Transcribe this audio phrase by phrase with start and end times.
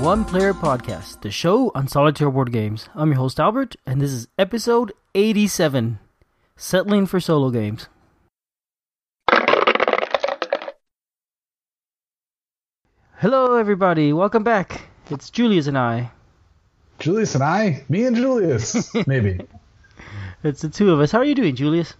[0.00, 2.88] Welcome to the One Player Podcast, the show on solitaire board games.
[2.94, 5.98] I'm your host Albert, and this is episode 87
[6.56, 7.86] Settling for Solo Games.
[13.18, 14.14] Hello, everybody.
[14.14, 14.88] Welcome back.
[15.10, 16.10] It's Julius and I.
[16.98, 19.40] Julius and I, me and Julius, maybe.
[20.42, 21.12] It's the two of us.
[21.12, 21.92] How are you doing, Julius?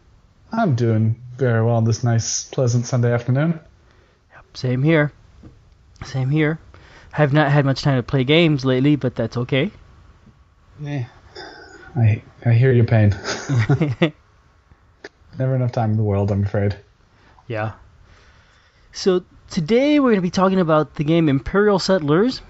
[0.52, 3.60] I'm doing very well on this nice, pleasant Sunday afternoon.
[4.54, 5.12] Same here.
[6.04, 6.58] Same here.
[7.12, 9.70] I have not had much time to play games lately, but that's okay.
[10.80, 11.06] Yeah.
[11.96, 13.10] I I hear your pain.
[15.38, 16.76] Never enough time in the world, I'm afraid.
[17.46, 17.72] Yeah.
[18.92, 22.42] So today we're going to be talking about the game Imperial Settlers,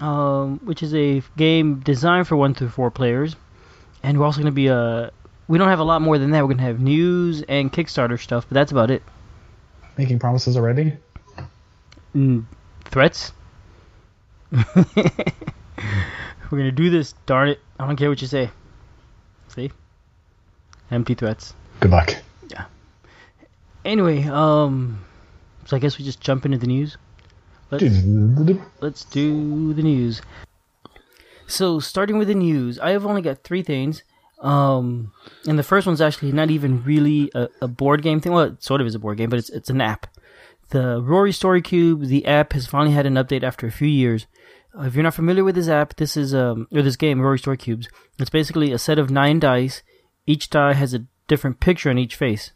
[0.00, 3.36] um, which is a game designed for one through four players,
[4.02, 5.10] and we're also going to be uh,
[5.48, 6.42] we don't have a lot more than that.
[6.42, 9.02] We're going to have news and Kickstarter stuff, but that's about it.
[9.96, 10.96] Making promises already?
[12.14, 12.44] Mm,
[12.84, 13.32] threats.
[16.50, 17.14] we're to do this.
[17.26, 17.60] Darn it!
[17.78, 18.50] I don't care what you say.
[19.48, 19.70] See?
[20.90, 21.54] Empty threats.
[21.80, 22.14] Good luck.
[22.48, 22.66] Yeah.
[23.84, 25.04] Anyway, um,
[25.66, 26.96] so I guess we just jump into the news.
[27.70, 27.84] Let's
[28.80, 30.22] let's do the news.
[31.46, 34.02] So starting with the news, I have only got three things.
[34.40, 35.12] Um,
[35.46, 38.32] and the first one's actually not even really a, a board game thing.
[38.32, 40.06] Well, it sort of is a board game, but it's it's an app.
[40.70, 44.26] The Rory Story Cube, the app has finally had an update after a few years.
[44.78, 47.56] If you're not familiar with this app, this is um or this game, Rory Story
[47.56, 47.88] Cubes.
[48.18, 49.82] It's basically a set of nine dice.
[50.26, 52.52] Each die has a different picture on each face.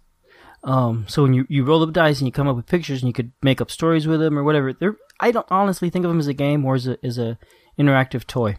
[0.64, 3.08] Um, so when you, you roll the dice and you come up with pictures and
[3.08, 4.72] you could make up stories with them or whatever.
[4.72, 7.38] They're, I don't honestly think of them as a game or as a, as a
[7.78, 8.56] interactive toy.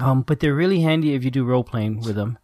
[0.00, 2.38] Um, but they're really handy if you do role playing with them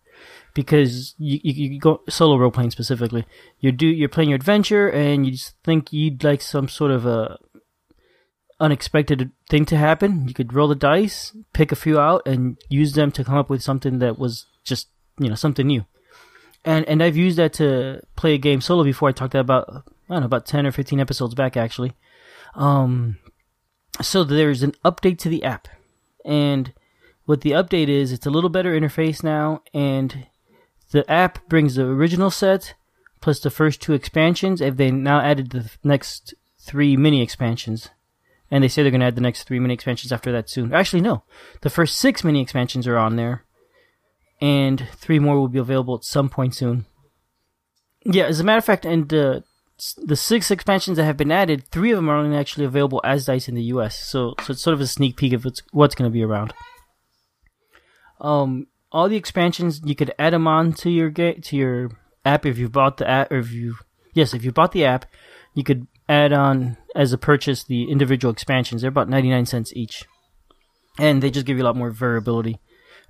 [0.55, 3.27] because you, you, you go solo role playing specifically.
[3.61, 7.05] You do, you're playing your adventure and you just think you'd like some sort of
[7.07, 7.39] a
[8.59, 10.29] unexpected thing to happen.
[10.29, 13.51] You could roll the dice, pick a few out and use them to come up
[13.51, 15.85] with something that was just, you know, something new
[16.67, 19.09] and and I've used that to play a game solo before.
[19.09, 21.95] I talked about I don't know about ten or fifteen episodes back actually.
[22.55, 23.19] Um,
[24.03, 25.69] so there's an update to the app,
[26.25, 26.73] and
[27.25, 30.27] what the update is, it's a little better interface now, and
[30.91, 32.75] the app brings the original set
[33.21, 34.61] plus the first two expansions.
[34.61, 37.91] If they now added the next three mini expansions,
[38.51, 40.73] and they say they're going to add the next three mini expansions after that soon.
[40.73, 41.25] Actually, no,
[41.63, 43.47] the first six mini expansions are on there
[44.41, 46.87] and three more will be available at some point soon.
[48.05, 49.41] Yeah, as a matter of fact, and uh,
[49.99, 53.27] the six expansions that have been added, three of them are only actually available as
[53.27, 53.99] dice in the U.S.
[53.99, 56.55] So, so it's sort of a sneak peek of what's going to be around.
[58.21, 61.91] Um, all the expansions you could add them on to your ga- to your
[62.25, 63.77] app if you bought the app, or if you
[64.15, 65.07] yes, if you bought the app,
[65.55, 68.83] you could add on as a purchase the individual expansions.
[68.83, 70.05] They're about ninety nine cents each,
[70.99, 72.61] and they just give you a lot more variability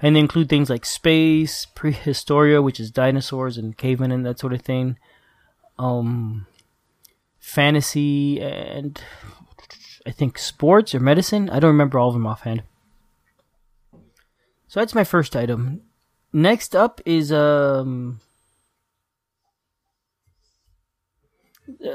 [0.01, 4.53] and they include things like space, prehistoria, which is dinosaurs and cavemen and that sort
[4.53, 4.99] of thing,
[5.79, 6.47] um,
[7.39, 9.01] fantasy, and
[10.05, 11.49] I think sports or medicine.
[11.49, 12.63] I don't remember all of them offhand.
[14.69, 15.83] So that's my first item.
[16.33, 18.21] Next up is um.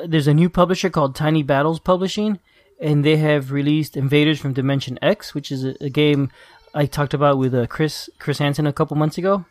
[0.05, 2.39] There's a new publisher called Tiny Battles Publishing,
[2.79, 6.31] and they have released Invaders from Dimension X, which is a, a game
[6.73, 9.45] I talked about with uh, Chris Chris Hansen a couple months ago.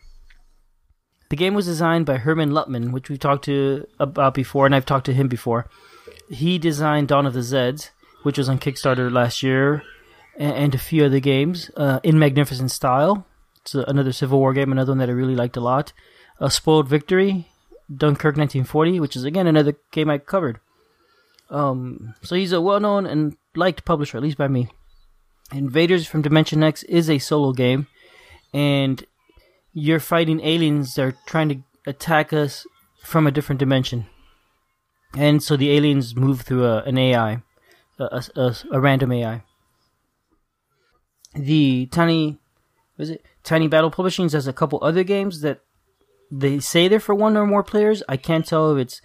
[1.28, 4.86] The game was designed by Hermann Luttmann, which we've talked to about before, and I've
[4.86, 5.69] talked to him before.
[6.28, 7.91] He designed Dawn of the Zeds,
[8.25, 9.82] which was on Kickstarter last year,
[10.36, 13.26] and, and a few other games uh, in magnificent style.
[13.62, 15.92] It's another Civil War game, another one that I really liked a lot.
[16.41, 17.48] A Spoiled Victory,
[17.95, 20.60] Dunkirk 1940, which is again another game I covered.
[21.51, 24.69] Um, so he's a well-known and liked publisher, at least by me.
[25.53, 27.89] Invaders from Dimension X is a solo game,
[28.54, 29.04] and
[29.72, 32.66] you're fighting aliens that are trying to attack us
[33.03, 34.07] from a different dimension.
[35.16, 37.43] And so the aliens move through a, an AI,
[37.98, 39.43] a, a, a random AI.
[41.34, 42.39] The Tiny,
[42.97, 45.60] was it Tiny Battle Publishing has a couple other games that
[46.30, 48.03] they say they're for one or more players.
[48.09, 49.03] I can't tell if it's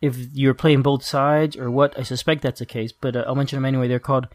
[0.00, 1.98] if you're playing both sides or what.
[1.98, 3.88] I suspect that's the case, but uh, I'll mention them anyway.
[3.88, 4.28] They're called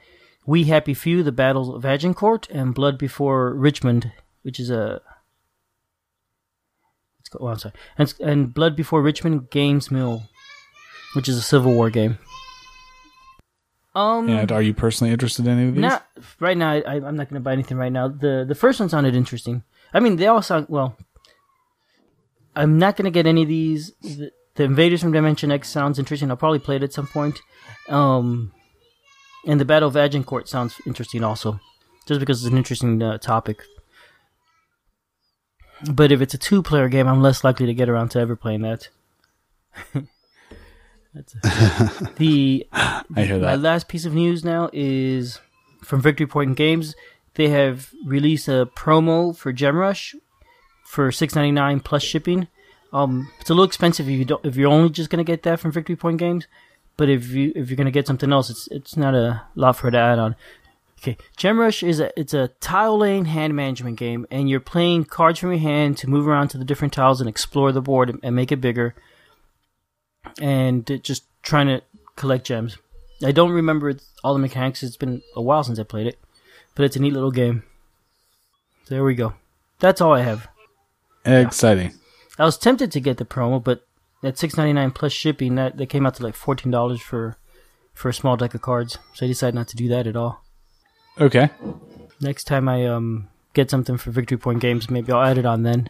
[0.46, 4.12] we Happy Few, The Battles of Agincourt, and Blood Before Richmond,
[4.44, 5.02] which is a.
[7.40, 7.74] Oh, I'm sorry.
[7.98, 10.24] And, and Blood Before Richmond Gaines Mill,
[11.16, 12.20] which is a Civil War game.
[13.96, 15.82] Um, and are you personally interested in any of these?
[15.82, 16.06] Not
[16.40, 16.74] right now.
[16.74, 18.10] I, I'm not going to buy anything right now.
[18.10, 19.64] the The first one sounded interesting.
[19.94, 20.98] I mean, they all sound well.
[22.56, 23.94] I'm not going to get any of these.
[24.02, 26.30] The, the Invaders from Dimension X sounds interesting.
[26.32, 27.40] I'll probably play it at some point.
[27.90, 28.54] Um,
[29.46, 31.60] And the Battle of Agincourt sounds interesting also,
[32.08, 33.62] just because it's an interesting uh, topic.
[35.92, 38.62] But if it's a two-player game, I'm less likely to get around to ever playing
[38.62, 38.90] that.
[42.18, 43.46] the I hear that.
[43.46, 45.40] My last piece of news now is
[45.82, 46.96] from Victory Point Games.
[47.36, 50.16] They have released a promo for GemRush
[50.86, 52.48] for six ninety nine plus shipping.
[52.94, 55.60] Um, it's a little expensive if you don't if you're only just gonna get that
[55.60, 56.48] from Victory Point Games.
[56.96, 59.90] But if you if you're gonna get something else, it's it's not a lot for
[59.90, 60.36] it to add on.
[61.00, 65.06] Okay, Gem Rush is a it's a tile laying hand management game, and you're playing
[65.06, 68.10] cards from your hand to move around to the different tiles and explore the board
[68.10, 68.96] and, and make it bigger
[70.40, 71.82] and just trying to
[72.16, 72.78] collect gems.
[73.24, 73.94] I don't remember
[74.24, 74.84] all the mechanics.
[74.84, 76.18] It's been a while since I played it,
[76.76, 77.64] but it's a neat little game.
[78.88, 79.34] There we go.
[79.80, 80.48] That's all I have.
[81.26, 81.94] Exciting.
[82.38, 83.88] I was tempted to get the promo, but
[84.24, 87.38] at six ninety nine plus shipping, that that came out to like fourteen dollars for
[87.94, 88.98] for a small deck of cards.
[89.14, 90.44] So I decided not to do that at all.
[91.20, 91.50] Okay.
[92.22, 95.64] Next time I um get something for Victory Point Games, maybe I'll add it on
[95.64, 95.90] then.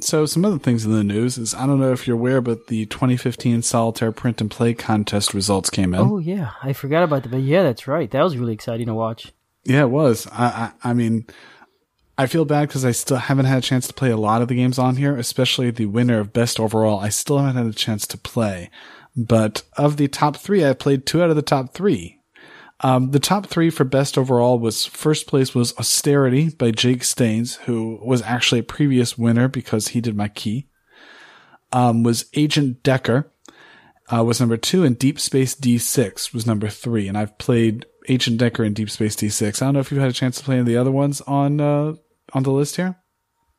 [0.00, 2.68] So some other things in the news is I don't know if you're aware, but
[2.68, 6.00] the 2015 Solitaire Print and Play contest results came in.
[6.00, 7.30] Oh yeah, I forgot about that.
[7.30, 8.10] But yeah, that's right.
[8.10, 9.32] That was really exciting to watch.
[9.64, 10.26] Yeah, it was.
[10.32, 11.26] I I, I mean,
[12.20, 14.48] I feel bad because I still haven't had a chance to play a lot of
[14.48, 17.00] the games on here, especially the winner of best overall.
[17.00, 18.70] I still haven't had a chance to play.
[19.16, 22.20] But of the top three, I played two out of the top three.
[22.80, 27.54] Um, the top three for best overall was first place was Austerity by Jake Staines,
[27.64, 30.66] who was actually a previous winner because he did Maquis.
[31.72, 33.32] Um, was Agent Decker,
[34.14, 37.08] uh, was number two, and Deep Space D6 was number three.
[37.08, 39.62] And I've played Agent Decker and Deep Space D6.
[39.62, 41.22] I don't know if you've had a chance to play any of the other ones
[41.22, 41.94] on uh,
[42.32, 42.96] on the list here.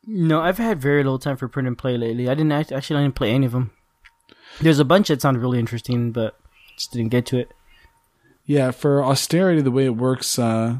[0.05, 2.27] No, I've had very little time for print and play lately.
[2.27, 3.71] I didn't actually I didn't play any of them.
[4.59, 6.37] There's a bunch that sounded really interesting, but
[6.75, 7.49] just didn't get to it.
[8.45, 10.79] Yeah, for austerity, the way it works, uh,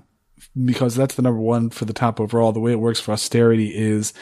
[0.65, 2.51] because that's the number one for the top overall.
[2.51, 4.13] The way it works for austerity is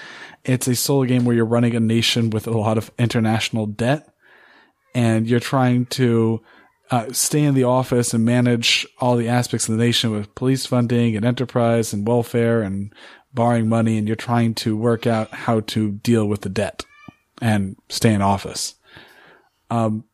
[0.43, 4.13] it's a solo game where you're running a nation with a lot of international debt,
[4.93, 6.41] and you're trying to
[6.91, 10.65] uh, stay in the office and manage all the aspects of the nation with police
[10.65, 12.93] funding and enterprise and welfare and
[13.33, 16.85] borrowing money, and you're trying to work out how to deal with the debt
[17.41, 18.75] and stay in office.
[19.69, 20.05] Um,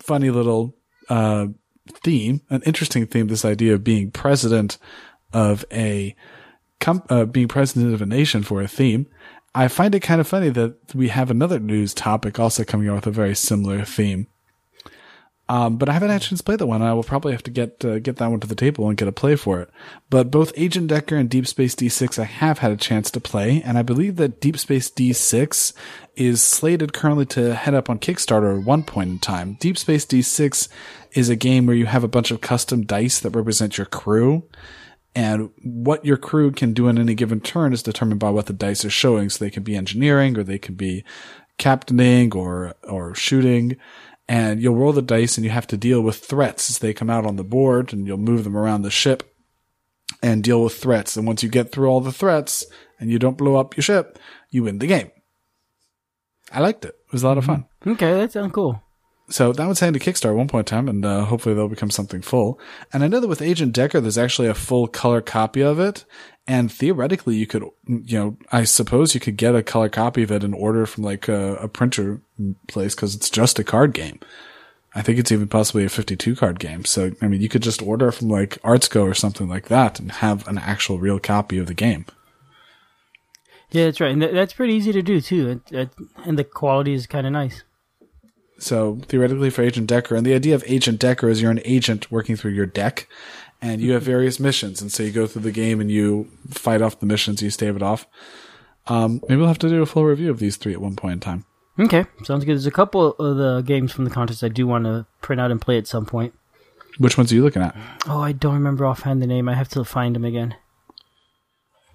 [0.00, 0.76] funny little
[1.08, 1.46] uh,
[2.04, 4.78] theme, an interesting theme, this idea of being president
[5.32, 6.14] of a,
[6.80, 9.06] com- uh, being president of a nation for a theme.
[9.54, 12.94] I find it kind of funny that we have another news topic also coming out
[12.96, 14.26] with a very similar theme.
[15.48, 16.82] Um, but I haven't had a chance to play that one.
[16.82, 19.08] I will probably have to get uh, get that one to the table and get
[19.08, 19.70] a play for it.
[20.08, 23.60] But both Agent Decker and Deep Space D6 I have had a chance to play,
[23.62, 25.72] and I believe that Deep Space D6
[26.14, 29.56] is slated currently to head up on Kickstarter at one point in time.
[29.60, 30.68] Deep Space D6
[31.12, 34.44] is a game where you have a bunch of custom dice that represent your crew.
[35.14, 38.54] And what your crew can do in any given turn is determined by what the
[38.54, 39.28] dice are showing.
[39.28, 41.04] So they can be engineering or they can be
[41.58, 43.76] captaining or, or shooting
[44.28, 47.10] and you'll roll the dice and you have to deal with threats as they come
[47.10, 49.34] out on the board and you'll move them around the ship
[50.22, 51.16] and deal with threats.
[51.16, 52.64] And once you get through all the threats
[52.98, 54.18] and you don't blow up your ship,
[54.50, 55.10] you win the game.
[56.52, 56.94] I liked it.
[57.06, 57.66] It was a lot of fun.
[57.80, 57.90] Mm-hmm.
[57.92, 58.82] Okay, that sounds cool.
[59.28, 61.68] So that was heading to Kickstarter at one point in time, and uh, hopefully they'll
[61.68, 62.58] become something full.
[62.92, 66.04] And I know that with Agent Decker, there's actually a full color copy of it,
[66.46, 70.32] and theoretically, you could, you know, I suppose you could get a color copy of
[70.32, 72.20] it and order from like a, a printer
[72.66, 74.18] place because it's just a card game.
[74.94, 76.84] I think it's even possibly a 52 card game.
[76.84, 80.12] So, I mean, you could just order from like Artscow or something like that and
[80.12, 82.06] have an actual real copy of the game.
[83.70, 84.12] Yeah, that's right.
[84.12, 85.62] And that's pretty easy to do too.
[86.24, 87.62] And the quality is kind of nice.
[88.62, 92.12] So theoretically for Agent Decker, and the idea of Agent Decker is you're an agent
[92.12, 93.08] working through your deck,
[93.60, 96.80] and you have various missions, and so you go through the game and you fight
[96.80, 98.06] off the missions, you stave it off.
[98.86, 101.14] Um, maybe we'll have to do a full review of these three at one point
[101.14, 101.44] in time.
[101.78, 102.52] Okay, sounds good.
[102.52, 105.50] There's a couple of the games from the contest I do want to print out
[105.50, 106.32] and play at some point.
[106.98, 107.74] Which ones are you looking at?
[108.06, 109.48] Oh, I don't remember offhand the name.
[109.48, 110.54] I have to find them again.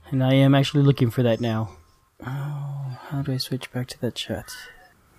[0.10, 1.78] And I am actually looking for that now.
[2.26, 4.52] Oh, how do I switch back to that chat?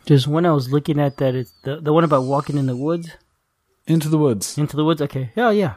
[0.09, 2.77] There's one I was looking at that is the the one about walking in the
[2.77, 3.11] woods.
[3.87, 4.57] Into the woods.
[4.57, 5.03] Into the woods.
[5.03, 5.33] Okay.
[5.37, 5.75] Yeah, yeah.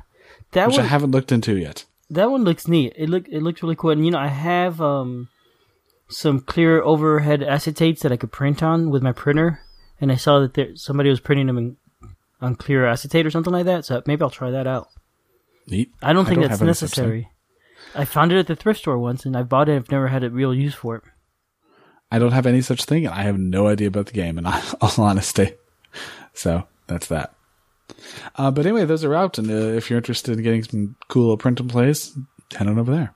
[0.53, 1.83] That Which one, I haven't looked into yet.
[2.09, 2.93] That one looks neat.
[2.95, 3.91] It look it looks really cool.
[3.91, 5.27] And you know, I have um
[6.07, 9.59] some clear overhead acetates that I could print on with my printer,
[10.00, 11.77] and I saw that there somebody was printing them in,
[12.39, 13.83] on clear acetate or something like that.
[13.83, 14.88] So maybe I'll try that out.
[15.67, 15.91] Neat.
[16.01, 17.29] I don't think I don't that's necessary.
[17.93, 19.75] I found it at the thrift store once, and I bought it.
[19.75, 21.03] I've never had a real use for it.
[22.11, 24.37] I don't have any such thing, and I have no idea about the game.
[24.37, 24.45] In
[24.81, 25.53] all honesty,
[26.33, 27.33] so that's that.
[28.35, 31.23] Uh, but anyway, those are out, and uh, if you're interested in getting some cool
[31.23, 32.17] little print and plays,
[32.55, 33.13] head on over there.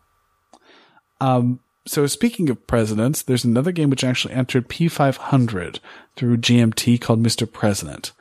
[1.21, 5.79] Um, so speaking of presidents, there's another game which actually entered P500
[6.15, 7.51] through GMT called Mr.
[7.51, 8.11] President.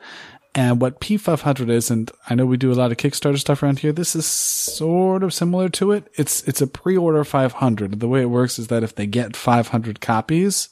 [0.57, 3.79] And what P500 is, and I know we do a lot of Kickstarter stuff around
[3.79, 3.91] here.
[3.91, 6.09] This is sort of similar to it.
[6.15, 7.99] It's it's a pre-order 500.
[7.99, 10.69] The way it works is that if they get 500 copies,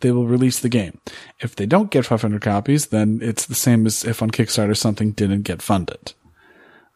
[0.00, 0.98] they will release the game.
[1.38, 5.12] If they don't get 500 copies, then it's the same as if on Kickstarter something
[5.12, 6.14] didn't get funded.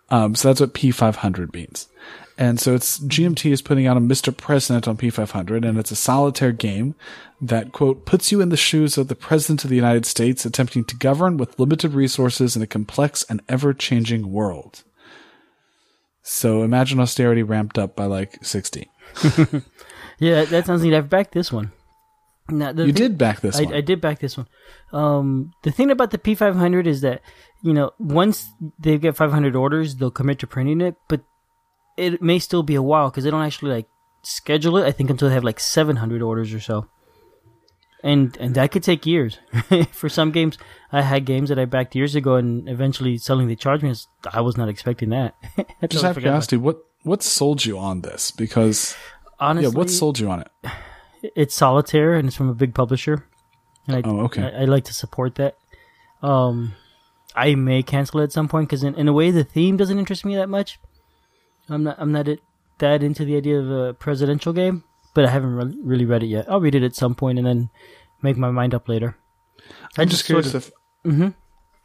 [0.09, 1.89] Um, so that's what P500 means.
[2.37, 4.37] And so it's GMT is putting out a Mr.
[4.37, 6.97] President on P500 and it's a solitaire game
[7.41, 10.85] that quote puts you in the shoes of the President of the United States attempting
[10.87, 14.83] to govern with limited resources in a complex and ever-changing world.
[16.23, 18.91] So imagine austerity ramped up by like 60.
[20.19, 20.95] yeah, that sounds neat.
[20.95, 21.71] I've backed this one.
[22.49, 23.75] Now, you thing, did back this I, one.
[23.75, 24.47] I did back this one.
[24.93, 27.23] Um, the thing about the P500 is that,
[27.63, 28.49] you know, once
[28.79, 31.23] they get 500 orders, they'll commit to printing it, but
[31.97, 33.89] it may still be a while because they don't actually like
[34.23, 34.87] schedule it.
[34.87, 36.89] I think until they have like 700 orders or so,
[38.03, 39.39] and and that could take years.
[39.93, 40.59] For some games,
[40.93, 43.95] I had games that I backed years ago, and eventually selling the charge me.
[44.33, 45.35] I was not expecting that.
[45.89, 48.31] Just out of curiosity, what what sold you on this?
[48.31, 48.97] Because
[49.39, 50.49] honestly, yeah, what sold you on it?
[51.35, 53.27] It's solitaire, and it's from a big publisher.
[53.87, 54.43] And I, oh, okay.
[54.43, 55.57] I, I like to support that.
[56.21, 56.75] Um,
[57.35, 59.99] I may cancel it at some point because in, in a way the theme doesn't
[59.99, 60.79] interest me that much.
[61.69, 62.29] I'm not I'm not
[62.79, 66.27] that into the idea of a presidential game, but I haven't re- really read it
[66.27, 66.51] yet.
[66.51, 67.71] I'll read it at some point and then
[68.23, 69.17] make my mind up later.
[69.97, 70.73] I'm just, just curious sort of,
[71.05, 71.29] if mm-hmm.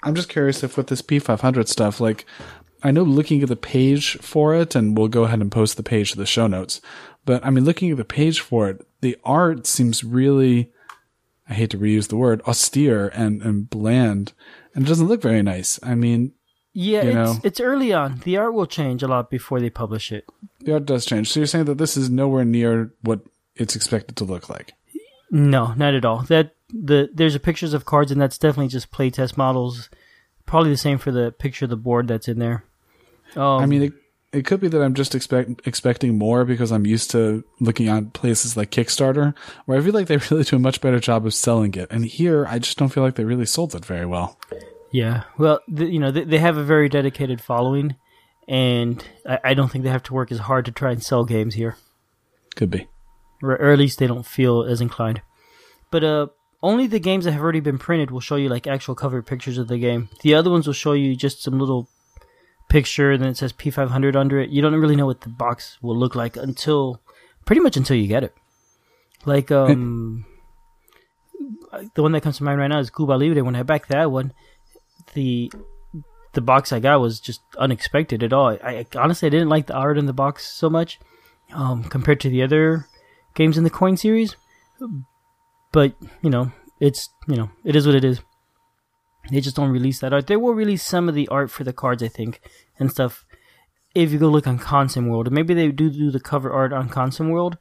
[0.03, 2.25] I'm just curious if with this P500 stuff, like
[2.81, 5.83] I know looking at the page for it, and we'll go ahead and post the
[5.83, 6.81] page to the show notes.
[7.25, 10.71] But I mean, looking at the page for it, the art seems really,
[11.47, 14.33] I hate to reuse the word, austere and, and bland,
[14.73, 15.79] and it doesn't look very nice.
[15.83, 16.33] I mean,
[16.79, 17.35] yeah, you it's, know?
[17.43, 18.21] it's early on.
[18.23, 20.25] The art will change a lot before they publish it.
[20.61, 21.29] The art does change.
[21.29, 23.19] So you're saying that this is nowhere near what
[23.57, 24.73] it's expected to look like?
[25.29, 26.21] No, not at all.
[26.23, 29.89] That the there's a pictures of cards, and that's definitely just playtest models.
[30.45, 32.63] Probably the same for the picture of the board that's in there.
[33.35, 33.93] Um, I mean, it,
[34.31, 38.13] it could be that I'm just expect, expecting more because I'm used to looking at
[38.13, 41.33] places like Kickstarter, where I feel like they really do a much better job of
[41.33, 41.91] selling it.
[41.91, 44.39] And here, I just don't feel like they really sold it very well.
[44.91, 47.95] Yeah, well, the, you know, they, they, have a very dedicated following,
[48.47, 51.25] and I, I, don't think they have to work as hard to try and sell
[51.25, 51.77] games here.
[52.55, 52.87] Could be,
[53.43, 55.21] or, or at least they don't feel as inclined.
[55.91, 56.27] But uh,
[56.63, 59.59] only the games that have already been printed will show you like actual cover pictures
[59.59, 60.09] of the game.
[60.21, 61.87] The other ones will show you just some little
[62.67, 64.49] picture, and then it says P500 under it.
[64.49, 66.99] You don't really know what the box will look like until
[67.45, 68.33] pretty much until you get it.
[69.25, 70.25] Like um,
[71.93, 73.43] the one that comes to mind right now is Cuba Libre.
[73.43, 74.33] When I backed that one
[75.13, 75.51] the
[76.33, 78.49] the box I got was just unexpected at all.
[78.49, 80.99] I, I honestly I didn't like the art in the box so much
[81.53, 82.85] um, compared to the other
[83.33, 84.35] games in the coin series.
[85.71, 88.21] But you know, it's you know, it is what it is.
[89.31, 90.27] They just don't release that art.
[90.27, 92.41] They will release some of the art for the cards, I think,
[92.79, 93.25] and stuff.
[93.93, 97.57] If you go look on ConsimWorld, maybe they do do the cover art on ConsimWorld,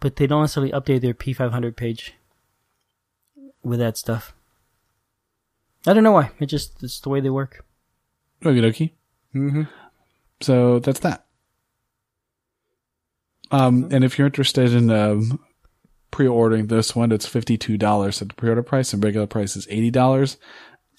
[0.00, 2.14] but they don't necessarily update their P500 page
[3.62, 4.34] with that stuff.
[5.86, 6.30] I don't know why.
[6.38, 7.64] It just it's the way they work.
[8.42, 8.92] Okie dokie.
[9.34, 9.62] Mm-hmm.
[10.40, 11.26] So that's that.
[13.50, 15.40] Um, and if you're interested in um,
[16.10, 19.90] pre-ordering this one, it's fifty-two dollars at the pre-order price, and regular price is eighty
[19.90, 20.38] dollars.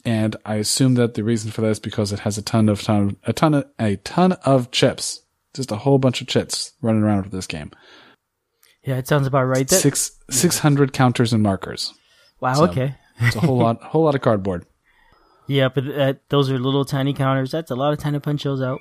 [0.06, 2.82] And I assume that the reason for that is because it has a ton of
[2.82, 5.22] ton, a ton of a ton of chips,
[5.54, 7.72] just a whole bunch of chips running around with this game.
[8.84, 9.68] Yeah, it sounds about right.
[9.68, 11.94] That, six six hundred counters and markers.
[12.42, 12.54] Wow.
[12.56, 12.96] So okay.
[13.20, 14.66] it's a whole lot, whole lot of cardboard.
[15.47, 17.51] Yeah, but that, those are little tiny counters.
[17.51, 18.79] That's a lot of punch those out.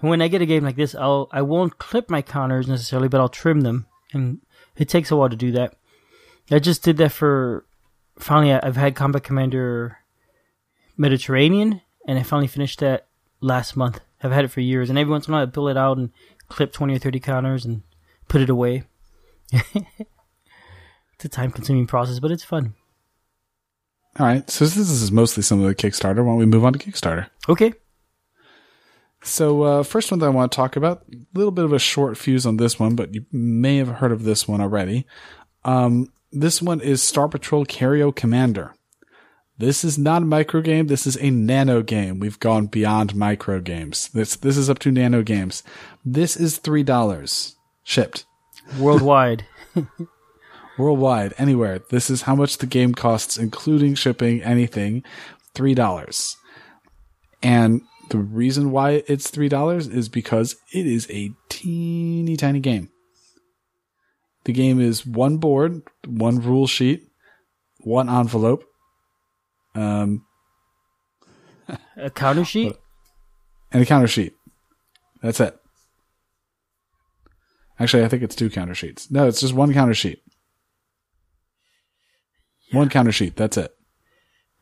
[0.00, 3.08] And when I get a game like this, I'll I won't clip my counters necessarily,
[3.08, 4.40] but I'll trim them, and
[4.76, 5.76] it takes a while to do that.
[6.50, 7.64] I just did that for
[8.18, 8.52] finally.
[8.52, 9.98] I've had Combat Commander
[10.96, 13.06] Mediterranean, and I finally finished that
[13.40, 14.00] last month.
[14.22, 15.96] I've had it for years, and every once in a while I pull it out
[15.96, 16.10] and
[16.48, 17.82] clip twenty or thirty counters and
[18.28, 18.84] put it away.
[19.52, 22.74] it's a time-consuming process, but it's fun.
[24.18, 24.48] All right.
[24.48, 26.24] So this is mostly some of the Kickstarter.
[26.24, 27.28] Why don't we move on to Kickstarter?
[27.48, 27.74] Okay.
[29.22, 31.78] So uh, first one that I want to talk about, a little bit of a
[31.78, 35.06] short fuse on this one, but you may have heard of this one already.
[35.64, 38.74] Um, this one is Star Patrol Carrier Commander.
[39.56, 40.88] This is not a micro game.
[40.88, 42.18] This is a nano game.
[42.18, 44.08] We've gone beyond micro games.
[44.08, 45.62] This this is up to nano games.
[46.04, 48.26] This is three dollars shipped
[48.78, 49.46] worldwide.
[50.78, 51.80] worldwide, anywhere.
[51.90, 55.02] This is how much the game costs, including shipping, anything.
[55.54, 56.36] $3.
[57.42, 62.90] And the reason why it's $3 is because it is a teeny tiny game.
[64.44, 67.08] The game is one board, one rule sheet,
[67.80, 68.64] one envelope,
[69.74, 70.26] um,
[71.96, 72.76] a counter sheet,
[73.72, 74.34] and a counter sheet.
[75.22, 75.58] That's it.
[77.78, 79.10] Actually, I think it's two counter sheets.
[79.10, 80.22] No, it's just one counter sheet.
[82.74, 82.80] Yeah.
[82.80, 83.36] One counter sheet.
[83.36, 83.74] That's it.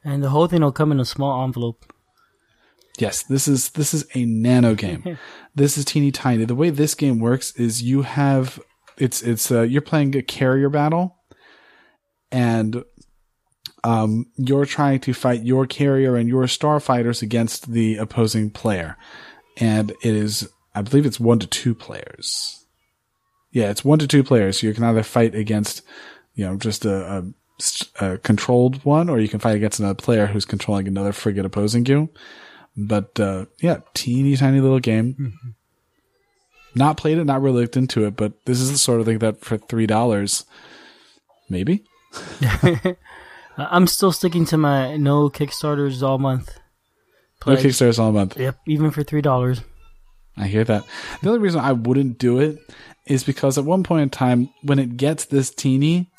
[0.04, 1.92] And the whole thing will come in a small envelope.
[2.98, 5.18] Yes, this is this is a nano game.
[5.54, 6.44] this is teeny tiny.
[6.44, 8.60] The way this game works is you have
[8.98, 11.16] it's it's uh, you're playing a carrier battle,
[12.30, 12.84] and
[13.82, 18.98] um, you're trying to fight your carrier and your starfighters against the opposing player,
[19.56, 22.66] and it is I believe it's one to two players.
[23.50, 24.60] Yeah, it's one to two players.
[24.60, 25.82] So you can either fight against,
[26.34, 27.24] you know, just a, a,
[28.00, 31.86] a controlled one, or you can fight against another player who's controlling another frigate opposing
[31.86, 32.08] you.
[32.76, 35.14] But uh, yeah, teeny tiny little game.
[35.14, 35.50] Mm-hmm.
[36.74, 39.18] Not played it, not really looked into it, but this is the sort of thing
[39.18, 40.44] that for three dollars,
[41.48, 41.84] maybe.
[43.56, 46.58] I'm still sticking to my no Kickstarters all month.
[47.40, 47.62] Pledge.
[47.62, 48.38] No Kickstarters all month.
[48.38, 49.60] Yep, even for three dollars.
[50.36, 50.84] I hear that.
[51.20, 52.58] The only reason I wouldn't do it
[53.06, 56.10] is because at one point in time, when it gets this teeny,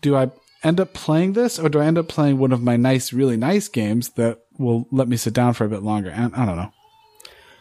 [0.00, 0.30] do I
[0.62, 3.36] end up playing this or do I end up playing one of my nice, really
[3.36, 6.10] nice games that will let me sit down for a bit longer?
[6.10, 6.72] And I don't know.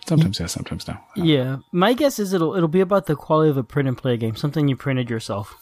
[0.08, 0.98] Sometimes yes, sometimes no.
[1.18, 4.16] Yeah, my guess is it'll it'll be about the quality of a print and play
[4.16, 5.54] game, something you printed yourself.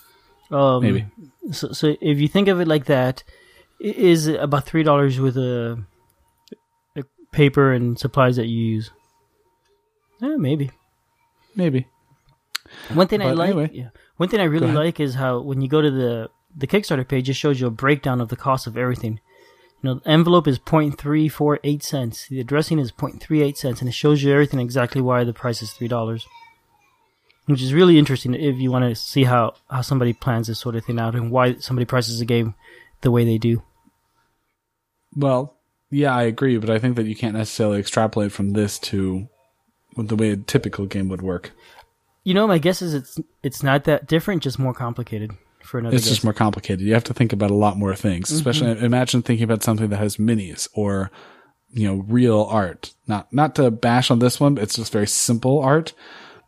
[0.51, 1.07] Um, Maybe.
[1.51, 3.23] So, so if you think of it like that,
[3.79, 5.83] it is about three dollars with a,
[6.95, 8.91] a, paper and supplies that you use.
[10.21, 10.69] Yeah, maybe.
[11.55, 11.87] Maybe.
[12.93, 15.61] One thing but I like, anyway, yeah, one thing I really like is how when
[15.61, 18.67] you go to the the Kickstarter page, just shows you a breakdown of the cost
[18.67, 19.19] of everything.
[19.81, 22.27] You know, the envelope is 0.348 cents.
[22.27, 25.71] The addressing is 0.38 cents, and it shows you everything exactly why the price is
[25.71, 26.25] three dollars.
[27.45, 30.75] Which is really interesting if you want to see how, how somebody plans this sort
[30.75, 32.55] of thing out and why somebody prices a game
[33.01, 33.61] the way they do.
[35.15, 35.55] Well,
[35.91, 39.27] yeah, I agree, but I think that you can't necessarily extrapolate from this to
[39.95, 41.51] the way a typical game would work.
[42.23, 45.31] You know, my guess is it's it's not that different, just more complicated
[45.65, 45.95] for another.
[45.95, 46.13] It's guess.
[46.13, 46.81] just more complicated.
[46.81, 48.27] You have to think about a lot more things.
[48.27, 48.35] Mm-hmm.
[48.35, 51.11] Especially imagine thinking about something that has minis or
[51.71, 52.93] you know real art.
[53.07, 55.93] Not not to bash on this one, it's just very simple art.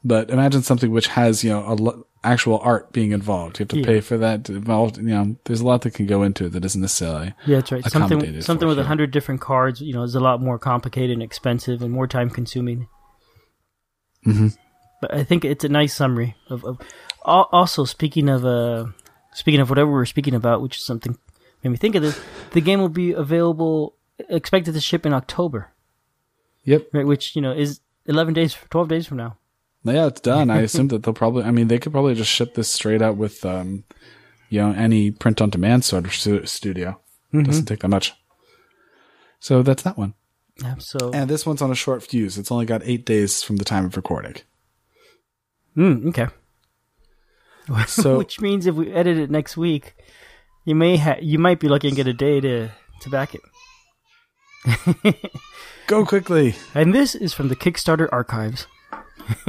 [0.04, 3.60] But imagine something which has you know a actual art being involved.
[3.60, 3.86] You have to yeah.
[3.86, 4.98] pay for that involved.
[4.98, 7.34] You know, there's a lot that can go into it that isn't necessarily.
[7.46, 7.84] Yeah, that's right.
[7.86, 9.82] Something something with a hundred different cards.
[9.82, 12.88] You know, is a lot more complicated and expensive and more time consuming.
[14.26, 14.48] Mm-hmm.
[15.02, 16.64] But I think it's a nice summary of.
[16.64, 16.80] of
[17.28, 18.86] also, speaking of uh,
[19.38, 21.16] speaking of whatever we are speaking about, which is something
[21.64, 22.20] made me think of this.
[22.52, 23.96] The game will be available,
[24.30, 25.72] expected to ship in October.
[26.64, 26.88] Yep.
[26.92, 29.38] Right, which you know is eleven days, twelve days from now.
[29.84, 30.50] Yeah, it's done.
[30.50, 31.44] I assume that they'll probably.
[31.44, 33.84] I mean, they could probably just ship this straight out with, um,
[34.50, 37.00] you know, any print on demand sort of studio.
[37.34, 37.44] Mm-hmm.
[37.44, 38.14] Doesn't take that much.
[39.40, 40.16] So that's that one.
[40.80, 42.38] So and this one's on a short fuse.
[42.40, 44.38] It's only got eight days from the time of recording.
[45.78, 46.28] Mm, okay.
[47.88, 49.96] So, which means if we edit it next week,
[50.64, 52.70] you may ha- you might be looking at a day to
[53.02, 53.42] to back it.
[55.88, 56.56] Go quickly.
[56.74, 58.68] And this is from the Kickstarter archives.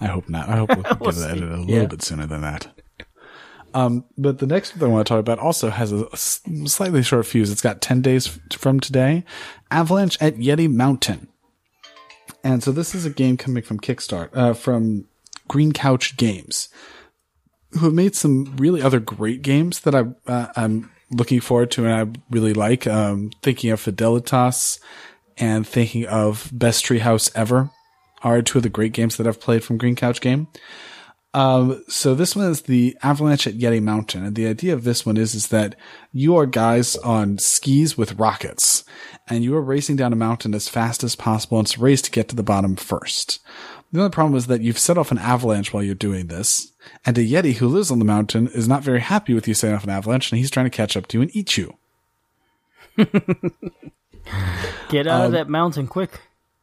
[0.00, 0.48] I hope not.
[0.48, 1.86] I hope we can we'll get it edited a little yeah.
[1.86, 2.68] bit sooner than that.
[3.74, 7.26] Um, but the next thing I want to talk about also has a slightly short
[7.26, 7.50] fuse.
[7.50, 9.24] It's got 10 days from today.
[9.70, 11.28] Avalanche at Yeti Mountain.
[12.42, 15.06] And so this is a game coming from Kickstarter, uh, from
[15.48, 16.68] Green Couch Games,
[17.72, 21.86] who have made some really other great games that I, uh, I'm looking forward to
[21.86, 22.86] and I really like.
[22.86, 24.80] Um, thinking of Fidelitas
[25.36, 27.70] and thinking of Best Treehouse Ever
[28.22, 30.48] are two of the great games that I've played from Green Couch Game.
[31.34, 35.04] Um, so this one is the Avalanche at Yeti Mountain, and the idea of this
[35.04, 35.74] one is is that
[36.10, 38.84] you are guys on skis with rockets,
[39.28, 41.58] and you are racing down a mountain as fast as possible.
[41.58, 43.40] And it's a race to get to the bottom first.
[43.92, 46.72] The only problem is that you've set off an avalanche while you're doing this,
[47.04, 49.76] and a Yeti who lives on the mountain is not very happy with you setting
[49.76, 51.76] off an avalanche, and he's trying to catch up to you and eat you.
[54.88, 56.20] Get out um, of that mountain quick.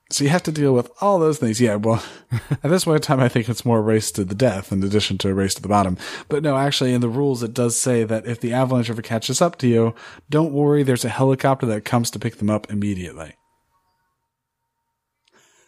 [0.09, 1.59] So you have to deal with all those things.
[1.59, 2.03] Yeah, well,
[2.51, 4.83] at this point in time, I think it's more a race to the death in
[4.83, 5.97] addition to a race to the bottom.
[6.29, 9.41] But no, actually, in the rules, it does say that if the avalanche ever catches
[9.41, 9.95] up to you,
[10.29, 13.35] don't worry, there's a helicopter that comes to pick them up immediately.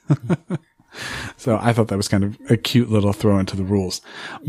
[1.38, 4.02] so I thought that was kind of a cute little throw into the rules.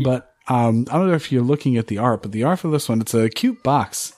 [0.03, 2.69] But um, I don't know if you're looking at the art, but the art for
[2.69, 4.13] this one, it's a cute box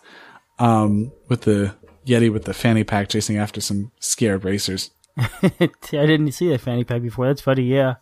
[0.59, 4.91] um, with the Yeti with the fanny pack chasing after some scared racers.
[5.17, 5.49] I
[5.91, 7.27] didn't see a fanny pack before.
[7.27, 7.63] That's funny.
[7.63, 7.95] Yeah.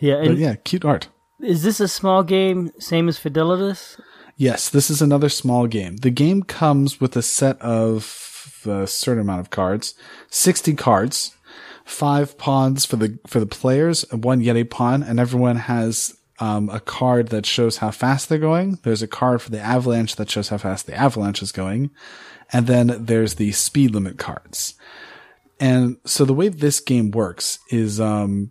[0.00, 0.16] Yeah.
[0.16, 1.08] And yeah, cute art.
[1.40, 4.00] Is this a small game, same as Fidelitas?
[4.36, 5.96] Yes, this is another small game.
[5.96, 9.94] The game comes with a set of a certain amount of cards,
[10.30, 11.36] 60 cards,
[11.92, 16.80] five pawns for the for the players, one Yeti pawn, and everyone has um, a
[16.80, 18.78] card that shows how fast they're going.
[18.82, 21.90] There's a card for the avalanche that shows how fast the avalanche is going,
[22.52, 24.74] and then there's the speed limit cards.
[25.60, 28.50] And so the way this game works is um,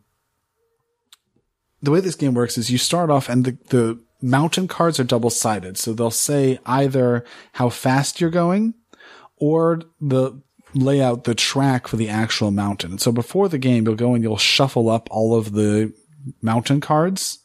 [1.82, 5.04] the way this game works is you start off and the, the mountain cards are
[5.04, 5.77] double sided.
[5.77, 8.75] So they'll say either how fast you're going
[9.36, 10.39] or the
[10.73, 12.97] lay out the track for the actual mountain.
[12.97, 15.93] So before the game, you'll go and you'll shuffle up all of the
[16.41, 17.39] mountain cards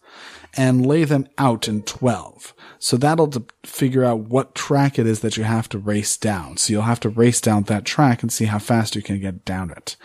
[0.57, 2.55] and lay them out in 12.
[2.79, 3.33] So that'll
[3.65, 6.57] figure out what track it is that you have to race down.
[6.57, 9.45] So you'll have to race down that track and see how fast you can get
[9.45, 9.97] down it.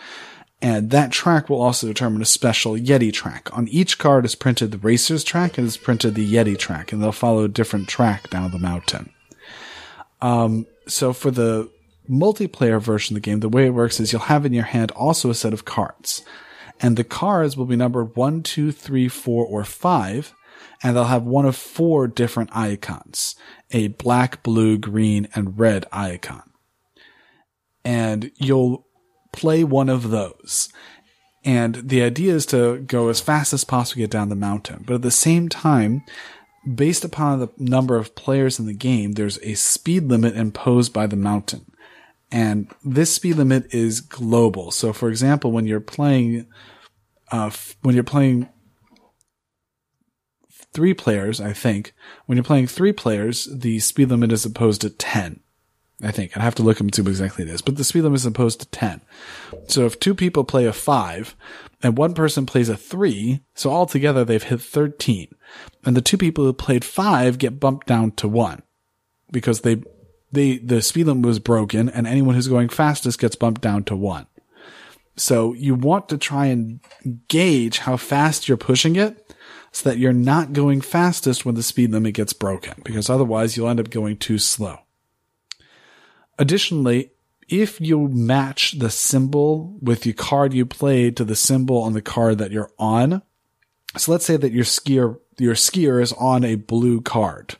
[0.60, 3.56] And that track will also determine a special Yeti track.
[3.56, 7.02] On each card is printed the racer's track and is printed the Yeti track, and
[7.02, 9.12] they'll follow a different track down the mountain.
[10.20, 11.68] Um, so for the
[12.08, 14.90] multiplayer version of the game, the way it works is you'll have in your hand
[14.92, 16.22] also a set of cards.
[16.80, 20.34] And the cards will be numbered one, two, three, four, or 5,
[20.82, 23.36] and they'll have one of four different icons.
[23.70, 26.42] A black, blue, green, and red icon.
[27.84, 28.86] And you'll
[29.32, 30.68] play one of those.
[31.44, 34.84] And the idea is to go as fast as possible get down the mountain.
[34.86, 36.02] But at the same time,
[36.74, 41.06] based upon the number of players in the game, there's a speed limit imposed by
[41.06, 41.66] the mountain.
[42.32, 44.70] And this speed limit is global.
[44.70, 46.46] So for example, when you're playing,
[47.30, 47.50] uh,
[47.82, 48.48] when you're playing
[50.72, 51.92] three players, I think,
[52.24, 55.40] when you're playing three players, the speed limit is opposed to 10.
[56.04, 56.36] I think.
[56.36, 59.02] I'd have to look see exactly this, But the speed limit is opposed to 10.
[59.68, 61.36] So if two people play a 5
[61.82, 65.28] and one person plays a 3, so altogether they've hit 13.
[65.84, 68.62] And the two people who played 5 get bumped down to 1
[69.30, 69.82] because they
[70.32, 73.96] they the speed limit was broken and anyone who's going fastest gets bumped down to
[73.96, 74.26] 1.
[75.16, 76.80] So you want to try and
[77.28, 79.34] gauge how fast you're pushing it
[79.70, 83.68] so that you're not going fastest when the speed limit gets broken because otherwise you'll
[83.68, 84.78] end up going too slow.
[86.38, 87.12] Additionally,
[87.48, 92.02] if you match the symbol with the card you played to the symbol on the
[92.02, 93.22] card that you're on,
[93.96, 97.56] so let's say that your skier, your skier is on a blue card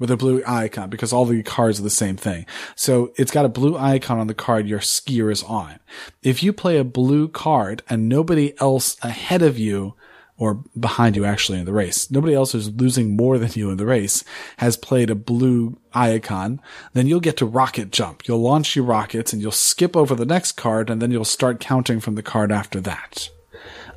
[0.00, 2.46] with a blue icon because all the cards are the same thing.
[2.74, 5.78] So it's got a blue icon on the card your skier is on.
[6.22, 9.94] If you play a blue card and nobody else ahead of you
[10.40, 12.10] or behind you actually in the race.
[12.10, 14.24] Nobody else who's losing more than you in the race
[14.56, 16.62] has played a blue icon.
[16.94, 18.26] Then you'll get to rocket jump.
[18.26, 21.60] You'll launch your rockets and you'll skip over the next card and then you'll start
[21.60, 23.28] counting from the card after that.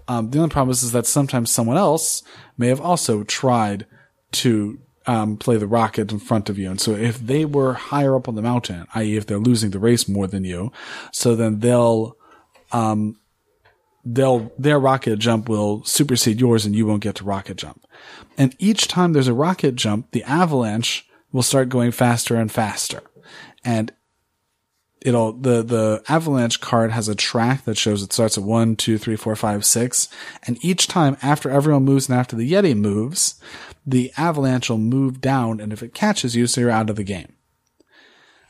[0.09, 2.23] Um, the only problem is, is that sometimes someone else
[2.57, 3.85] may have also tried
[4.33, 6.69] to um, play the rocket in front of you.
[6.69, 9.17] And so if they were higher up on the mountain, i.e.
[9.17, 10.71] if they're losing the race more than you,
[11.11, 12.17] so then they'll,
[12.71, 13.19] um,
[14.05, 17.85] they'll their rocket jump will supersede yours and you won't get to rocket jump.
[18.37, 23.01] And each time there's a rocket jump, the avalanche will start going faster and faster.
[23.63, 23.91] And
[25.03, 28.97] it'll the the avalanche card has a track that shows it starts at one, two,
[28.97, 30.07] three, four, five, six,
[30.47, 33.39] and each time after everyone moves and after the Yeti moves,
[33.85, 37.03] the avalanche will move down, and if it catches you, so you're out of the
[37.03, 37.33] game.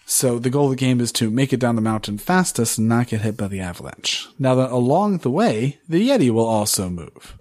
[0.06, 2.90] So the goal of the game is to make it down the mountain fastest and
[2.90, 4.28] not get hit by the avalanche.
[4.38, 7.38] Now that along the way, the Yeti will also move.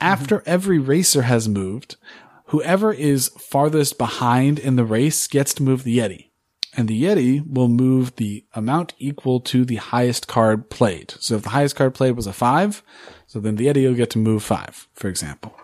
[0.00, 0.50] After mm-hmm.
[0.50, 1.96] every racer has moved,
[2.46, 6.26] whoever is farthest behind in the race gets to move the Yeti.
[6.76, 11.14] And the Yeti will move the amount equal to the highest card played.
[11.18, 12.82] So if the highest card played was a five,
[13.26, 15.58] so then the Yeti will get to move five, for example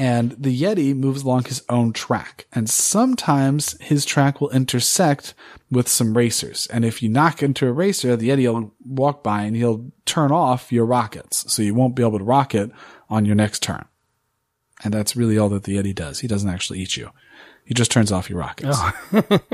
[0.00, 2.46] and the Yeti moves along his own track.
[2.54, 5.34] And sometimes his track will intersect
[5.70, 6.66] with some racers.
[6.72, 10.32] And if you knock into a racer, the Yeti will walk by and he'll turn
[10.32, 11.52] off your rockets.
[11.52, 12.70] So you won't be able to rocket
[13.10, 13.84] on your next turn.
[14.82, 16.20] And that's really all that the Yeti does.
[16.20, 17.10] He doesn't actually eat you.
[17.66, 18.78] He just turns off your rockets.
[18.80, 19.52] Oh.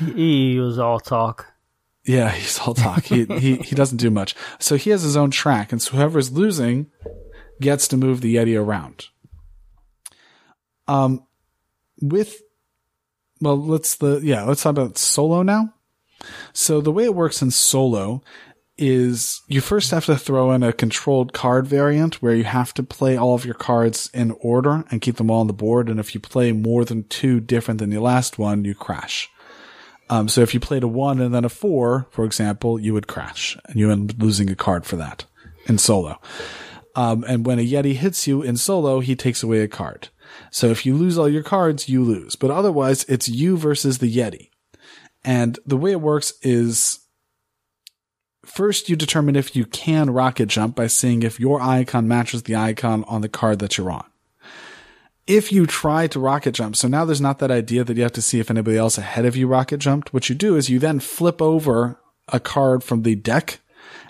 [0.16, 1.46] he was all talk.
[2.04, 3.04] Yeah, he's all talk.
[3.04, 4.34] he, he, he doesn't do much.
[4.58, 5.70] So he has his own track.
[5.70, 6.90] And so whoever's losing
[7.60, 9.06] gets to move the Yeti around.
[10.88, 11.26] Um,
[12.00, 12.42] with,
[13.40, 15.74] well, let's the, yeah, let's talk about solo now.
[16.52, 18.22] So the way it works in solo
[18.78, 22.82] is you first have to throw in a controlled card variant where you have to
[22.82, 25.88] play all of your cards in order and keep them all on the board.
[25.88, 29.30] And if you play more than two different than the last one, you crash.
[30.08, 33.08] Um, so if you played a one and then a four, for example, you would
[33.08, 35.24] crash and you end up losing a card for that
[35.66, 36.20] in solo.
[36.96, 40.08] Um, and when a Yeti hits you in solo, he takes away a card.
[40.50, 42.36] So if you lose all your cards, you lose.
[42.36, 44.50] But otherwise, it's you versus the Yeti.
[45.24, 47.00] And the way it works is
[48.44, 52.56] first you determine if you can rocket jump by seeing if your icon matches the
[52.56, 54.06] icon on the card that you're on
[55.26, 58.12] if you try to rocket jump, so now there's not that idea that you have
[58.12, 60.14] to see if anybody else ahead of you rocket jumped.
[60.14, 63.60] What you do is you then flip over a card from the deck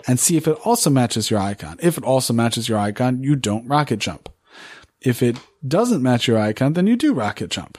[0.07, 1.77] and see if it also matches your icon.
[1.81, 4.29] If it also matches your icon, you don't rocket jump.
[5.01, 7.77] If it doesn't match your icon, then you do rocket jump.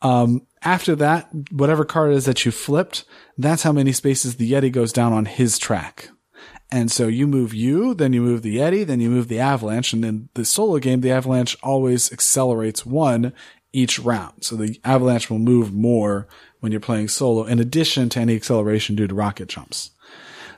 [0.00, 3.04] Um, after that, whatever card is that you flipped,
[3.36, 6.10] that's how many spaces the Yeti goes down on his track.
[6.70, 9.92] And so you move you, then you move the Yeti, then you move the Avalanche.
[9.92, 13.32] And in the solo game, the Avalanche always accelerates one
[13.72, 14.44] each round.
[14.44, 16.28] So the Avalanche will move more
[16.60, 19.90] when you're playing solo in addition to any acceleration due to rocket jumps.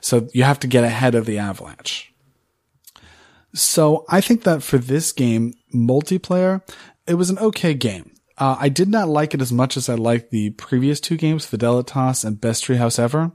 [0.01, 2.13] So you have to get ahead of the Avalanche.
[3.53, 6.61] So I think that for this game, multiplayer,
[7.07, 8.11] it was an okay game.
[8.37, 11.45] Uh, I did not like it as much as I liked the previous two games,
[11.45, 13.31] Fidelitas and Best Treehouse Ever.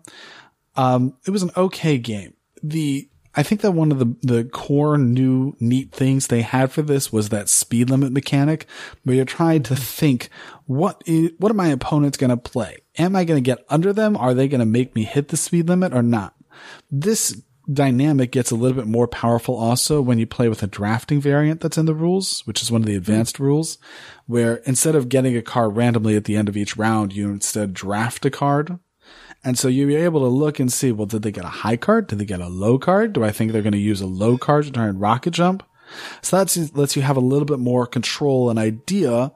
[0.75, 4.97] Um, it was an okay game the I think that one of the, the core
[4.97, 8.67] new neat things they had for this was that speed limit mechanic
[9.05, 10.31] where you're trying to think,
[10.65, 12.79] what is, what are my opponents going to play?
[12.97, 14.17] Am I going to get under them?
[14.17, 16.35] Are they going to make me hit the speed limit or not?
[16.91, 21.21] This dynamic gets a little bit more powerful also when you play with a drafting
[21.21, 23.79] variant that's in the rules, which is one of the advanced rules,
[24.27, 27.75] where instead of getting a card randomly at the end of each round, you instead
[27.75, 28.79] draft a card
[29.47, 32.09] and so you're able to look and see, well, did they get a high card?
[32.09, 33.13] Did they get a low card?
[33.13, 35.63] Do I think they're going to use a low card to try and rocket jump?
[36.21, 39.33] So that lets you have a little bit more control and idea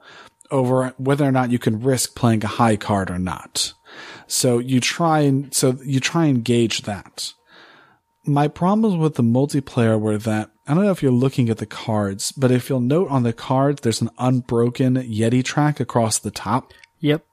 [0.51, 3.73] over whether or not you can risk playing a high card or not.
[4.31, 7.33] So you try and, so you try and gauge that.
[8.25, 11.65] My problems with the multiplayer were that I don't know if you're looking at the
[11.65, 16.31] cards, but if you'll note on the cards, there's an unbroken Yeti track across the
[16.31, 16.71] top.
[16.99, 17.25] Yep.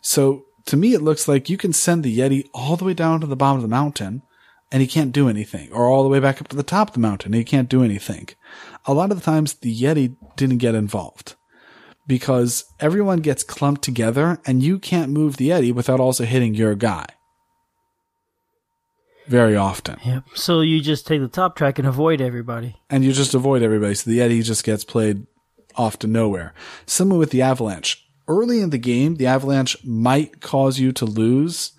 [0.00, 3.20] So to me, it looks like you can send the Yeti all the way down
[3.20, 4.22] to the bottom of the mountain
[4.70, 6.94] and he can't do anything, or all the way back up to the top of
[6.94, 8.28] the mountain and he can't do anything.
[8.86, 11.34] A lot of the times the Yeti didn't get involved
[12.06, 16.74] because everyone gets clumped together and you can't move the Yeti without also hitting your
[16.74, 17.06] guy.
[19.28, 19.98] Very often.
[20.04, 20.24] Yep.
[20.34, 22.76] So you just take the top track and avoid everybody.
[22.90, 23.94] And you just avoid everybody.
[23.94, 25.26] So the Yeti just gets played
[25.76, 26.54] off to nowhere.
[26.86, 31.72] Similar with the Avalanche early in the game, the avalanche might cause you to lose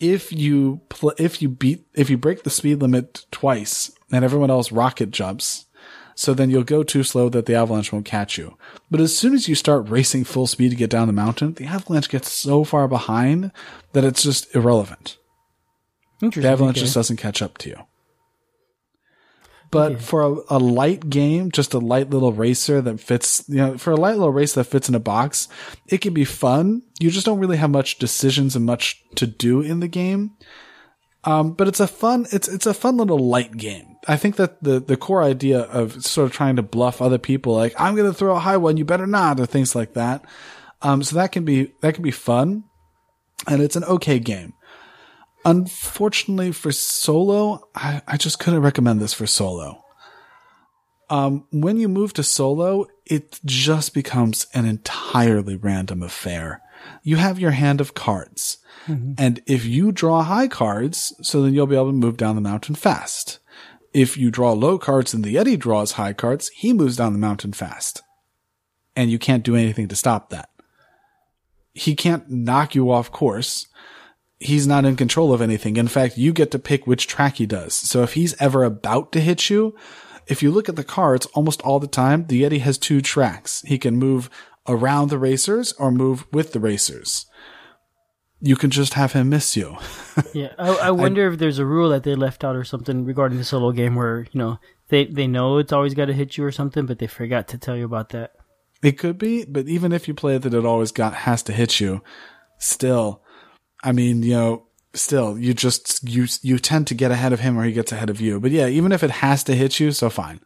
[0.00, 4.50] if you pl- if you beat if you break the speed limit twice and everyone
[4.50, 5.65] else rocket jumps.
[6.18, 8.56] So then you'll go too slow that the avalanche won't catch you.
[8.90, 11.66] But as soon as you start racing full speed to get down the mountain, the
[11.66, 13.52] avalanche gets so far behind
[13.92, 15.18] that it's just irrelevant.
[16.20, 16.84] The avalanche okay.
[16.84, 17.76] just doesn't catch up to you.
[19.70, 23.76] But for a, a, light game, just a light little racer that fits, you know,
[23.76, 25.48] for a light little race that fits in a box,
[25.86, 26.82] it can be fun.
[26.98, 30.32] You just don't really have much decisions and much to do in the game.
[31.24, 33.95] Um, but it's a fun, it's, it's a fun little light game.
[34.08, 37.54] I think that the, the core idea of sort of trying to bluff other people,
[37.54, 40.24] like, I'm going to throw a high one, you better not, or things like that.
[40.82, 42.64] Um, so that can be, that can be fun.
[43.48, 44.54] And it's an okay game.
[45.44, 49.82] Unfortunately for solo, I, I just couldn't recommend this for solo.
[51.08, 56.62] Um, when you move to solo, it just becomes an entirely random affair.
[57.02, 58.58] You have your hand of cards.
[58.86, 59.12] Mm-hmm.
[59.18, 62.40] And if you draw high cards, so then you'll be able to move down the
[62.40, 63.38] mountain fast.
[63.92, 67.18] If you draw low cards and the Yeti draws high cards, he moves down the
[67.18, 68.02] mountain fast.
[68.94, 70.50] And you can't do anything to stop that.
[71.72, 73.66] He can't knock you off course
[74.38, 75.76] he's not in control of anything.
[75.76, 77.74] In fact, you get to pick which track he does.
[77.74, 79.74] So if he's ever about to hit you,
[80.26, 83.62] if you look at the cards almost all the time, the Yeti has two tracks.
[83.62, 84.28] He can move
[84.68, 87.26] around the racers or move with the racers.
[88.40, 89.76] You can just have him miss you.
[90.34, 93.04] yeah, I, I wonder I, if there's a rule that they left out or something
[93.04, 96.36] regarding the solo game where you know they they know it's always got to hit
[96.36, 98.32] you or something, but they forgot to tell you about that.
[98.82, 101.52] It could be, but even if you play it that it always got has to
[101.52, 102.02] hit you,
[102.58, 103.22] still
[103.82, 107.58] I mean, you know, still, you just, you, you tend to get ahead of him
[107.58, 108.40] or he gets ahead of you.
[108.40, 110.40] But yeah, even if it has to hit you, so fine.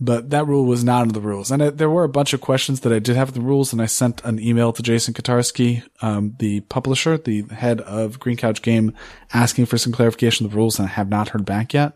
[0.00, 1.50] But that rule was not in the rules.
[1.50, 3.72] And it, there were a bunch of questions that I did have in the rules
[3.72, 8.36] and I sent an email to Jason Kotarski, um, the publisher, the head of Green
[8.36, 8.94] Couch Game,
[9.34, 11.94] asking for some clarification of the rules and I have not heard back yet.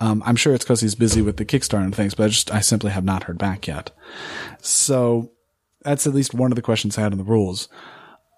[0.00, 2.50] Um, I'm sure it's because he's busy with the Kickstarter and things, but I just,
[2.50, 3.90] I simply have not heard back yet.
[4.60, 5.32] So
[5.82, 7.68] that's at least one of the questions I had in the rules.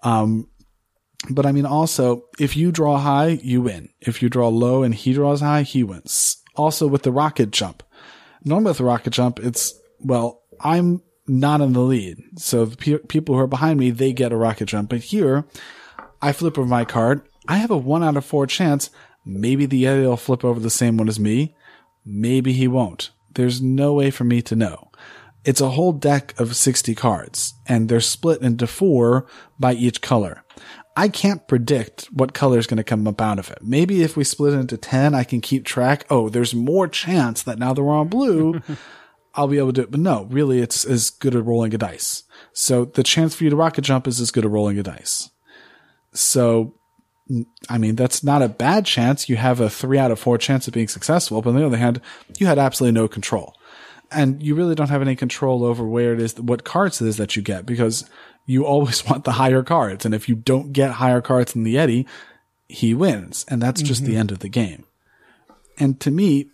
[0.02, 0.48] Um,
[1.28, 3.90] But I mean, also, if you draw high, you win.
[4.00, 6.38] If you draw low and he draws high, he wins.
[6.56, 7.82] Also, with the rocket jump,
[8.44, 12.18] normally with the rocket jump, it's, well, I'm not in the lead.
[12.36, 14.90] So the pe- people who are behind me, they get a rocket jump.
[14.90, 15.44] But here,
[16.20, 17.22] I flip over my card.
[17.48, 18.90] I have a one out of four chance.
[19.24, 21.54] Maybe the Yeti will flip over the same one as me.
[22.04, 23.10] Maybe he won't.
[23.34, 24.90] There's no way for me to know.
[25.44, 29.26] It's a whole deck of 60 cards and they're split into four
[29.58, 30.42] by each color.
[30.96, 33.58] I can't predict what color is going to come up out of it.
[33.62, 36.04] Maybe if we split it into 10, I can keep track.
[36.10, 38.60] Oh, there's more chance that now that we're on blue,
[39.34, 39.90] I'll be able to do it.
[39.90, 42.24] But no, really, it's as good at rolling a dice.
[42.52, 45.30] So the chance for you to rocket jump is as good at rolling a dice.
[46.12, 46.74] So,
[47.68, 49.28] I mean, that's not a bad chance.
[49.28, 51.40] You have a three out of four chance of being successful.
[51.40, 52.00] But on the other hand,
[52.38, 53.54] you had absolutely no control.
[54.12, 57.16] And you really don't have any control over where it is, what cards it is
[57.18, 58.08] that you get because
[58.46, 60.04] you always want the higher cards.
[60.04, 62.06] And if you don't get higher cards than the Yeti,
[62.68, 63.44] he wins.
[63.48, 64.12] And that's just mm-hmm.
[64.12, 64.84] the end of the game.
[65.78, 66.50] And to me,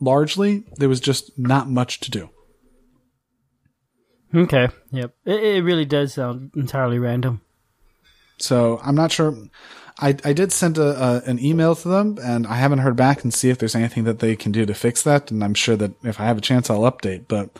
[0.00, 2.30] largely, there was just not much to do.
[4.34, 4.68] Okay.
[4.90, 5.14] Yep.
[5.24, 7.40] It, it really does sound entirely random.
[8.38, 9.36] So I'm not sure.
[10.00, 13.34] I, I did send a, an email to them and I haven't heard back and
[13.34, 15.30] see if there's anything that they can do to fix that.
[15.30, 17.58] And I'm sure that if I have a chance, I'll update, but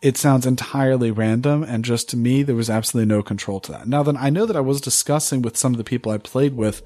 [0.00, 1.62] it sounds entirely random.
[1.62, 3.86] And just to me, there was absolutely no control to that.
[3.86, 6.54] Now then, I know that I was discussing with some of the people I played
[6.54, 6.82] with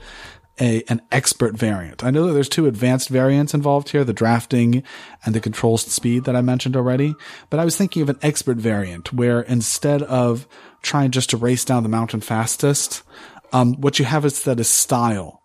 [0.60, 2.04] a, an expert variant.
[2.04, 4.82] I know that there's two advanced variants involved here, the drafting
[5.24, 7.14] and the control speed that I mentioned already,
[7.50, 10.46] but I was thinking of an expert variant where instead of
[10.82, 13.02] trying just to race down the mountain fastest,
[13.52, 15.42] um, what you have is that is style.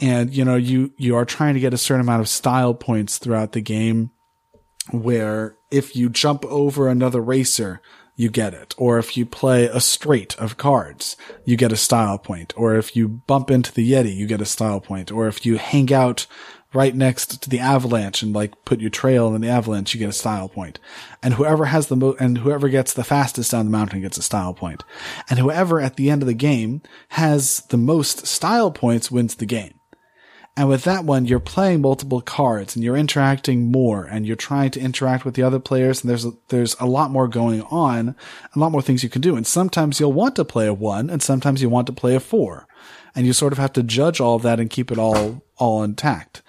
[0.00, 3.18] And, you know, you, you are trying to get a certain amount of style points
[3.18, 4.10] throughout the game
[4.90, 7.80] where if you jump over another racer,
[8.16, 8.74] you get it.
[8.76, 12.52] Or if you play a straight of cards, you get a style point.
[12.56, 15.10] Or if you bump into the Yeti, you get a style point.
[15.12, 16.26] Or if you hang out
[16.74, 20.08] right next to the avalanche and like put your trail in the avalanche, you get
[20.08, 20.78] a style point.
[21.22, 24.22] And whoever has the mo- and whoever gets the fastest down the mountain gets a
[24.22, 24.82] style point.
[25.28, 29.46] And whoever at the end of the game has the most style points wins the
[29.46, 29.74] game.
[30.54, 34.70] And with that one, you're playing multiple cards and you're interacting more and you're trying
[34.72, 36.02] to interact with the other players.
[36.02, 38.14] And there's, a, there's a lot more going on,
[38.54, 39.34] a lot more things you can do.
[39.34, 42.20] And sometimes you'll want to play a one and sometimes you want to play a
[42.20, 42.66] four.
[43.14, 45.82] And you sort of have to judge all of that and keep it all, all
[45.82, 46.42] intact.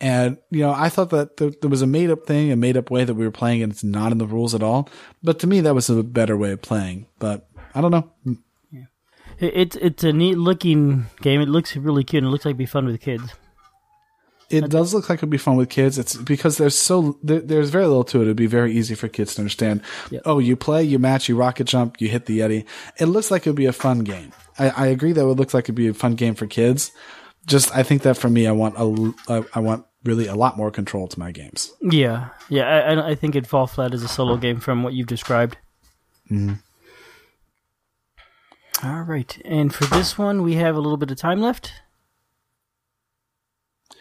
[0.00, 2.76] And, you know, I thought that there, there was a made up thing, a made
[2.76, 4.88] up way that we were playing and it's not in the rules at all.
[5.22, 7.06] But to me, that was a better way of playing.
[7.18, 8.10] But I don't know.
[8.26, 8.38] Mm.
[9.40, 11.40] It's it's a neat looking game.
[11.40, 12.22] It looks really cute.
[12.22, 13.32] and It looks like it'd be fun with kids.
[14.50, 15.96] It does look like it'd be fun with kids.
[15.96, 18.22] It's because there's so there, there's very little to it.
[18.22, 19.80] It'd be very easy for kids to understand.
[20.10, 20.22] Yep.
[20.26, 22.66] Oh, you play, you match, you rocket jump, you hit the Yeti.
[22.98, 24.32] It looks like it'd be a fun game.
[24.58, 26.90] I, I agree that it would look like it'd be a fun game for kids.
[27.46, 30.70] Just I think that for me, I want a I want really a lot more
[30.70, 31.72] control to my games.
[31.80, 32.66] Yeah, yeah.
[32.66, 35.56] I I think it'd fall flat as a solo game from what you've described.
[36.30, 36.54] Mm-hmm.
[38.82, 41.72] All right, and for this one, we have a little bit of time left.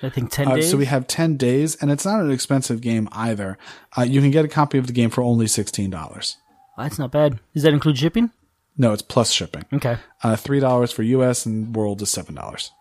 [0.01, 0.71] I think ten uh, days.
[0.71, 3.57] So we have ten days, and it's not an expensive game either.
[3.97, 6.37] Uh, you can get a copy of the game for only sixteen dollars.
[6.77, 7.39] Well, that's not bad.
[7.53, 8.31] Does that include shipping?
[8.77, 9.65] No, it's plus shipping.
[9.73, 9.97] Okay.
[10.23, 11.45] Uh, Three dollars for U.S.
[11.45, 12.71] and World is seven dollars.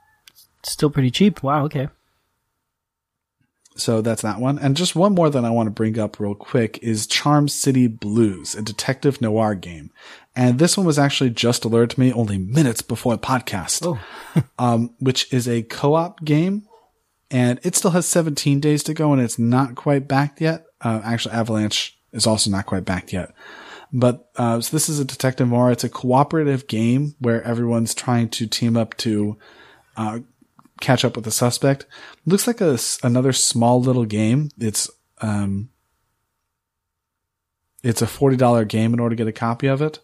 [0.63, 1.43] Still pretty cheap.
[1.43, 1.65] Wow.
[1.65, 1.89] Okay.
[3.79, 4.59] So that's that one.
[4.59, 7.87] And just one more that I want to bring up real quick is Charm City
[7.87, 9.91] Blues, a detective noir game.
[10.35, 14.43] And this one was actually just alerted to me only minutes before the podcast, oh.
[14.59, 16.67] um, which is a co-op game.
[17.31, 20.67] And it still has 17 days to go and it's not quite backed yet.
[20.81, 23.33] Uh, actually, Avalanche is also not quite backed yet.
[23.93, 25.71] But, uh, so this is a detective noir.
[25.71, 29.39] It's a cooperative game where everyone's trying to team up to,
[29.97, 30.21] uh,
[30.81, 31.87] catch up with the suspect.
[32.27, 34.51] Looks like a, another small little game.
[34.59, 35.71] It's, um,
[37.83, 40.01] it's a $40 game in order to get a copy of it.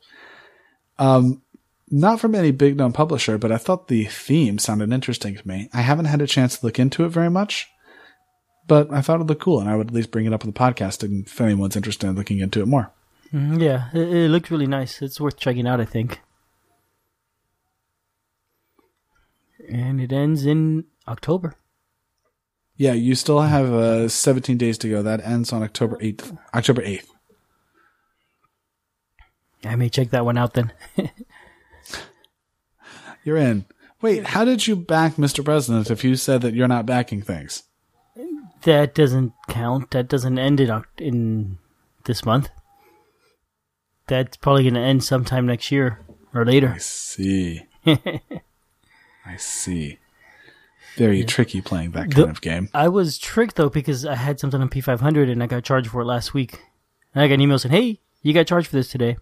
[0.99, 1.43] Um,
[1.91, 5.69] not from any big known publisher, but I thought the theme sounded interesting to me.
[5.73, 7.69] I haven't had a chance to look into it very much,
[8.67, 10.51] but I thought it looked cool and I would at least bring it up on
[10.51, 12.91] the podcast if anyone's interested in looking into it more.
[13.33, 15.03] Mm-hmm, yeah, it, it really nice.
[15.03, 16.21] It's worth checking out, I think.
[19.69, 21.55] And it ends in October.
[22.77, 25.03] Yeah, you still have uh, 17 days to go.
[25.03, 26.37] That ends on October 8th.
[26.53, 27.07] October 8th.
[29.65, 30.73] I may check that one out then.
[33.25, 33.65] you're in.
[34.03, 35.45] Wait, how did you back Mr.
[35.45, 37.63] President if you said that you're not backing things?
[38.63, 39.93] That doesn't count.
[39.93, 41.59] That doesn't end in, in
[42.05, 42.51] this month.
[44.07, 46.01] That's probably going to end sometime next year
[46.35, 46.73] or later.
[46.75, 47.63] I see.
[49.25, 49.99] I see.
[50.97, 51.27] Very yeah.
[51.27, 52.69] tricky playing that kind the, of game.
[52.73, 56.03] I was tricked though because I had something on P500 and I got charged for
[56.03, 56.61] it last week.
[57.15, 59.17] And I got an email saying, "Hey, you got charged for this today,"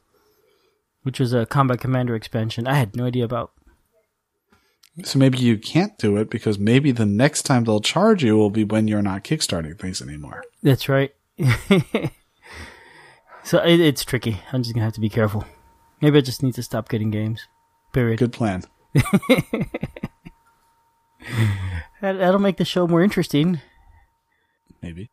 [1.03, 2.67] which was a Combat Commander expansion.
[2.67, 3.53] I had no idea about.
[5.05, 8.51] So maybe you can't do it because maybe the next time they'll charge you will
[8.51, 10.45] be when you're not kickstarting things anymore.
[10.63, 11.15] That's right.
[13.43, 14.43] so it, it's tricky.
[14.53, 15.47] I'm just gonna have to be careful.
[16.03, 17.47] Maybe I just need to stop getting games.
[17.95, 18.19] Period.
[18.19, 18.65] Good plan.
[22.03, 23.61] That'll make the show more interesting.
[24.83, 25.09] Maybe.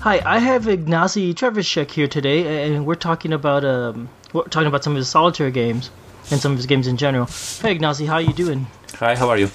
[0.00, 4.84] Hi, I have Ignacy Trzewiczek here today, and we're talking about um, we're talking about
[4.84, 5.88] some of his solitaire games
[6.30, 7.26] and some of his games in general.
[7.26, 8.66] Hey, Ignacy, how are you doing?
[8.98, 9.50] Hi, how are you?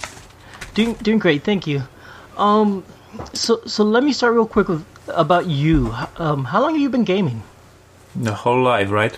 [0.73, 1.83] Doing doing great, thank you.
[2.37, 2.83] Um,
[3.33, 5.93] so so let me start real quick with about you.
[6.17, 7.43] Um, how long have you been gaming?
[8.15, 9.15] The whole life, right?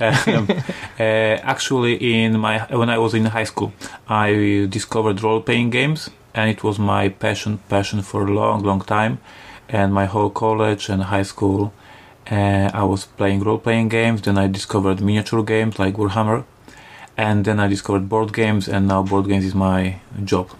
[0.00, 0.48] um,
[0.98, 3.72] uh, actually, in my when I was in high school,
[4.08, 9.18] I discovered role-playing games, and it was my passion passion for a long, long time
[9.72, 11.72] and my whole college and high school
[12.30, 14.22] uh, I was playing role playing games.
[14.22, 16.44] Then I discovered miniature games like Warhammer,
[17.16, 20.50] and then I discovered board games, and now board games is my job.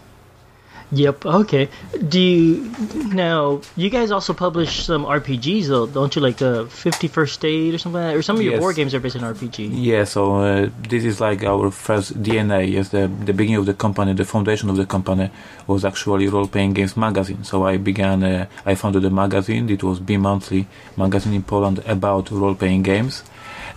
[0.92, 1.24] Yep.
[1.24, 1.68] Okay.
[2.06, 2.70] Do you
[3.14, 3.62] now?
[3.76, 6.20] You guys also publish some RPGs, though, don't you?
[6.20, 8.60] Like the Fifty First State or something like that, or some of your yes.
[8.60, 9.70] board games are based on RPG.
[9.72, 10.04] Yeah.
[10.04, 12.70] So uh, this is like our first DNA.
[12.70, 15.30] Yes, the the beginning of the company, the foundation of the company
[15.66, 17.42] was actually role playing games magazine.
[17.42, 18.22] So I began.
[18.22, 19.70] Uh, I founded a magazine.
[19.70, 20.66] It was bi monthly
[20.98, 23.24] magazine in Poland about role playing games,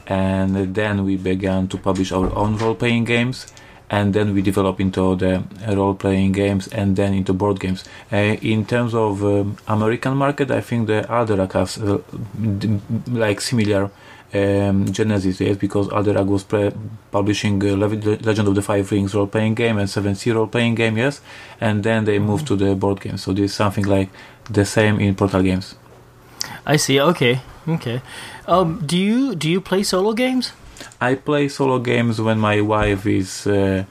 [0.08, 3.47] and then we began to publish our own role playing games
[3.89, 7.84] and then we develop into the role-playing games and then into board games.
[8.12, 11.99] Uh, in terms of um, American market, I think the Alderac has uh,
[13.08, 13.91] like similar
[14.34, 16.74] um, genesis, yes, because Alderac was pre-
[17.12, 21.22] publishing uh, Legend of the Five Rings role-playing game and Seven Sea role-playing game, yes,
[21.62, 23.18] and then they moved to the board game.
[23.18, 24.10] So this is something like
[24.49, 25.76] the same in Portal Games.
[26.66, 26.99] I see.
[26.99, 27.39] Okay.
[27.68, 28.01] Okay.
[28.48, 30.54] Um, do you do you play solo games?
[31.02, 33.86] I play solo games when my wife is uh,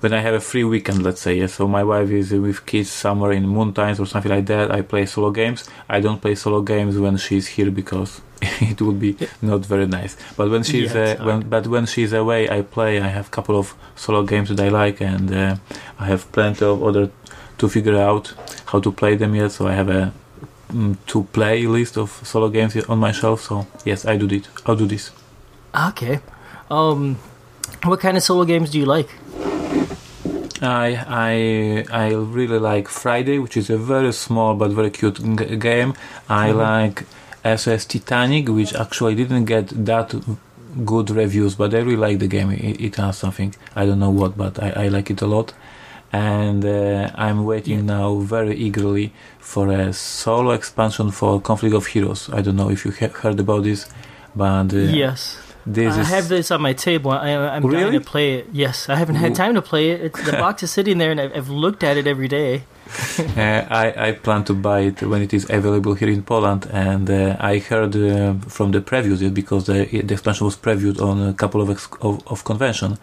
[0.00, 1.38] when I have a free weekend, let's say.
[1.38, 1.46] Yeah?
[1.46, 4.70] So my wife is with kids somewhere in Mountains or something like that.
[4.70, 5.68] I play solo games.
[5.88, 10.16] I don't play solo games when she's here because it would be not very nice.
[10.36, 13.00] But when she's yes, uh, when but when she's away, I play.
[13.00, 15.56] I have a couple of solo games that I like, and uh,
[15.98, 17.10] I have plenty of other
[17.58, 18.34] to figure out
[18.66, 19.52] how to play them yet.
[19.52, 20.12] So I have a
[20.72, 23.42] mm, to play list of solo games on my shelf.
[23.42, 24.48] So yes, I do it.
[24.66, 25.10] I'll do this.
[25.88, 26.20] Okay.
[26.70, 27.18] Um,
[27.84, 29.08] what kind of solo games do you like?
[30.62, 35.56] I I I really like Friday, which is a very small but very cute g-
[35.56, 35.94] game.
[36.28, 36.58] I mm-hmm.
[36.58, 37.04] like
[37.58, 40.14] SOS Titanic, which actually didn't get that
[40.84, 42.50] good reviews, but I really like the game.
[42.50, 45.52] It, it has something I don't know what, but I, I like it a lot.
[46.12, 47.96] And uh, I'm waiting yeah.
[47.96, 52.30] now very eagerly for a solo expansion for Conflict of Heroes.
[52.32, 53.88] I don't know if you ha- heard about this,
[54.34, 56.08] but uh, yes, this I is...
[56.08, 57.10] have this on my table.
[57.10, 57.82] I, am really?
[57.82, 58.48] dying to play it.
[58.52, 60.00] Yes, I haven't had time to play it.
[60.00, 62.62] It's, the box is sitting there, and I've, I've looked at it every day.
[63.18, 67.10] uh, I, I plan to buy it when it is available here in Poland, and
[67.10, 71.34] uh, I heard uh, from the previews because the, the expansion was previewed on a
[71.34, 72.98] couple of, ex- of, of convention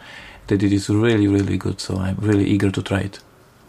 [0.48, 1.80] that it is really really good.
[1.80, 3.20] So I'm really eager to try it.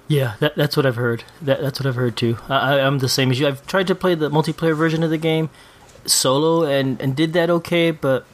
[0.06, 1.24] Yeah, that, that's what I've heard.
[1.40, 2.36] That, that's what I've heard too.
[2.48, 3.48] I, I'm the same as you.
[3.48, 5.48] I've tried to play the multiplayer version of the game
[6.04, 8.26] solo and, and did that okay, but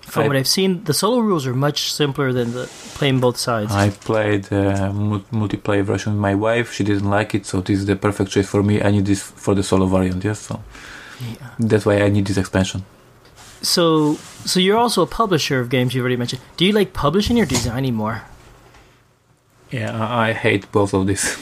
[0.00, 3.36] from I, what I've seen, the solo rules are much simpler than the playing both
[3.36, 3.72] sides.
[3.72, 4.90] I played uh,
[5.30, 6.72] multiplayer version with my wife.
[6.72, 8.82] She didn't like it, so this is the perfect choice for me.
[8.82, 10.24] I need this for the solo variant.
[10.24, 10.62] Yes, so
[11.20, 11.50] yeah.
[11.58, 12.84] that's why I need this expansion.
[13.62, 15.94] So, so you're also a publisher of games.
[15.94, 16.42] You've already mentioned.
[16.56, 18.22] Do you like publishing or designing more?
[19.70, 21.36] Yeah, I hate both of these.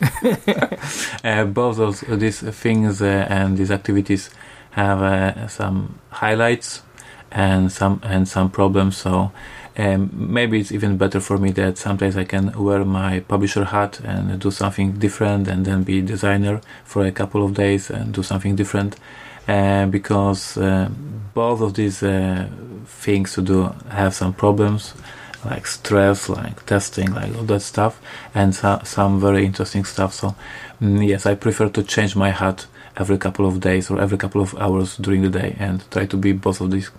[1.24, 4.30] uh, both of these things uh, and these activities
[4.70, 6.82] have uh, some highlights
[7.30, 8.96] and some and some problems.
[8.96, 9.32] So
[9.76, 14.00] um, maybe it's even better for me that sometimes I can wear my publisher hat
[14.00, 18.22] and do something different, and then be designer for a couple of days and do
[18.22, 18.96] something different.
[19.46, 20.88] Uh, because uh,
[21.34, 22.48] both of these uh,
[22.86, 24.94] things to do have some problems
[25.44, 28.00] like stress, like testing, like all that stuff,
[28.34, 30.14] and so, some very interesting stuff.
[30.14, 30.34] So,
[30.80, 32.66] mm, yes, I prefer to change my hat
[32.96, 36.16] every couple of days or every couple of hours during the day and try to
[36.16, 36.90] be both of these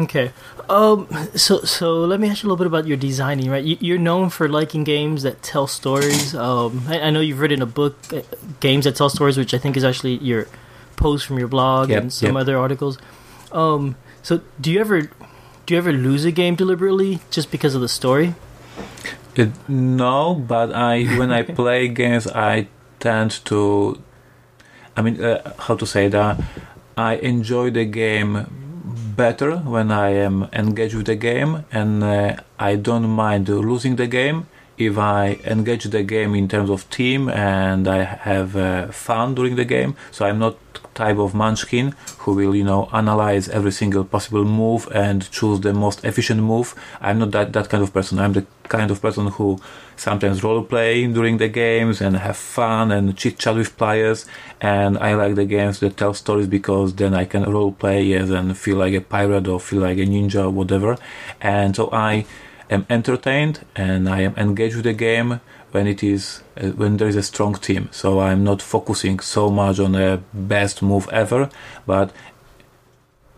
[0.00, 0.32] Okay.
[0.68, 1.08] Um.
[1.34, 3.50] So so let me ask you a little bit about your designing.
[3.50, 3.64] Right.
[3.64, 6.34] You, are known for liking games that tell stories.
[6.34, 6.84] Um.
[6.88, 8.22] I, I, know you've written a book, uh,
[8.60, 10.46] games that tell stories, which I think is actually your
[10.96, 12.40] post from your blog yep, and some yep.
[12.40, 12.98] other articles.
[13.52, 13.96] Um.
[14.22, 15.02] So do you ever
[15.66, 18.34] do you ever lose a game deliberately just because of the story?
[19.34, 22.68] It, no, but I when I play games, I
[23.00, 24.00] tend to.
[24.96, 26.40] I mean, uh, how to say that?
[26.96, 28.46] I enjoy the game
[29.16, 34.06] better when I am engaged with the game, and uh, I don't mind losing the
[34.06, 34.46] game
[34.80, 39.56] if I engage the game in terms of team and I have uh, fun during
[39.56, 39.94] the game.
[40.10, 40.56] So I'm not
[40.94, 45.72] type of munchkin who will you know analyze every single possible move and choose the
[45.72, 46.74] most efficient move.
[47.00, 48.18] I'm not that that kind of person.
[48.18, 49.60] I'm the kind of person who
[50.00, 54.24] sometimes role play during the games and have fun and chit chat with players.
[54.60, 58.30] And I like the games that tell stories because then I can role play as
[58.30, 60.96] and feel like a pirate or feel like a ninja or whatever.
[61.40, 62.24] And so I
[62.70, 65.40] am entertained and I am engaged with the game
[65.72, 67.90] when it is uh, when there is a strong team.
[67.92, 71.50] So I'm not focusing so much on the best move ever,
[71.86, 72.10] but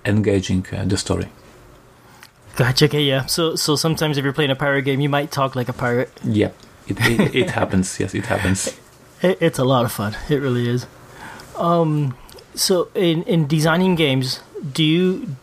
[0.04, 1.28] engaging uh, the story.
[2.56, 2.84] Gotcha.
[2.86, 3.26] Okay, yeah.
[3.26, 6.10] So so sometimes if you're playing a pirate game, you might talk like a pirate.
[6.24, 6.50] Yeah,
[6.86, 7.96] it it, it happens.
[8.00, 8.78] Yes, it happens.
[9.22, 10.16] It, it's a lot of fun.
[10.28, 10.86] It really is.
[11.56, 12.16] Um,
[12.54, 14.40] so in in designing games,
[14.72, 15.36] do you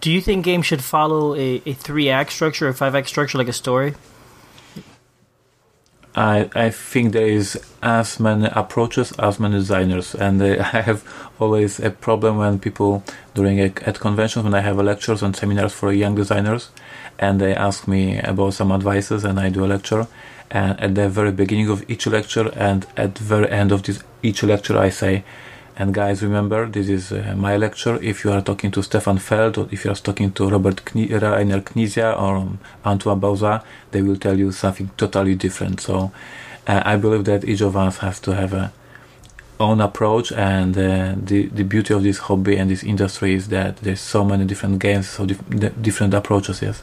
[0.00, 3.38] do you think games should follow a, a three act structure or five act structure
[3.38, 3.94] like a story?
[6.14, 11.02] I I think there is as many approaches as many designers, and uh, I have
[11.38, 13.02] always a problem when people
[13.34, 16.70] during a, at conventions when I have lectures and seminars for young designers,
[17.18, 20.06] and they ask me about some advices, and I do a lecture,
[20.52, 24.02] and at the very beginning of each lecture and at the very end of this
[24.22, 25.24] each lecture I say
[25.76, 27.98] and guys, remember, this is uh, my lecture.
[28.02, 31.20] If you are talking to Stefan Feld or if you are talking to Robert Kni-
[31.20, 35.80] Rainer Knizia or um, Antoine Bauza, they will tell you something totally different.
[35.80, 36.12] So
[36.66, 38.72] uh, I believe that each of us has to have a
[39.60, 43.76] own approach and uh, the the beauty of this hobby and this industry is that
[43.76, 46.82] there's so many different games so dif- different approaches yes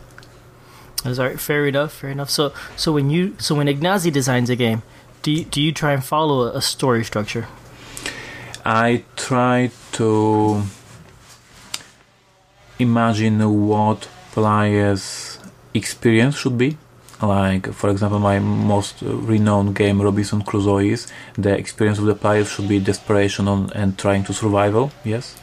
[1.03, 4.49] that's all right fair enough fair enough so so when you so when Ignacy designs
[4.49, 4.81] a game
[5.23, 7.47] do you, do you try and follow a story structure
[8.69, 10.61] I try to
[12.77, 15.39] imagine what players'
[15.73, 16.77] experience should be.
[17.19, 22.51] Like, for example, my most renowned game, Robinson Crusoe, is the experience of the players
[22.51, 24.91] should be desperation on, and trying to survival.
[25.03, 25.35] Yes,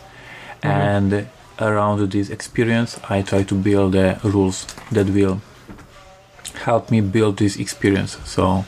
[0.62, 0.68] mm-hmm.
[0.68, 5.42] and around this experience, I try to build the rules that will
[6.62, 8.18] help me build this experience.
[8.24, 8.64] So,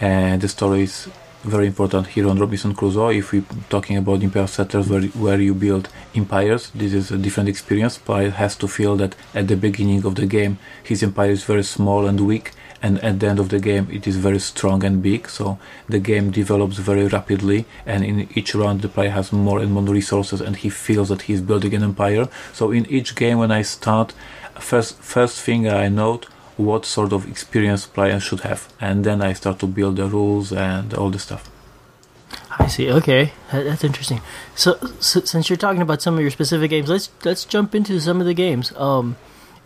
[0.00, 1.08] uh, the story is
[1.44, 3.10] very important here on Robinson Crusoe.
[3.10, 7.48] If we're talking about Imperial Settlers, where where you build empires, this is a different
[7.48, 7.98] experience.
[7.98, 11.62] Player has to feel that at the beginning of the game, his empire is very
[11.62, 15.02] small and weak, and at the end of the game, it is very strong and
[15.02, 15.28] big.
[15.28, 15.58] So
[15.88, 19.84] the game develops very rapidly, and in each round, the player has more and more
[19.84, 22.28] resources, and he feels that he's building an empire.
[22.52, 24.12] So in each game, when I start,
[24.58, 26.26] first first thing I note
[26.58, 30.52] what sort of experience players should have, and then I start to build the rules
[30.52, 31.48] and all the stuff.
[32.58, 32.90] I see.
[32.90, 34.20] Okay, that's interesting.
[34.54, 38.00] So, so, since you're talking about some of your specific games, let's let's jump into
[38.00, 38.72] some of the games.
[38.76, 39.16] Um,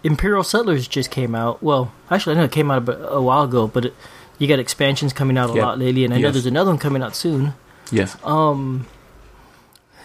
[0.05, 1.63] Imperial Settlers just came out.
[1.63, 3.95] Well, actually, I know it came out a, a while ago, but it,
[4.39, 5.63] you got expansions coming out a yep.
[5.63, 6.25] lot lately, and I yes.
[6.25, 7.55] know there's another one coming out soon.
[7.91, 8.17] Yes.
[8.23, 8.87] Um.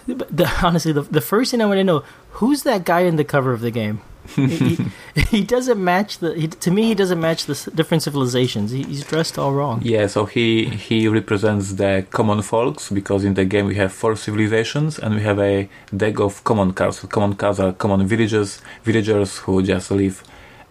[0.05, 3.25] The, honestly, the the first thing I want to know who's that guy in the
[3.25, 4.01] cover of the game?
[4.36, 4.78] He,
[5.30, 6.34] he, doesn't match the.
[6.34, 8.71] He, to me, he doesn't match the different civilizations.
[8.71, 9.82] He, he's dressed all wrong.
[9.84, 14.15] Yeah, so he he represents the common folks because in the game we have four
[14.15, 16.99] civilizations and we have a deck of common cards.
[16.99, 20.23] So common cards are common villagers, villagers who just live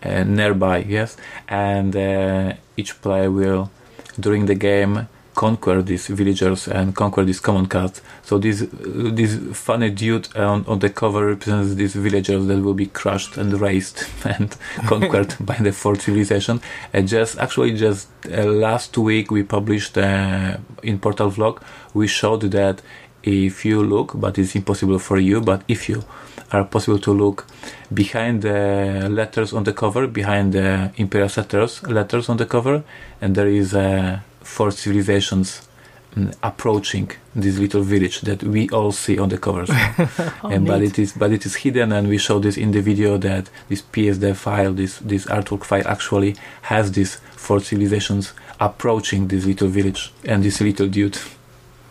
[0.02, 0.78] uh, nearby.
[0.88, 1.16] Yes,
[1.48, 3.70] and uh, each player will
[4.18, 8.00] during the game conquer these villagers and conquer these common cards.
[8.24, 12.86] So this this funny dude on, on the cover represents these villagers that will be
[12.86, 14.56] crushed and raised and
[14.86, 16.60] conquered by the fourth civilization.
[16.92, 21.62] And just actually just uh, last week we published uh, in Portal Vlog
[21.94, 22.82] we showed that
[23.22, 26.04] if you look, but it's impossible for you, but if you
[26.52, 27.46] are possible to look
[27.92, 32.84] behind the letters on the cover, behind the Imperial Settlers letters on the cover,
[33.20, 35.68] and there is a four civilizations
[36.14, 40.82] mm, approaching this little village that we all see on the covers oh, and but
[40.82, 43.82] it is but it is hidden and we show this in the video that this
[43.82, 50.12] psd file this this artwork file actually has these four civilizations approaching this little village
[50.24, 51.18] and this little dude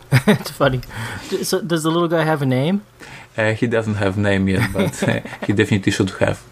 [0.26, 0.80] it's funny.
[1.42, 2.82] So, does the little guy have a name?
[3.36, 6.42] Uh, he doesn't have name yet, but uh, he definitely should have.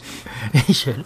[0.66, 1.04] he should.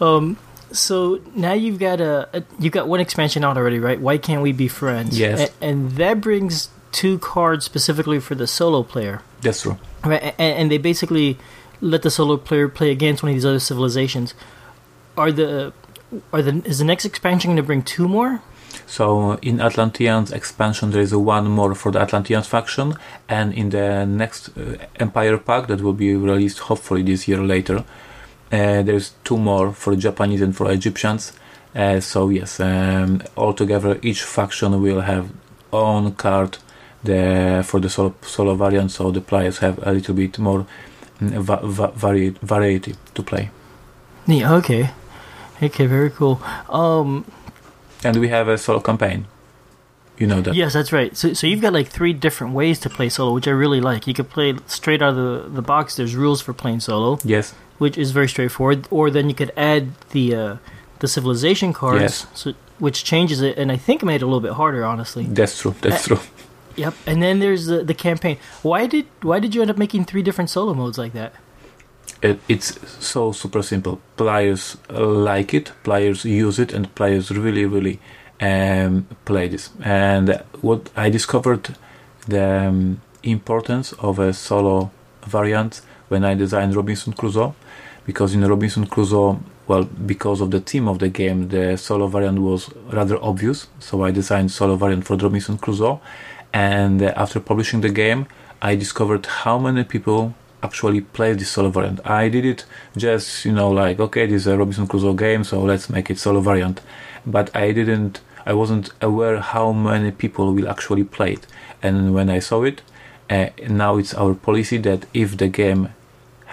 [0.00, 0.36] Um,
[0.72, 4.00] so now you've got a, a, you've got one expansion out already, right?
[4.00, 5.18] Why can't we be friends?
[5.18, 5.50] Yes.
[5.50, 9.22] A- and that brings two cards specifically for the solo player.
[9.42, 9.78] That's true.
[10.04, 11.38] Right, and, and they basically
[11.80, 14.34] let the solo player play against one of these other civilizations.
[15.16, 15.72] Are the
[16.32, 18.42] are the is the next expansion going to bring two more?
[18.86, 22.94] So in Atlanteans expansion there is a one more for the Atlanteans faction,
[23.28, 27.84] and in the next uh, Empire pack that will be released hopefully this year later,
[28.82, 31.32] there's two more for Japanese and for Egyptians.
[31.74, 35.30] Uh, so yes, um, altogether each faction will have
[35.72, 36.58] own card
[37.04, 40.66] the for the solo, solo variant, so the players have a little bit more
[41.20, 43.50] mm, va- va- vari- variety to play.
[44.26, 44.54] Yeah.
[44.54, 44.90] Okay.
[45.62, 45.86] Okay.
[45.86, 46.40] Very cool.
[46.68, 47.24] Um.
[48.04, 49.26] And we have a solo campaign.
[50.18, 50.54] You know that.
[50.54, 51.14] Yes, that's right.
[51.16, 54.06] So, so you've got like three different ways to play solo, which I really like.
[54.06, 55.96] You could play straight out of the, the box.
[55.96, 57.18] There's rules for playing solo.
[57.22, 57.54] Yes.
[57.78, 58.88] Which is very straightforward.
[58.90, 60.56] Or then you could add the uh,
[61.00, 62.26] the civilization cards, yes.
[62.34, 65.24] so, which changes it, and I think made it a little bit harder, honestly.
[65.24, 65.74] That's true.
[65.80, 66.20] That's uh, true.
[66.76, 66.94] Yep.
[67.06, 68.38] And then there's the the campaign.
[68.62, 71.32] Why did why did you end up making three different solo modes like that?
[72.22, 74.00] It, it's so super simple.
[74.16, 78.00] Players like it, players use it, and players really, really
[78.40, 79.70] um, play this.
[79.82, 81.76] And what I discovered
[82.26, 84.90] the um, importance of a solo
[85.26, 87.54] variant when I designed Robinson Crusoe,
[88.06, 92.38] because in Robinson Crusoe, well, because of the theme of the game, the solo variant
[92.38, 93.66] was rather obvious.
[93.80, 96.00] So I designed solo variant for Robinson Crusoe,
[96.52, 98.26] and after publishing the game,
[98.62, 102.00] I discovered how many people actually play this solo variant.
[102.06, 102.64] I did it
[102.96, 106.18] just, you know, like, okay, this is a Robinson Crusoe game, so let's make it
[106.18, 106.80] solo variant.
[107.26, 111.46] But I didn't, I wasn't aware how many people will actually play it.
[111.82, 112.82] And when I saw it,
[113.28, 115.90] uh, now it's our policy that if the game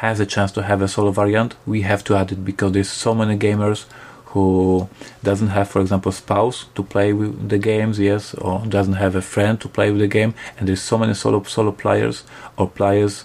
[0.03, 2.89] has a chance to have a solo variant, we have to add it because there's
[2.89, 3.85] so many gamers
[4.33, 4.89] who
[5.23, 9.21] doesn't have, for example, spouse to play with the games, yes, or doesn't have a
[9.21, 12.23] friend to play with the game, and there's so many solo solo players
[12.57, 13.23] or players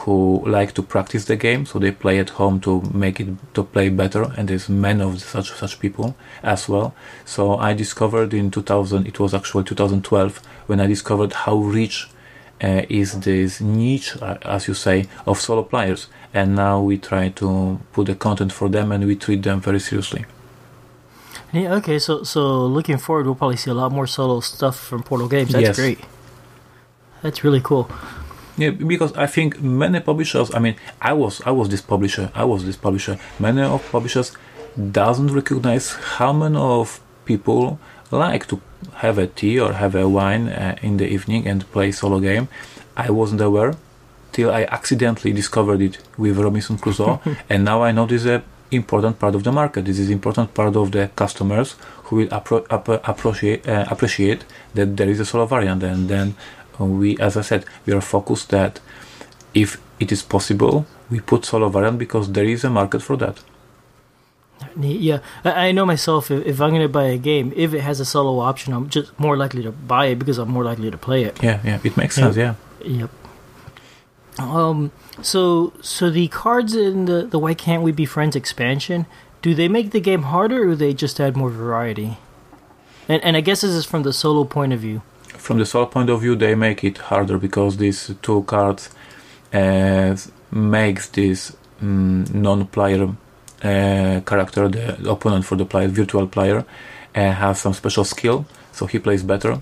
[0.00, 3.62] who like to practice the game, so they play at home to make it to
[3.62, 6.94] play better, and there's many of such such people as well.
[7.24, 12.08] So I discovered in 2000, it was actually 2012, when I discovered how rich
[12.62, 17.28] uh, is this niche, uh, as you say, of solo players, and now we try
[17.30, 20.24] to put the content for them, and we treat them very seriously.
[21.52, 25.02] Yeah, okay, so so looking forward, we'll probably see a lot more solo stuff from
[25.02, 25.52] Portal Games.
[25.52, 25.76] That's yes.
[25.76, 26.00] great.
[27.22, 27.90] That's really cool.
[28.56, 30.54] Yeah, because I think many publishers.
[30.54, 32.30] I mean, I was I was this publisher.
[32.34, 33.18] I was this publisher.
[33.38, 34.36] Many of publishers
[34.92, 37.78] doesn't recognize how many of people
[38.10, 38.60] like to
[38.94, 42.48] have a tea or have a wine uh, in the evening and play solo game.
[42.96, 43.74] I wasn't aware
[44.32, 48.42] till I accidentally discovered it with Robinson Crusoe, and now I know this is a
[48.70, 49.84] important part of the market.
[49.84, 54.44] This is important part of the customers who will appro- app- appreciate uh, appreciate
[54.74, 56.34] that there is a solo variant, and then
[56.78, 58.80] we, as I said, we are focused that
[59.54, 63.42] if it is possible, we put solo variant because there is a market for that.
[64.78, 66.30] Yeah, I know myself.
[66.30, 69.18] If I'm going to buy a game, if it has a solo option, I'm just
[69.18, 71.42] more likely to buy it because I'm more likely to play it.
[71.42, 72.36] Yeah, yeah, it makes sense.
[72.36, 72.54] Yeah.
[72.84, 73.10] Yep.
[74.38, 74.92] Um.
[75.22, 79.06] So, so the cards in the the Why Can't We Be Friends expansion,
[79.42, 82.18] do they make the game harder, or do they just add more variety?
[83.08, 85.02] And and I guess this is from the solo point of view.
[85.36, 88.90] From the solo point of view, they make it harder because these two cards
[89.52, 90.16] uh,
[90.50, 93.08] makes this um, non-player
[93.60, 96.64] character, the opponent for the player, virtual player,
[97.14, 99.60] has some special skill, so he plays better.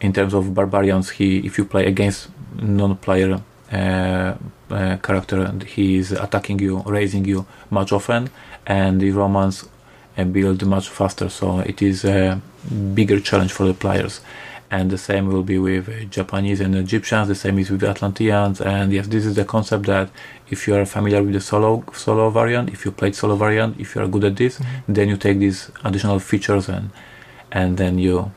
[0.00, 2.28] In terms of barbarians, he if you play against
[2.60, 3.40] non-player
[3.72, 4.34] uh,
[4.70, 8.30] uh, character, he is attacking you, raising you much often,
[8.66, 9.68] and the Romans
[10.16, 11.28] uh, build much faster.
[11.28, 12.40] So it is a
[12.94, 14.20] bigger challenge for the players.
[14.72, 17.26] And the same will be with Japanese and Egyptians.
[17.26, 18.60] The same is with Atlanteans.
[18.60, 20.10] And yes, this is the concept that
[20.50, 23.94] if you are familiar with the solo solo variant, if you played solo variant, if
[23.94, 24.92] you are good at this, mm-hmm.
[24.92, 26.90] then you take these additional features and
[27.52, 28.30] and then you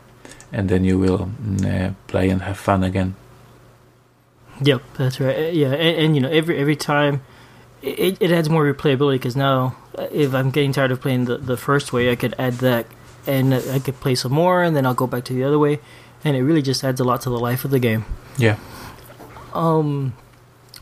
[0.52, 1.30] and then you will
[1.66, 3.16] uh, play and have fun again.
[4.62, 5.54] Yep, that's right.
[5.54, 7.22] Yeah, and, and you know every every time
[7.82, 9.76] it, it adds more replayability because now
[10.12, 12.86] if I'm getting tired of playing the, the first way, I could add that
[13.26, 15.80] and I could play some more, and then I'll go back to the other way,
[16.24, 18.06] and it really just adds a lot to the life of the game.
[18.38, 18.58] Yeah.
[19.54, 20.14] Um.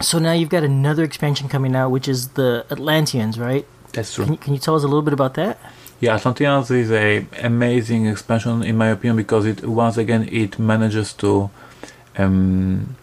[0.01, 3.65] So now you've got another expansion coming out, which is the Atlanteans, right?
[3.93, 4.25] That's true.
[4.25, 5.59] Can you, can you tell us a little bit about that?
[5.99, 11.13] Yeah, Atlanteans is a amazing expansion in my opinion because it once again it manages
[11.13, 11.51] to
[12.17, 12.95] um,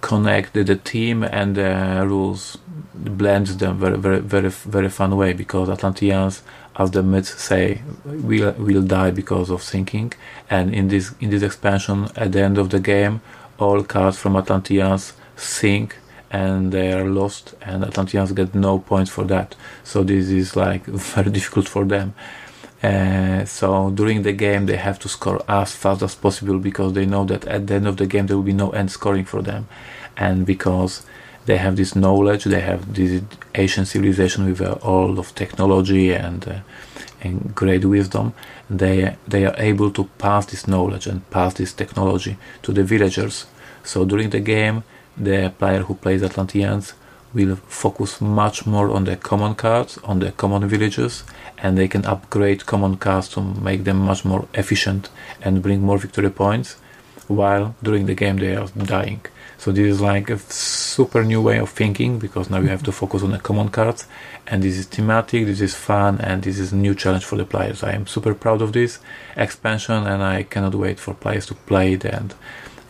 [0.00, 2.58] connect the, the team and the rules
[2.94, 6.42] blends them very very very very fun way because Atlanteans
[6.76, 10.12] as the myths say will will die because of sinking
[10.50, 13.20] and in this in this expansion at the end of the game
[13.58, 15.96] all cards from Atlanteans sink
[16.32, 19.54] and they are lost and Atlanteans get no points for that.
[19.84, 22.14] So this is like very difficult for them.
[22.82, 27.06] Uh, so during the game they have to score as fast as possible because they
[27.06, 29.42] know that at the end of the game there will be no end scoring for
[29.42, 29.68] them.
[30.16, 31.06] And because
[31.44, 33.22] they have this knowledge they have this
[33.54, 36.58] ancient civilization with uh, all of technology and uh,
[37.20, 38.32] and great wisdom
[38.70, 43.46] they they are able to pass this knowledge and pass this technology to the villagers.
[43.84, 44.84] So during the game
[45.16, 46.94] the player who plays Atlanteans
[47.34, 51.24] will focus much more on the common cards, on the common villages,
[51.58, 55.08] and they can upgrade common cards to make them much more efficient
[55.40, 56.76] and bring more victory points,
[57.28, 59.20] while during the game they are dying.
[59.56, 62.92] So this is like a super new way of thinking because now you have to
[62.92, 64.06] focus on the common cards,
[64.46, 67.44] and this is thematic, this is fun, and this is a new challenge for the
[67.44, 67.84] players.
[67.84, 68.98] I am super proud of this
[69.36, 72.34] expansion, and I cannot wait for players to play it and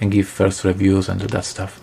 [0.00, 1.81] and give first reviews and that stuff.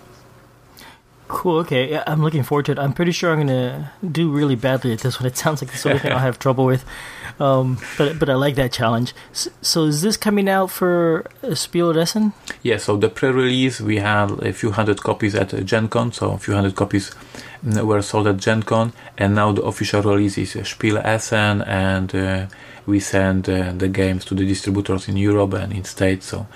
[1.30, 1.58] Cool.
[1.58, 2.78] Okay, yeah, I'm looking forward to it.
[2.78, 5.28] I'm pretty sure I'm gonna do really badly at this one.
[5.28, 6.84] It sounds like the sort of thing I'll have trouble with,
[7.38, 9.14] um, but but I like that challenge.
[9.32, 11.24] So, so is this coming out for
[11.54, 12.32] Spiel Essen?
[12.64, 12.78] Yeah.
[12.78, 16.54] So the pre-release we had a few hundred copies at Gen Con, so a few
[16.54, 17.12] hundred copies
[17.64, 22.12] mm, were sold at Gen Con, and now the official release is Spiel Essen, and
[22.12, 22.46] uh,
[22.86, 26.26] we send uh, the games to the distributors in Europe and in States.
[26.26, 26.48] So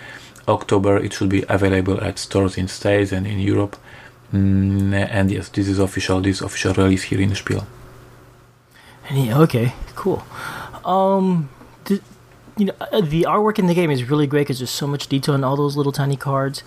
[0.49, 3.77] October it should be available at stores in States and in Europe
[4.35, 6.20] Mm, and yes, this is official.
[6.20, 7.64] This official release here in the Spiel.
[9.12, 10.24] Okay, cool.
[10.85, 11.51] Um,
[11.85, 12.01] the,
[12.57, 15.07] you know, uh, the artwork in the game is really great because there's so much
[15.07, 16.64] detail in all those little tiny cards.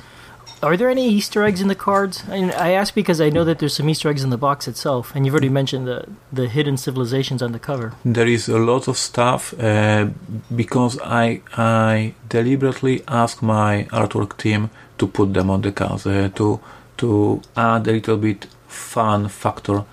[0.63, 2.23] Are there any Easter eggs in the cards?
[2.29, 5.13] I, I ask because I know that there's some Easter eggs in the box itself,
[5.13, 7.93] and you've already mentioned the the hidden civilizations on the cover.
[8.05, 10.07] There is a lot of stuff uh,
[10.55, 16.29] because I I deliberately ask my artwork team to put them on the cards uh,
[16.35, 16.59] to
[16.97, 19.85] to add a little bit fun factor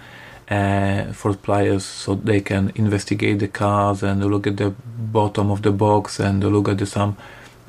[0.51, 5.63] uh, for players so they can investigate the cards and look at the bottom of
[5.63, 7.17] the box and look at the, some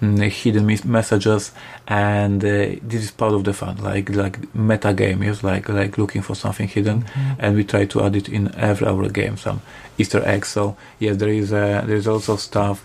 [0.02, 1.52] mm, hidden messages.
[1.88, 5.98] And uh, this is part of the fun like like meta game is like like
[5.98, 7.04] looking for something hidden.
[7.04, 7.34] Mm-hmm.
[7.40, 9.62] and we try to add it in every our game some
[9.98, 10.50] easter eggs.
[10.50, 12.84] So yes there is uh, there is also stuff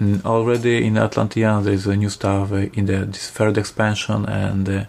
[0.00, 4.26] mm, already in Atlantean there is a new stuff uh, in the this third expansion.
[4.26, 4.84] And uh,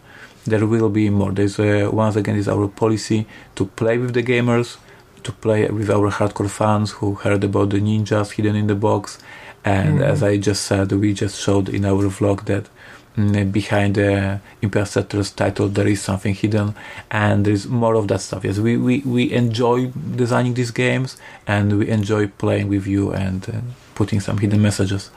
[0.46, 1.32] there will be more.
[1.32, 3.26] There's uh, once again is our policy
[3.56, 4.78] to play with the gamers,
[5.24, 9.20] to play with our hardcore fans who heard about the ninjas hidden in the box,
[9.64, 10.04] and mm.
[10.04, 12.68] as I just said, we just showed in our vlog that
[13.16, 16.74] mm, behind the Imperial Settlers title there is something hidden,
[17.12, 18.44] and there is more of that stuff.
[18.44, 23.48] Yes, we we we enjoy designing these games, and we enjoy playing with you and
[23.50, 23.54] uh,
[23.96, 25.12] putting some hidden messages.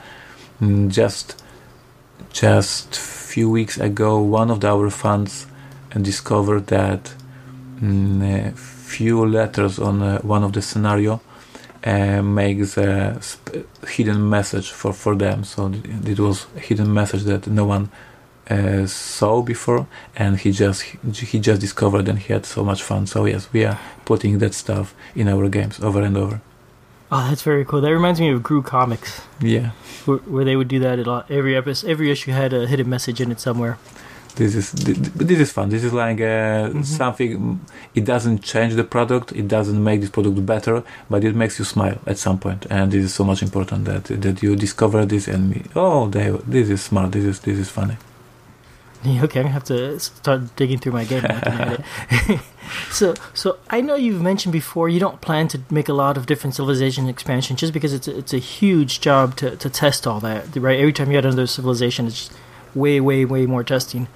[0.61, 1.41] Mm, just
[2.31, 2.95] just
[3.35, 5.45] few weeks ago, one of our fans
[6.01, 7.13] discovered that
[7.81, 8.51] mm, a
[8.95, 11.19] few letters on uh, one of the scenario
[11.83, 15.43] uh, makes a sp- hidden message for, for them.
[15.43, 15.69] So
[16.05, 17.89] it was a hidden message that no one
[18.49, 20.83] uh, saw before, and he just
[21.31, 23.05] he just discovered, and he had so much fun.
[23.05, 26.39] So yes, we are putting that stuff in our games over and over.
[27.11, 27.81] Oh, that's very cool.
[27.81, 29.21] That reminds me of Groo Comics.
[29.39, 29.71] Yeah,
[30.05, 31.29] where, where they would do that a lot.
[31.29, 33.77] Every episode, every issue had a hidden message in it somewhere.
[34.35, 35.69] This is this is fun.
[35.69, 36.81] This is like uh, mm-hmm.
[36.81, 37.61] something.
[37.93, 39.31] It doesn't change the product.
[39.31, 42.65] It doesn't make this product better, but it makes you smile at some point.
[42.69, 46.69] And this is so much important that that you discover this and oh, they, this
[46.69, 47.13] is smart.
[47.13, 47.97] This is this is funny.
[49.05, 51.23] Okay, I'm gonna have to start digging through my game.
[52.91, 56.25] so, so I know you've mentioned before you don't plan to make a lot of
[56.25, 60.19] different civilization expansion just because it's a, it's a huge job to, to test all
[60.21, 60.79] that, right?
[60.79, 62.29] Every time you add another civilization, it's
[62.73, 64.07] way, way, way more testing.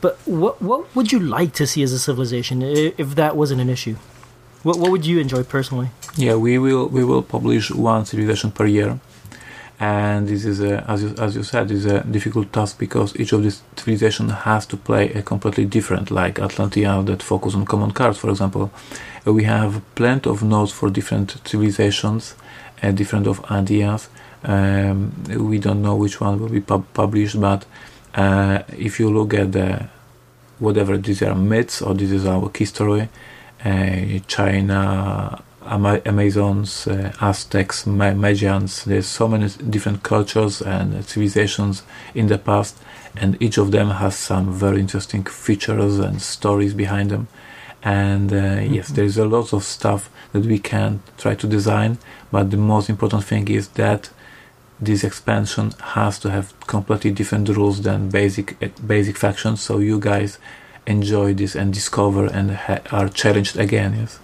[0.00, 3.70] But what what would you like to see as a civilization if that wasn't an
[3.70, 3.96] issue?
[4.62, 5.90] What what would you enjoy personally?
[6.16, 9.00] Yeah, we will we will publish one civilization per year
[9.78, 13.32] and this is a, as you, as you said is a difficult task because each
[13.32, 17.90] of these civilizations has to play a completely different like Atlantia that focus on common
[17.90, 18.70] cards for example.
[19.26, 22.36] We have plenty of nodes for different civilizations
[22.80, 24.08] and different of ideas.
[24.44, 27.66] Um, we don't know which one will be pub- published but
[28.14, 29.88] uh, if you look at the
[30.58, 33.10] whatever these are myths or this is our history
[33.62, 38.84] uh, China Amazons, uh, Aztecs, Ma- Magians.
[38.84, 41.82] There's so many different cultures and civilizations
[42.14, 42.76] in the past,
[43.16, 47.28] and each of them has some very interesting features and stories behind them.
[47.82, 48.74] And uh, mm-hmm.
[48.74, 51.98] yes, there is a lot of stuff that we can try to design,
[52.32, 54.10] but the most important thing is that
[54.80, 58.56] this expansion has to have completely different rules than basic
[58.86, 59.62] basic factions.
[59.62, 60.38] So you guys
[60.86, 63.94] enjoy this and discover and ha- are challenged again.
[63.98, 64.18] Yes.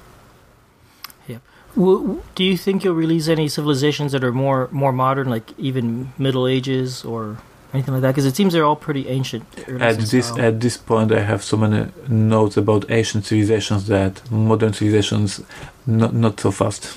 [1.74, 6.46] Do you think you'll release any civilizations that are more more modern, like even Middle
[6.46, 7.38] Ages or
[7.72, 8.12] anything like that?
[8.12, 9.44] Because it seems they're all pretty ancient.
[9.68, 10.40] At this style.
[10.40, 15.40] at this point, I have so many notes about ancient civilizations that modern civilizations
[15.86, 16.96] not not so fast.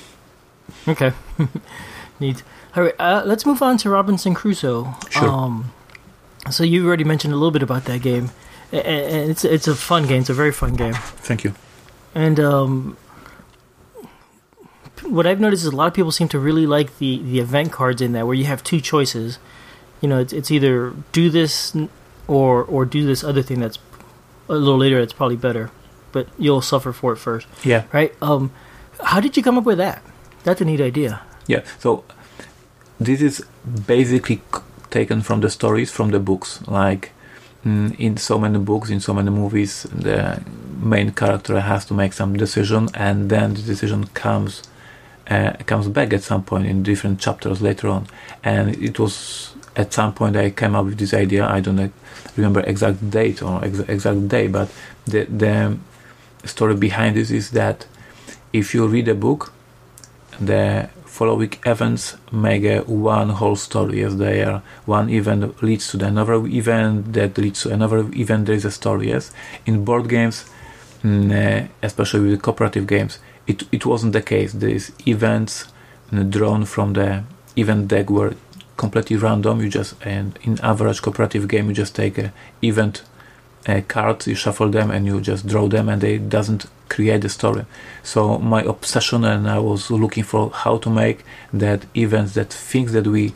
[0.87, 1.13] Okay.
[2.19, 2.43] Neat.
[2.75, 4.93] All right, uh, let's move on to Robinson Crusoe.
[5.09, 5.29] Sure.
[5.29, 5.71] Um,
[6.51, 8.31] so you already mentioned a little bit about that game
[8.71, 10.21] and it's it's a fun game.
[10.21, 10.93] It's a very fun game.
[10.93, 11.53] Thank you.
[12.13, 12.97] And um,
[15.07, 17.71] what I've noticed is a lot of people seem to really like the the event
[17.71, 19.39] cards in that, where you have two choices.
[20.01, 21.75] You know, it's it's either do this
[22.27, 23.79] or or do this other thing that's
[24.49, 25.71] a little later that's probably better,
[26.11, 27.47] but you'll suffer for it first.
[27.63, 27.85] Yeah.
[27.91, 28.13] Right.
[28.21, 28.51] Um,
[29.03, 30.01] how did you come up with that?
[30.43, 31.21] That's a neat idea.
[31.47, 31.63] Yeah.
[31.79, 32.03] So
[32.99, 33.43] this is
[33.87, 34.41] basically
[34.91, 37.11] taken from the stories from the books, like
[37.65, 40.39] Mm, in so many books, in so many movies, the
[40.79, 44.61] main character has to make some decision, and then the decision comes
[45.29, 48.07] uh, comes back at some point in different chapters later on.
[48.43, 51.47] And it was at some point I came up with this idea.
[51.47, 51.91] I don't
[52.35, 54.69] remember exact date or ex- exact day, but
[55.05, 55.77] the the
[56.45, 57.87] story behind this is that
[58.53, 59.51] if you read a book,
[60.39, 66.05] the following events make a one whole story as they are one event leads to
[66.05, 69.31] another event that leads to another event there is a story yes
[69.65, 70.43] in board games
[71.03, 75.67] mm, uh, especially with cooperative games it, it wasn't the case these events
[76.29, 77.23] drawn from the
[77.55, 78.35] event deck were
[78.77, 83.03] completely random you just and in average cooperative game you just take a event
[83.67, 87.29] uh, cards, you shuffle them and you just draw them, and they doesn't create the
[87.29, 87.65] story.
[88.03, 91.23] So my obsession, and I was looking for how to make
[91.53, 93.33] that events, that things that we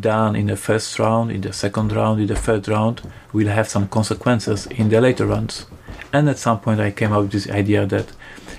[0.00, 3.02] done in the first round, in the second round, in the third round,
[3.32, 5.66] will have some consequences in the later rounds.
[6.12, 8.12] And at some point, I came up with this idea that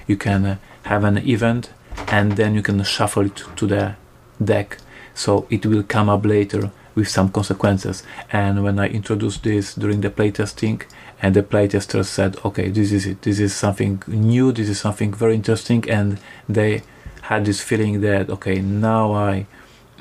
[0.08, 1.72] you can uh, have an event
[2.08, 3.96] and then you can shuffle it to the
[4.44, 4.78] deck,
[5.14, 8.04] so it will come up later with some consequences.
[8.32, 10.84] And when I introduced this during the playtesting,
[11.22, 13.22] and the playtesters said, okay, this is it.
[13.22, 14.52] This is something new.
[14.52, 16.20] This is something very interesting, and
[16.50, 16.84] they
[17.24, 19.46] had this feeling that okay, now I,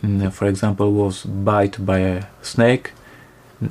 [0.02, 2.92] mm, for example, was bite by a snake.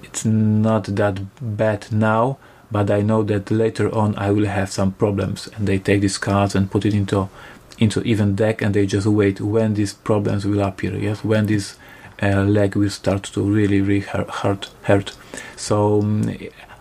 [0.03, 2.37] It's not that bad now,
[2.71, 5.49] but I know that later on I will have some problems.
[5.55, 7.29] And they take these cards and put it into
[7.77, 10.95] into even deck, and they just wait when these problems will appear.
[10.95, 11.75] Yes, when this
[12.21, 15.15] uh, leg will start to really really hurt hurt.
[15.55, 16.29] So um,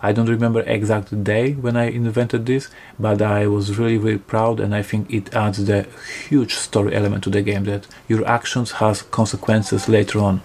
[0.03, 2.69] I don't remember exact day when I invented this,
[2.99, 5.87] but I was really really proud, and I think it adds the
[6.29, 10.41] huge story element to the game that your actions has consequences later on.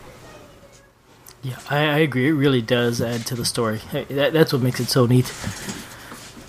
[1.47, 2.27] Yeah, I, I agree.
[2.27, 3.81] It really does add to the story.
[3.93, 5.33] That, that's what makes it so neat.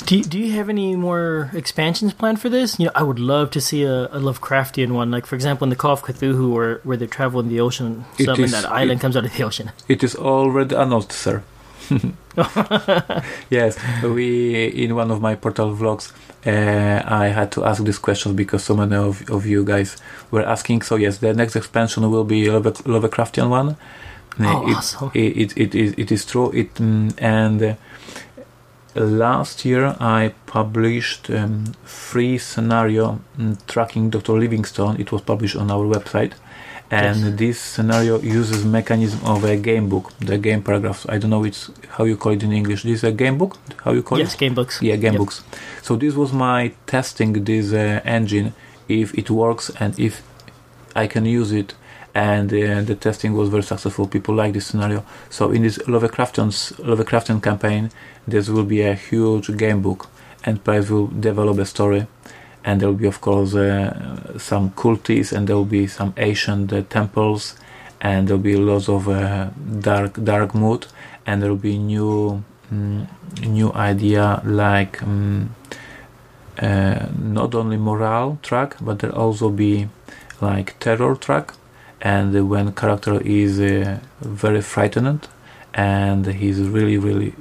[0.08, 2.80] Do you, do you have any more expansions planned for this?
[2.80, 5.70] You know, I would love to see a, a Lovecraftian one, like for example in
[5.70, 9.02] the Call of Cthulhu, where where they travel in the ocean, some that island it,
[9.02, 9.72] comes out of the ocean.
[9.88, 11.43] It is already announced, sir.
[13.52, 16.12] yes, we in one of my portal vlogs,
[16.48, 19.98] uh, I had to ask this question because so many of, of you guys
[20.32, 20.82] were asking.
[20.82, 23.78] So yes, the next expansion will be Love, Lovecraftian one.
[24.40, 25.12] Oh, it, awesome.
[25.14, 26.52] it, it, it, is, it is true.
[26.52, 27.76] It mm, and uh,
[28.96, 34.34] last year I published um, free scenario um, tracking Dr.
[34.34, 35.00] Livingstone.
[35.00, 36.34] It was published on our website
[36.90, 37.36] and yes.
[37.36, 41.70] this scenario uses mechanism of a game book the game paragraphs i don't know it's
[41.90, 44.28] how you call it in english this is a game book how you call yes,
[44.28, 45.20] it yes game books yeah game yep.
[45.20, 45.44] books
[45.82, 48.54] so this was my testing this uh, engine
[48.88, 50.24] if it works and if
[50.96, 51.74] i can use it
[52.18, 54.07] and uh, the testing was very successful.
[54.07, 55.05] People like this scenario.
[55.30, 57.91] So in this lovecraftian's lovecraftian campaign
[58.28, 60.09] this will be a huge game book
[60.43, 62.07] and players will develop a story.
[62.65, 66.74] And there will be of course uh, some cultists and there will be some ancient
[66.74, 67.53] uh, temples
[68.01, 69.49] and there will be lots of uh,
[69.80, 70.88] dark dark mood
[71.28, 72.43] and there will be new
[72.74, 73.05] mm,
[73.45, 75.55] new idea like um,
[76.59, 79.88] not only morale track but there will also be
[80.41, 81.53] like terror track
[82.02, 85.28] and when character is uh, very frightened
[85.74, 87.34] and he's really really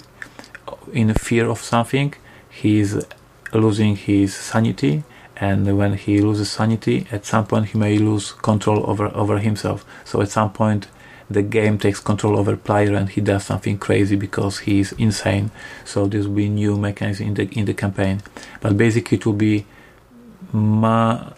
[0.93, 2.15] in fear of something
[2.49, 3.05] he's
[3.53, 5.05] losing his sanity
[5.37, 9.85] and when he loses sanity, at some point he may lose control over over himself.
[10.05, 10.89] So at some point,
[11.29, 15.51] the game takes control over player and he does something crazy because he is insane.
[15.85, 18.23] So this will be new mechanism in the in the campaign.
[18.61, 19.67] But basically, it will be.
[20.53, 21.33] Ma-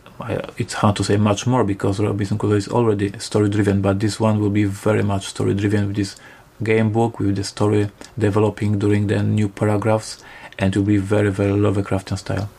[0.57, 4.19] it's hard to say much more because Robinson Crusoe is already story driven, but this
[4.19, 6.17] one will be very much story driven with this
[6.63, 10.23] game book with the story developing during the new paragraphs
[10.59, 12.51] and to be very very Lovecraftian style.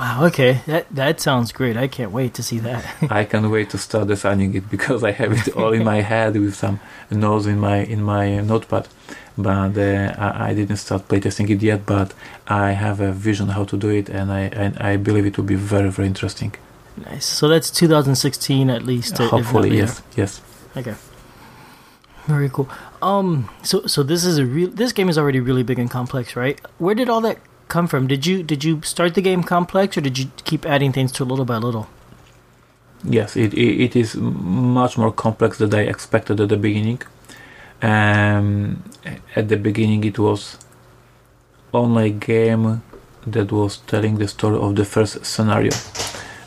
[0.00, 0.24] Wow.
[0.28, 1.76] Okay, that that sounds great.
[1.76, 2.82] I can't wait to see that.
[3.10, 6.36] I can't wait to start designing it because I have it all in my head
[6.36, 6.80] with some
[7.10, 8.88] notes in my in my notepad.
[9.36, 11.84] But uh, I, I, didn't start playtesting it yet.
[11.84, 12.14] But
[12.48, 15.44] I have a vision how to do it, and I and I believe it will
[15.44, 16.54] be very very interesting.
[16.96, 17.26] Nice.
[17.26, 19.18] So that's 2016 at least.
[19.18, 20.40] Hopefully, yes, yes.
[20.78, 20.94] Okay.
[22.24, 22.70] Very cool.
[23.02, 23.50] Um.
[23.62, 24.70] So so this is a real.
[24.70, 26.58] This game is already really big and complex, right?
[26.78, 27.36] Where did all that
[27.70, 28.06] come from?
[28.06, 31.22] Did you did you start the game complex, or did you keep adding things to
[31.22, 31.86] it little by little?
[33.04, 37.00] Yes, it it, it is much more complex than I expected at the beginning.
[37.82, 38.82] Um,
[39.34, 40.58] at the beginning, it was
[41.72, 42.82] only a game
[43.26, 45.72] that was telling the story of the first scenario.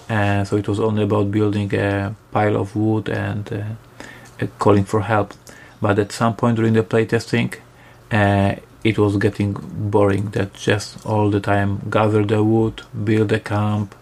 [0.09, 5.01] Uh, so it was only about building a pile of wood and uh, calling for
[5.01, 5.33] help.
[5.81, 7.55] But at some point during the playtesting,
[8.11, 13.39] uh, it was getting boring that just all the time gather the wood, build a
[13.39, 13.95] camp,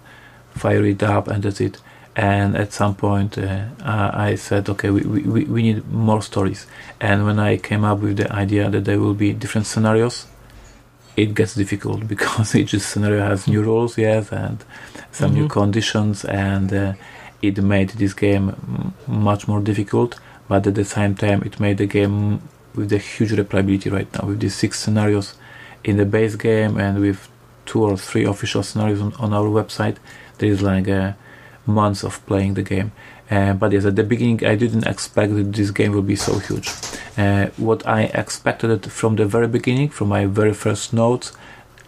[0.51, 1.77] fire it up, and that's it.
[2.15, 6.67] And at some point, uh, I said, okay, we, we, we need more stories.
[6.99, 10.27] And when I came up with the idea that there will be different scenarios,
[11.15, 14.63] it gets difficult because each scenario has new rules, yes, and
[15.11, 15.41] some mm-hmm.
[15.41, 16.93] new conditions, and uh,
[17.41, 20.19] it made this game much more difficult.
[20.49, 22.41] But at the same time, it made the game
[22.75, 25.35] with the huge replayability right now with these six scenarios
[25.83, 27.29] in the base game and with
[27.65, 29.97] two or three official scenarios on, on our website
[30.37, 31.15] there is like a
[31.65, 32.91] months of playing the game.
[33.29, 36.37] Uh, but yes at the beginning i didn't expect that this game will be so
[36.39, 36.69] huge.
[37.17, 41.31] Uh, what i expected from the very beginning from my very first notes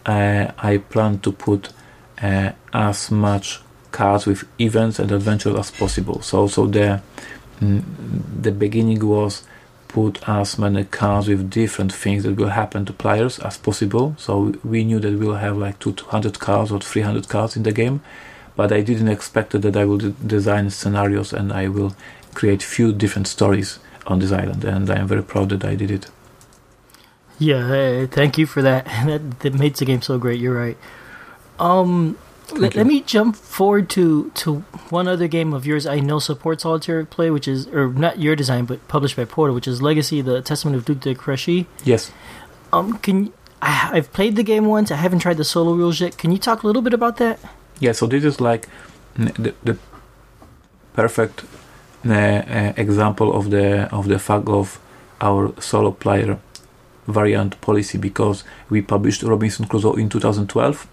[0.05, 1.69] uh, i planned to put
[2.21, 3.59] uh, as much
[3.93, 6.21] cards with events and adventures as possible.
[6.21, 7.01] So so the
[7.61, 7.83] mm,
[8.41, 9.47] the beginning was
[9.93, 14.15] put as many cards with different things that will happen to players as possible.
[14.17, 18.01] So we knew that we'll have like 200 cards or 300 cards in the game,
[18.55, 21.95] but I didn't expect that I will design scenarios and I will
[22.33, 23.77] create few different stories
[24.07, 26.07] on this island, and I am very proud that I did it.
[27.37, 28.85] Yeah, thank you for that.
[29.05, 29.39] that.
[29.41, 30.39] That makes the game so great.
[30.39, 30.77] You're right.
[31.59, 32.17] Um,
[32.51, 36.63] let, let, me jump forward to, to one other game of yours I know supports
[36.63, 40.21] solitaire play, which is, or not your design, but published by Portal, which is Legacy:
[40.21, 41.65] The Testament of Duke de Crécy.
[41.83, 42.11] Yes.
[42.71, 43.31] Um, can
[43.61, 44.91] I, I've played the game once.
[44.91, 46.17] I haven't tried the solo rules yet.
[46.17, 47.39] Can you talk a little bit about that?
[47.79, 47.93] Yeah.
[47.93, 48.67] So this is like
[49.15, 49.77] the, the
[50.93, 51.45] perfect
[52.05, 54.79] uh, uh, example of the of the fact of
[55.21, 56.39] our solo player
[57.07, 60.87] variant policy because we published Robinson Crusoe in 2012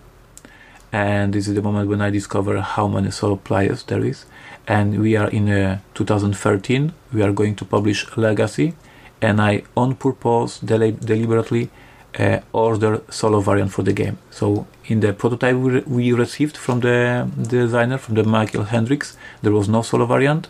[0.92, 4.24] and this is the moment when I discover how many solo players there is.
[4.66, 6.92] And we are in uh, 2013.
[7.12, 8.74] We are going to publish Legacy,
[9.20, 11.70] and I on purpose del- deliberately
[12.18, 14.18] uh, order solo variant for the game.
[14.30, 19.16] So in the prototype we, re- we received from the designer, from the Michael Hendriks,
[19.42, 20.48] there was no solo variant.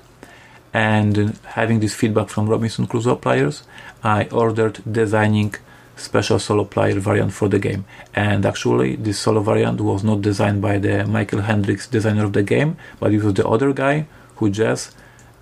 [0.72, 3.64] And having this feedback from Robinson Crusoe players,
[4.04, 5.54] I ordered designing
[6.00, 7.84] special solo player variant for the game.
[8.14, 12.42] And actually, this solo variant was not designed by the Michael Hendriks, designer of the
[12.42, 14.96] game, but it was the other guy who just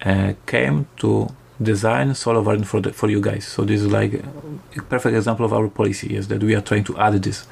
[0.05, 1.29] uh, came to
[1.61, 3.47] design solo variant for the, for you guys.
[3.47, 4.15] So this is like
[4.77, 7.47] a perfect example of our policy is that we are trying to add this.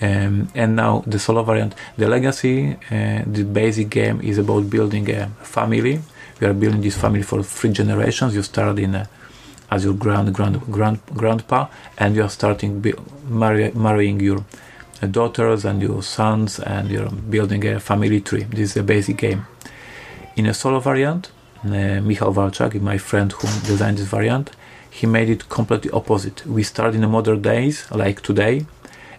[0.00, 5.10] Um, and now the solo variant, the legacy, uh, the basic game is about building
[5.10, 6.00] a family.
[6.40, 8.34] We are building this family for three generations.
[8.34, 9.08] You start in a
[9.70, 12.92] as your grand grand grand grandpa and you are starting be,
[13.28, 14.44] marry, marrying your
[15.10, 18.44] daughters and your sons and you're building a family tree.
[18.44, 19.46] This is a basic game.
[20.36, 21.30] In a solo variant
[21.64, 24.50] uh, Michał Walczak, my friend who designed this variant
[24.90, 26.46] he made it completely opposite.
[26.46, 28.64] We start in the modern days like today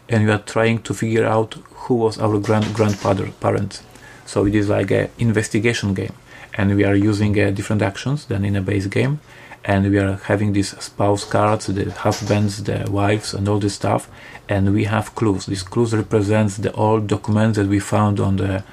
[0.10, 3.84] and we are trying to figure out who was our grand grandfather parents
[4.26, 6.14] so it is like an investigation game
[6.54, 9.20] and we are using uh, different actions than in a base game
[9.68, 14.10] and we are having these spouse cards, the husbands, the wives, and all this stuff,
[14.48, 15.46] and we have clues.
[15.46, 18.64] These clues represents the old documents that we found on the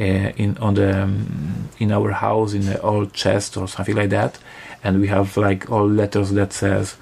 [0.00, 4.08] uh, in on the um, in our house in the old chest or something like
[4.10, 4.38] that,
[4.82, 6.96] and we have like all letters that says,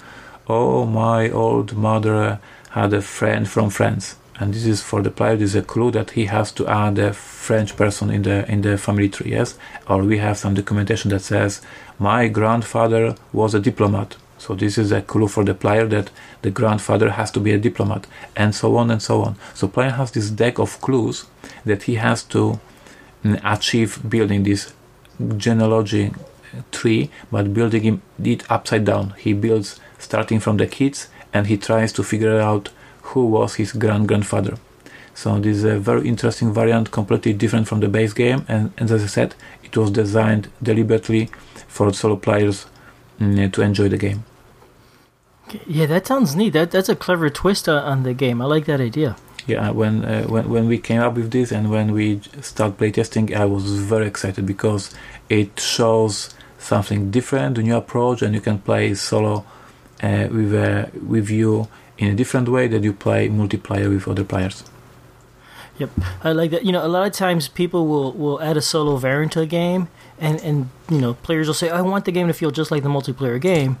[0.49, 2.39] "Oh, my old mother
[2.71, 5.35] had a friend from France." and this is for the player.
[5.35, 8.61] This is a clue that he has to add a French person in the in
[8.61, 9.31] the family tree.
[9.31, 11.61] Yes, or we have some documentation that says
[11.99, 14.15] my grandfather was a diplomat.
[14.37, 16.09] So this is a clue for the player that
[16.41, 19.35] the grandfather has to be a diplomat, and so on and so on.
[19.53, 21.25] So player has this deck of clues
[21.65, 22.59] that he has to
[23.23, 24.73] mm, achieve building this
[25.35, 26.13] genealogy
[26.71, 29.13] tree, but building it upside down.
[29.17, 32.69] He builds starting from the kids, and he tries to figure out
[33.01, 34.57] who was his grand grandfather.
[35.13, 38.89] So this is a very interesting variant, completely different from the base game, and, and
[38.89, 41.29] as I said, it was designed deliberately
[41.69, 42.65] for solo players
[43.19, 44.25] mm, to enjoy the game.
[45.65, 46.53] Yeah, that sounds neat.
[46.53, 48.41] That that's a clever twist on the game.
[48.41, 49.15] I like that idea.
[49.47, 53.35] Yeah, when uh, when when we came up with this and when we start playtesting,
[53.35, 54.93] I was very excited because
[55.29, 59.45] it shows something different, a new approach, and you can play solo
[60.03, 61.67] uh, with uh, with you
[61.97, 64.63] in a different way that you play multiplayer with other players.
[65.79, 65.89] Yep,
[66.23, 66.65] I like that.
[66.65, 69.45] You know, a lot of times people will, will add a solo variant to a
[69.45, 69.87] game,
[70.19, 72.83] and, and you know, players will say, "I want the game to feel just like
[72.83, 73.77] the multiplayer game,"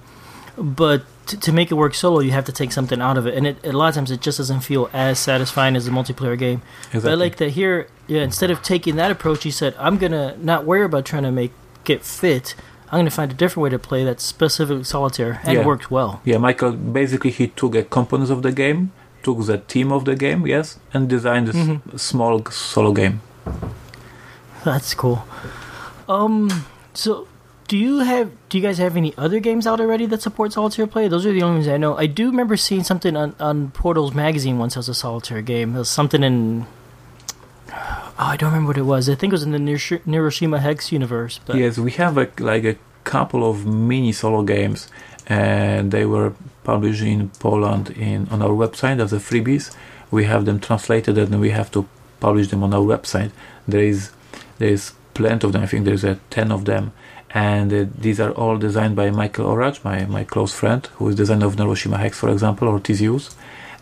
[0.57, 3.35] but to, to make it work solo, you have to take something out of it,
[3.35, 6.39] and it, a lot of times it just doesn't feel as satisfying as a multiplayer
[6.39, 6.61] game.
[6.87, 7.01] Exactly.
[7.01, 7.87] But I like that here.
[8.07, 11.31] Yeah, instead of taking that approach, he said, "I'm gonna not worry about trying to
[11.31, 11.51] make
[11.89, 12.55] it fit.
[12.91, 15.65] I'm going to find a different way to play that's specific solitaire and yeah.
[15.65, 16.21] worked well.
[16.25, 18.91] Yeah, Michael basically he took a components of the game,
[19.23, 21.97] took the theme of the game, yes, and designed this mm-hmm.
[21.97, 23.21] small solo game.
[24.63, 25.25] That's cool.
[26.07, 27.27] Um, so
[27.67, 30.87] do you have do you guys have any other games out already that support solitaire
[30.87, 31.07] play?
[31.07, 31.95] Those are the only ones I know.
[31.95, 35.75] I do remember seeing something on, on Portals magazine once as a solitaire game.
[35.75, 36.65] It was something in
[37.71, 39.09] oh, I don't remember what it was.
[39.09, 41.39] I think it was in the Neuroshima Hex universe.
[41.45, 41.57] But.
[41.57, 44.89] Yes, we have a, like a couple of mini solo games,
[45.29, 49.73] and they were published in Poland in on our website as a freebies.
[50.11, 51.87] We have them translated, and we have to
[52.19, 53.31] publish them on our website.
[53.67, 54.11] There is
[54.57, 55.63] there is plenty of them.
[55.63, 56.91] I think there's a ten of them
[57.31, 61.15] and uh, these are all designed by Michał Oracz, my, my close friend, who is
[61.15, 63.35] the designer of Neuroshima Hex, for example, or Theseus.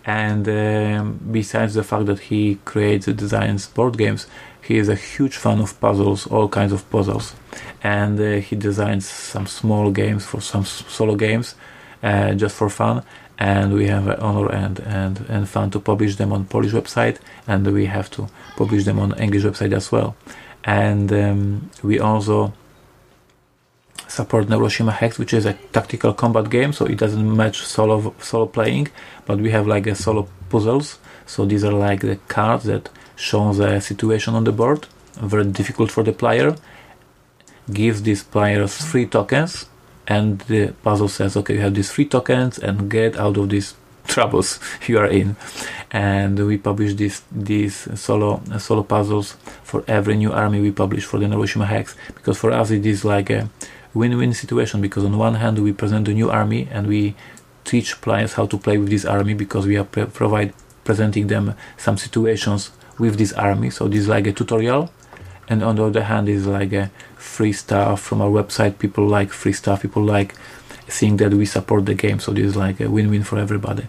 [0.06, 4.28] And um, besides the fact that he creates designs board games,
[4.62, 7.36] he is a huge fan of puzzles, all kinds of puzzles.
[7.84, 11.56] And uh, he designs some small games for some solo games,
[12.04, 13.04] uh, just for fun.
[13.40, 17.18] And we have honor and, and, and fun to publish them on Polish website,
[17.48, 20.16] and we have to publish them on English website as well.
[20.64, 22.54] And um, we also
[24.08, 28.46] support Neuroshima Hex, which is a tactical combat game, so it doesn't match solo solo
[28.48, 28.88] playing,
[29.26, 31.00] but we have like a solo puzzles.
[31.26, 34.88] So these are like the cards that show the situation on the board,
[35.22, 36.56] very difficult for the player.
[37.72, 39.66] Gives these players three tokens,
[40.08, 43.76] and the puzzle says, okay, you have these three tokens, and get out of these
[44.08, 45.36] troubles you are in.
[45.92, 51.18] And we publish these these solo solo puzzles for every new army we publish for
[51.20, 53.50] the Neuroshima Hex, because for us it is like a
[53.94, 57.16] win-win situation because on one hand we present a new army and we
[57.66, 60.54] teach players how to play with this army because we are pre- provide
[60.84, 64.90] presenting them some situations with this army so this is like a tutorial
[65.50, 66.90] and on the other hand is like a
[67.38, 70.30] free stuff from our website people like free stuff people like
[70.98, 73.86] seeing that we support the game so this is like a win-win for everybody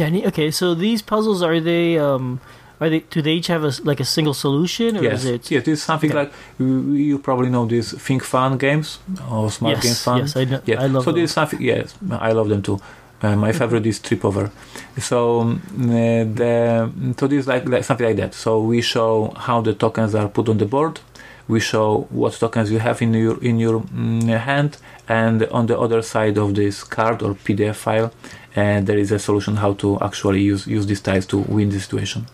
[0.00, 2.40] yeah okay so these puzzles are they um
[2.80, 3.00] are they?
[3.00, 5.20] Do they each have a like a single solution, or yes.
[5.20, 5.50] is it?
[5.50, 6.18] Yes, it's something okay.
[6.18, 8.98] like you, probably know these Think Fun games
[9.30, 10.18] or Smart yes, Game Fun.
[10.18, 10.82] Yes, I, know, yeah.
[10.82, 11.04] I love.
[11.04, 11.60] So this is something.
[11.62, 12.78] Yes, I love them too.
[13.22, 14.50] Uh, my favorite is Tip Over.
[14.98, 18.34] So um, uh, the so this is like, like something like that.
[18.34, 21.00] So we show how the tokens are put on the board.
[21.48, 24.78] We show what tokens you have in your in your mm, hand,
[25.08, 28.12] and on the other side of this card or PDF file,
[28.56, 31.80] uh, there is a solution how to actually use use these tiles to win the
[31.80, 32.26] situation.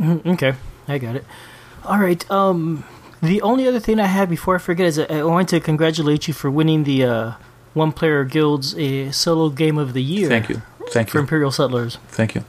[0.00, 0.30] Mm-hmm.
[0.30, 0.54] Okay,
[0.88, 1.24] I got it.
[1.84, 2.28] All right.
[2.30, 2.84] Um,
[3.22, 6.34] the only other thing I have before I forget is I want to congratulate you
[6.34, 7.32] for winning the uh,
[7.74, 10.28] One Player Guild's uh, solo game of the year.
[10.28, 10.62] Thank you.
[10.90, 11.18] Thank you for.
[11.18, 11.98] Imperial Settlers.
[12.08, 12.44] Thank you.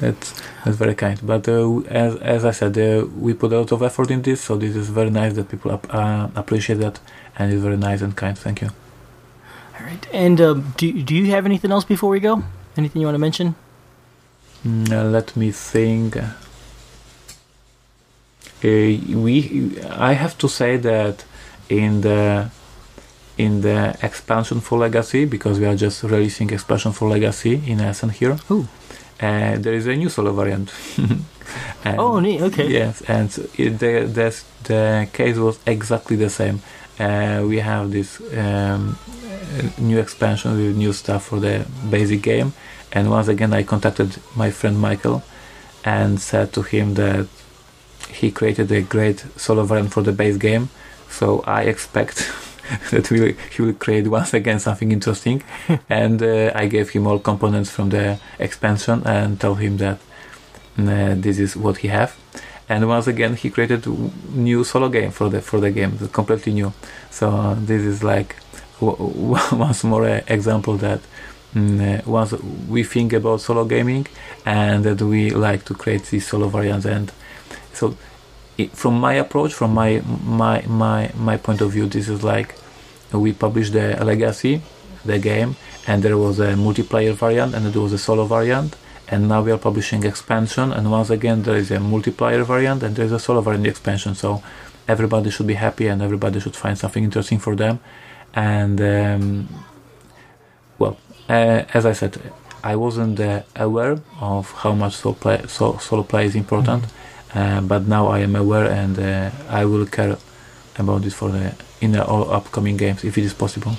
[0.00, 1.18] That's that's very kind.
[1.22, 4.40] But uh, as as I said, uh, we put a lot of effort in this,
[4.40, 7.00] so this is very nice that people ap- uh, appreciate that,
[7.38, 8.38] and it's very nice and kind.
[8.38, 8.70] Thank you.
[9.78, 10.06] All right.
[10.12, 12.42] And um, do do you have anything else before we go?
[12.76, 13.54] Anything you want to mention?
[14.64, 16.16] Mm, uh, let me think.
[16.16, 16.28] Uh,
[18.62, 21.24] we I have to say that
[21.68, 22.50] in the
[23.36, 28.10] in the expansion for Legacy because we are just releasing expansion for Legacy in Essen
[28.10, 28.36] here.
[28.50, 28.68] Ooh.
[29.22, 30.72] Uh, there is a new solo variant.
[31.86, 32.42] oh, neat.
[32.42, 32.68] Okay.
[32.68, 36.60] Yes, and it, the, the the case was exactly the same.
[36.98, 38.98] Uh, we have this um,
[39.78, 42.52] new expansion with new stuff for the basic game,
[42.92, 45.22] And once again, I contacted my friend Michael
[45.84, 47.26] and said to him that
[48.08, 50.68] he created a great solo variant for the base game.
[51.08, 52.30] So I expect
[52.90, 55.42] that we, he will create once again something interesting.
[55.88, 59.98] and uh, I gave him all components from the expansion and told him that
[60.78, 62.16] uh, this is what he have.
[62.68, 63.86] And once again, he created
[64.34, 66.72] new solo game for the for the game, completely new.
[67.10, 68.36] So uh, this is like
[68.80, 71.00] w- once more uh, example that
[71.54, 72.32] mm, once
[72.68, 74.06] we think about solo gaming
[74.44, 77.12] and that we like to create these solo variants and
[77.72, 77.96] so
[78.58, 82.54] it, from my approach from my my my my point of view this is like
[83.12, 84.60] we published the legacy
[85.04, 85.56] the game
[85.86, 88.76] and there was a multiplayer variant and there was a solo variant
[89.08, 92.96] and now we are publishing expansion and once again there is a multiplayer variant and
[92.96, 94.42] there is a solo variant in the expansion so
[94.88, 97.80] everybody should be happy and everybody should find something interesting for them
[98.34, 99.48] and um,
[100.78, 100.96] well,
[101.28, 102.20] uh, as I said,
[102.64, 107.01] I wasn't uh, aware of how much solo play, so, solo play is important, mm-hmm.
[107.34, 110.16] But now I am aware, and uh, I will care
[110.78, 113.72] about this for the in the all upcoming games if it is possible.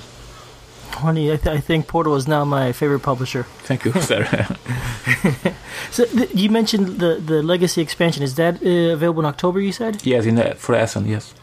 [0.92, 3.42] Honey, I, th- I, think Portal is now my favorite publisher.
[3.66, 4.24] Thank you, sir.
[5.90, 8.22] so th- you mentioned the the Legacy expansion.
[8.22, 9.60] Is that uh, available in October?
[9.60, 11.34] You said yes, in the, for Essen, yes.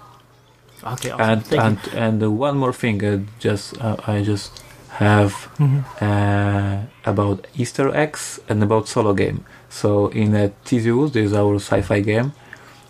[0.84, 1.30] Okay, awesome.
[1.30, 2.00] And Thank and you.
[2.00, 4.52] and uh, one more thing, uh, just uh, I just
[5.00, 5.84] have Mhm.
[6.02, 9.44] uh, about Easter eggs and about solo game.
[9.72, 12.34] So in uh, Theseus, there is our sci-fi game.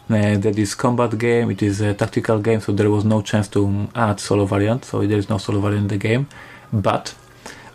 [0.10, 1.52] Uh, that is combat game.
[1.52, 4.84] It is a tactical game, so there was no chance to add solo variant.
[4.84, 6.28] So there is no solo variant in the game.
[6.74, 7.14] But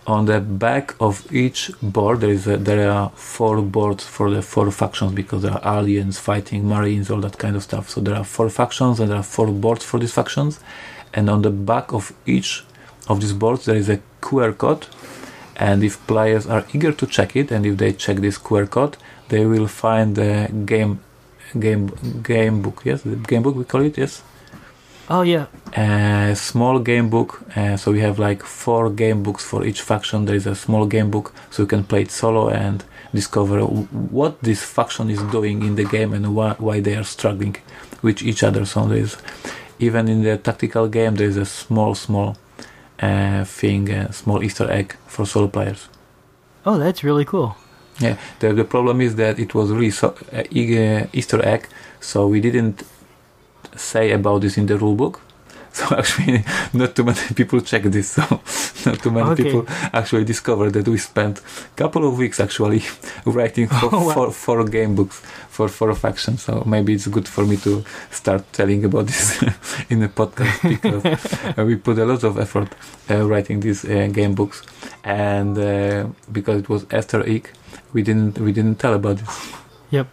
[0.07, 4.43] on the back of each board, there is a, there are four boards for the
[4.43, 7.89] four factions because there are aliens fighting marines, all that kind of stuff.
[7.89, 10.61] So there are four factions and there are four boards for these factions.
[11.15, 12.65] And on the back of each
[13.09, 14.87] of these boards, there is a QR code.
[15.57, 18.97] And if players are eager to check it, and if they check this QR code,
[19.29, 21.01] they will find the game
[21.59, 21.91] game
[22.23, 22.83] game book.
[22.85, 23.97] Yes, the game book we call it.
[23.99, 24.23] Yes
[25.09, 25.47] Oh yeah.
[25.77, 27.41] a small game book.
[27.55, 30.25] Uh, so we have like four game books for each faction.
[30.25, 32.85] There is a small game book, so you can play it solo and
[33.15, 37.05] discover w- what this faction is doing in the game and why, why they are
[37.05, 37.57] struggling
[38.03, 38.67] with each other.
[38.67, 39.17] So there is
[39.79, 42.37] even in the tactical game there is a small, small
[43.01, 45.89] uh, thing, a small Easter egg for solo players.
[46.65, 47.57] Oh, that's really cool.
[48.01, 51.69] Yeah, the, the problem is that it was really so, uh, e- Easter egg,
[52.01, 52.83] so we didn't
[53.75, 55.21] say about this in the rule book.
[55.77, 56.43] So actually,
[56.73, 58.09] not too many people check this.
[58.17, 58.23] So
[58.91, 59.43] not too many Okay.
[59.45, 62.83] people actually discover that we spent a couple of weeks actually
[63.27, 64.15] writing for, Oh, wow.
[64.15, 65.21] for, for game books
[65.51, 66.39] for for a faction.
[66.39, 69.43] So maybe it's good for me to start telling about this
[69.91, 71.05] in the podcast because
[71.59, 72.69] uh, we put a lot of effort
[73.11, 74.63] uh, writing these uh, game books,
[75.05, 77.51] and uh, because it was Easter Egg,
[77.93, 79.53] we didn't we didn't tell about this.
[79.91, 80.07] Yep.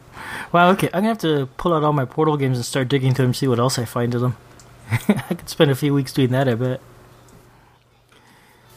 [0.52, 0.70] Wow.
[0.72, 3.28] Okay, I'm gonna have to pull out all my Portal games and start digging through
[3.28, 4.36] them, see what else I find in them.
[5.30, 6.48] I could spend a few weeks doing that.
[6.48, 6.82] I bet.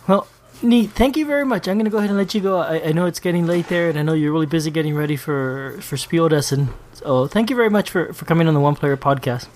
[0.08, 0.26] Well,
[0.62, 0.90] neat.
[0.90, 1.68] Thank you very much.
[1.68, 2.58] I'm gonna go ahead and let you go.
[2.58, 5.16] I, I know it's getting late there, and I know you're really busy getting ready
[5.16, 6.68] for for Spieldessen.
[6.92, 9.48] So thank you very much for for coming on the One Player Podcast.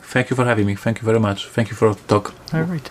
[0.00, 0.74] Thank you for having me.
[0.74, 1.48] Thank you very much.
[1.48, 2.34] Thank you for the talk.
[2.52, 2.88] All right.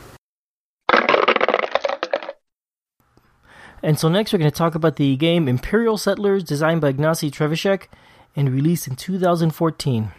[3.82, 7.30] And so next we're going to talk about the game Imperial Settlers, designed by Ignacy
[7.30, 7.88] Trzewiczek
[8.34, 10.12] and released in 2014.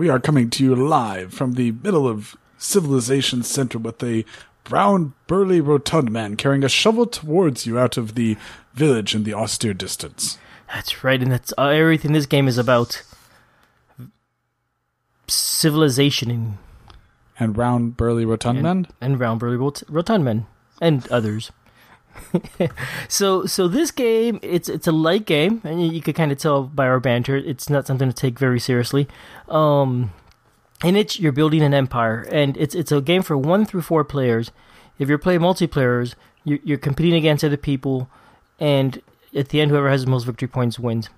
[0.00, 4.24] We are coming to you live from the middle of Civilization Center with a
[4.64, 8.38] brown, burly, rotund man carrying a shovel towards you out of the
[8.72, 10.38] village in the austere distance.
[10.72, 13.02] That's right, and that's everything this game is about.
[15.26, 16.58] Civilization and,
[17.38, 18.86] And round, burly, rotund and, man?
[19.02, 20.46] and round burly rot- rotund men
[20.80, 21.52] and others.
[23.08, 26.64] so so this game it's it's a light game and you, could kind of tell
[26.64, 29.08] by our banter it's not something to take very seriously.
[29.48, 30.12] Um
[30.84, 34.04] in it you're building an empire and it's it's a game for one through four
[34.04, 34.50] players.
[34.98, 36.14] If you're playing multiplayers
[36.44, 38.08] you're, you're competing against other people
[38.58, 39.00] and
[39.34, 41.08] at the end whoever has the most victory points wins.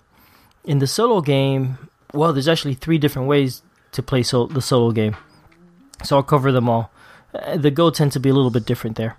[0.65, 1.79] In the solo game
[2.13, 3.63] well there's actually three different ways
[3.93, 5.17] to play so, the solo game.
[6.05, 6.91] So i'll cover them all.
[7.35, 9.17] Uh, the go tends to be a little bit different there.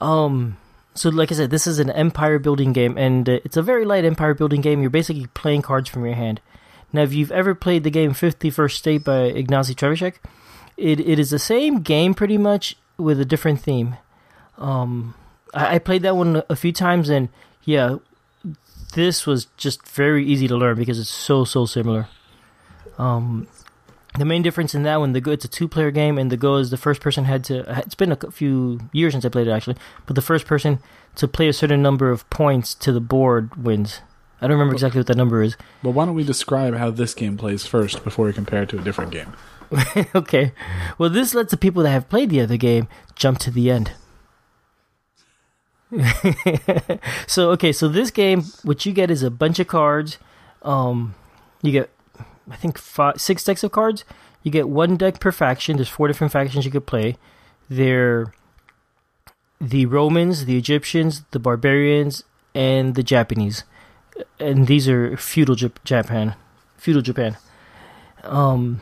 [0.00, 0.56] Um
[0.98, 3.84] so like i said this is an empire building game and uh, it's a very
[3.84, 4.80] light empire building game.
[4.80, 6.40] You're basically playing cards from your hand.
[6.92, 10.14] Now if you've ever played the game 51st state by ignacy Trzewiczek
[10.76, 13.96] it, it is the same game pretty much with a different theme.
[14.56, 15.14] Um
[15.54, 17.28] I, I played that one a few times and
[17.64, 17.96] yeah
[18.94, 22.08] this was just very easy to learn because it's so so similar.
[22.98, 23.46] Um
[24.20, 26.36] the main difference in that one, the go it's a two player game, and the
[26.36, 27.64] go is the first person had to.
[27.78, 29.76] It's been a few years since I played it actually,
[30.06, 30.78] but the first person
[31.16, 34.00] to play a certain number of points to the board wins.
[34.40, 35.56] I don't remember exactly what that number is.
[35.82, 38.78] Well, why don't we describe how this game plays first before we compare it to
[38.78, 39.32] a different game?
[40.14, 40.52] okay.
[40.96, 42.86] Well, this lets the people that have played the other game
[43.16, 43.92] jump to the end.
[47.26, 50.18] so okay, so this game, what you get is a bunch of cards.
[50.62, 51.14] Um,
[51.62, 51.90] you get
[52.50, 54.04] I think five, six decks of cards.
[54.42, 55.76] You get one deck per faction.
[55.76, 57.16] There's four different factions you could play.
[57.68, 58.32] They're
[59.60, 63.64] the Romans, the Egyptians, the barbarians, and the Japanese.
[64.38, 66.34] And these are feudal Japan.
[66.76, 67.36] Feudal Japan.
[68.22, 68.80] Um,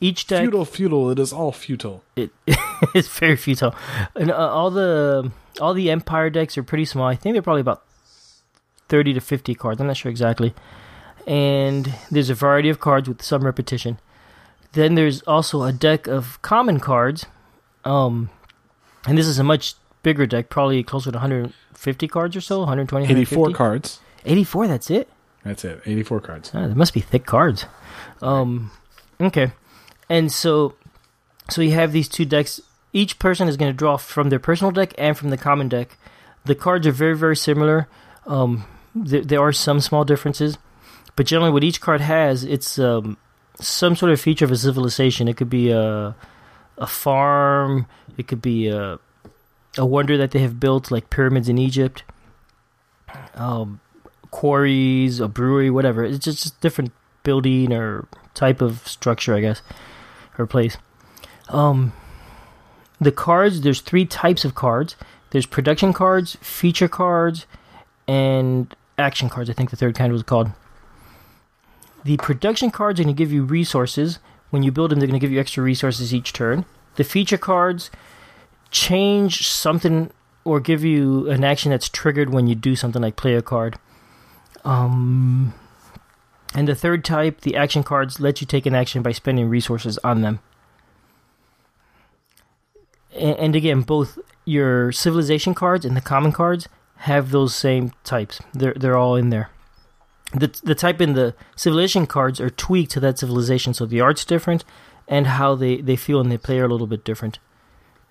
[0.00, 1.10] each deck feudal, feudal.
[1.10, 2.02] It is all futile.
[2.16, 2.30] It
[2.94, 3.74] it's very futile,
[4.16, 7.06] and uh, all the all the Empire decks are pretty small.
[7.06, 7.84] I think they're probably about
[8.88, 9.80] thirty to fifty cards.
[9.80, 10.54] I'm not sure exactly
[11.26, 13.98] and there's a variety of cards with some repetition.
[14.72, 17.26] Then there's also a deck of common cards,
[17.84, 18.30] um,
[19.06, 23.06] and this is a much bigger deck, probably closer to 150 cards or so, 120,
[23.06, 24.00] 84 cards.
[24.24, 25.08] 84, that's it?
[25.44, 26.50] That's it, 84 cards.
[26.54, 27.66] Oh, there must be thick cards.
[28.22, 28.70] Um,
[29.20, 29.52] okay.
[30.08, 30.74] And so,
[31.50, 32.60] so you have these two decks.
[32.92, 35.98] Each person is going to draw from their personal deck and from the common deck.
[36.44, 37.88] The cards are very, very similar.
[38.26, 38.64] Um,
[38.94, 40.58] there, there are some small differences.
[41.16, 43.16] But generally, what each card has, it's um,
[43.60, 45.28] some sort of feature of a civilization.
[45.28, 46.14] It could be a
[46.76, 47.86] a farm.
[48.16, 48.98] It could be a
[49.76, 52.04] a wonder that they have built, like pyramids in Egypt.
[53.34, 53.80] Um,
[54.30, 56.04] quarries, a brewery, whatever.
[56.04, 56.92] It's just, different
[57.22, 59.62] building or type of structure, I guess,
[60.38, 60.76] or place.
[61.48, 61.92] Um,
[63.00, 63.60] the cards.
[63.60, 64.96] There's three types of cards.
[65.30, 67.46] There's production cards, feature cards,
[68.06, 69.50] and action cards.
[69.50, 70.50] I think the third kind was called.
[72.04, 74.18] The production cards are going to give you resources.
[74.50, 76.64] When you build them, they're going to give you extra resources each turn.
[76.96, 77.90] The feature cards
[78.70, 80.10] change something
[80.44, 83.78] or give you an action that's triggered when you do something like play a card.
[84.64, 85.54] Um,
[86.54, 89.98] and the third type, the action cards, let you take an action by spending resources
[90.04, 90.40] on them.
[93.12, 96.68] And, and again, both your civilization cards and the common cards
[96.98, 98.40] have those same types.
[98.52, 99.50] They're they're all in there
[100.34, 104.24] the the type in the civilization cards are tweaked to that civilization, so the art's
[104.24, 104.64] different,
[105.08, 107.38] and how they, they feel and they play are a little bit different.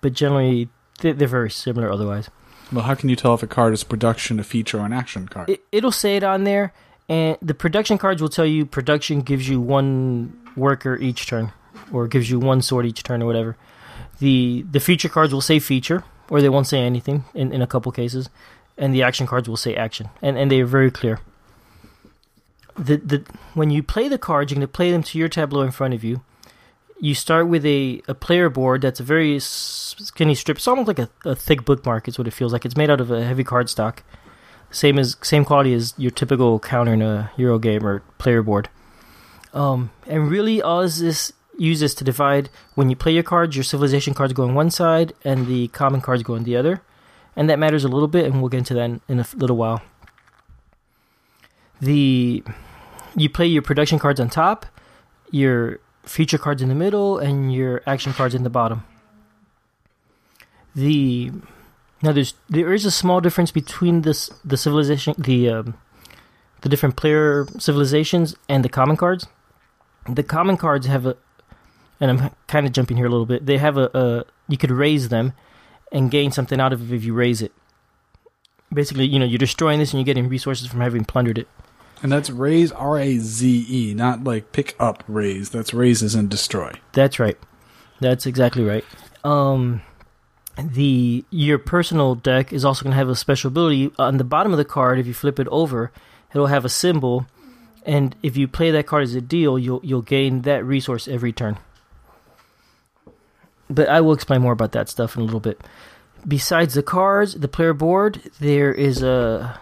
[0.00, 0.68] But generally,
[1.00, 1.90] they're, they're very similar.
[1.90, 2.30] Otherwise,
[2.72, 5.28] well, how can you tell if a card is production, a feature, or an action
[5.28, 5.50] card?
[5.50, 6.72] It, it'll say it on there,
[7.08, 11.52] and the production cards will tell you production gives you one worker each turn,
[11.92, 13.56] or gives you one sword each turn, or whatever.
[14.18, 17.66] The the feature cards will say feature, or they won't say anything in, in a
[17.66, 18.30] couple cases,
[18.78, 21.20] and the action cards will say action, and and they are very clear
[22.76, 23.24] the the
[23.54, 25.94] when you play the cards, you're going to play them to your tableau in front
[25.94, 26.22] of you.
[27.00, 30.58] You start with a, a player board that's a very skinny strip.
[30.58, 32.08] It's almost like a, a thick bookmark.
[32.08, 32.64] Is what it feels like.
[32.64, 33.98] It's made out of a heavy cardstock,
[34.70, 38.68] same as same quality as your typical counter in a Euro game or player board.
[39.52, 43.56] Um, and really, all this uses to divide when you play your cards.
[43.56, 46.82] Your civilization cards go on one side, and the common cards go on the other,
[47.36, 48.24] and that matters a little bit.
[48.26, 49.82] And we'll get into that in, in a little while.
[51.80, 52.42] The
[53.16, 54.66] you play your production cards on top,
[55.30, 58.84] your feature cards in the middle, and your action cards in the bottom.
[60.74, 61.30] The
[62.02, 65.74] now there's there is a small difference between this the civilization the um,
[66.62, 69.26] the different player civilizations and the common cards.
[70.08, 71.16] The common cards have a,
[72.00, 73.46] and I'm kind of jumping here a little bit.
[73.46, 75.32] They have a, a you could raze them
[75.92, 77.52] and gain something out of it if you raze it.
[78.72, 81.48] Basically, you know, you're destroying this and you're getting resources from having plundered it.
[82.02, 85.50] And that's raze R A Z E, not like pick up raise.
[85.50, 86.72] That's razes and destroy.
[86.92, 87.38] That's right.
[88.00, 88.84] That's exactly right.
[89.24, 89.80] Um,
[90.56, 94.52] the your personal deck is also going to have a special ability on the bottom
[94.52, 94.98] of the card.
[94.98, 95.90] If you flip it over,
[96.32, 97.26] it'll have a symbol,
[97.86, 101.32] and if you play that card as a deal, you'll you'll gain that resource every
[101.32, 101.58] turn.
[103.70, 105.60] But I will explain more about that stuff in a little bit.
[106.26, 109.58] Besides the cards, the player board, there is a,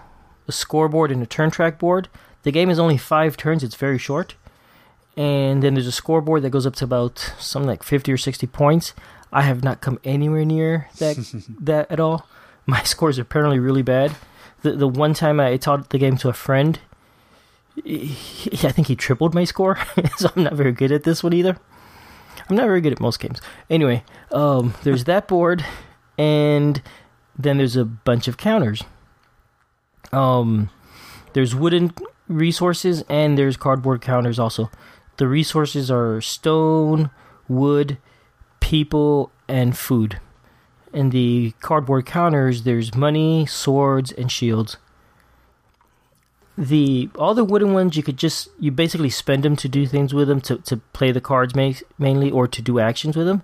[0.48, 2.08] a scoreboard and a turn track board.
[2.42, 4.34] The game is only five turns, it's very short.
[5.16, 8.46] And then there's a scoreboard that goes up to about something like 50 or 60
[8.46, 8.94] points.
[9.32, 11.16] I have not come anywhere near that
[11.60, 12.26] that at all.
[12.66, 14.14] My scores are apparently really bad.
[14.62, 16.78] The the one time I taught the game to a friend,
[17.84, 19.78] he, I think he tripled my score.
[20.16, 21.56] so I'm not very good at this one either.
[22.48, 23.40] I'm not very good at most games.
[23.70, 25.64] Anyway, um, there's that board,
[26.18, 26.82] and
[27.38, 28.82] then there's a bunch of counters.
[30.12, 30.70] Um,
[31.32, 31.94] there's wooden
[32.28, 34.70] resources and there's cardboard counters also.
[35.16, 37.10] The resources are stone,
[37.48, 37.98] wood,
[38.60, 40.20] people, and food.
[40.92, 44.76] In the cardboard counters, there's money, swords, and shields.
[46.58, 50.12] The all the wooden ones you could just you basically spend them to do things
[50.12, 53.42] with them to, to play the cards ma- mainly or to do actions with them.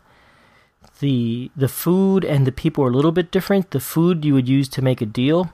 [1.00, 3.70] The the food and the people are a little bit different.
[3.70, 5.50] The food you would use to make a deal,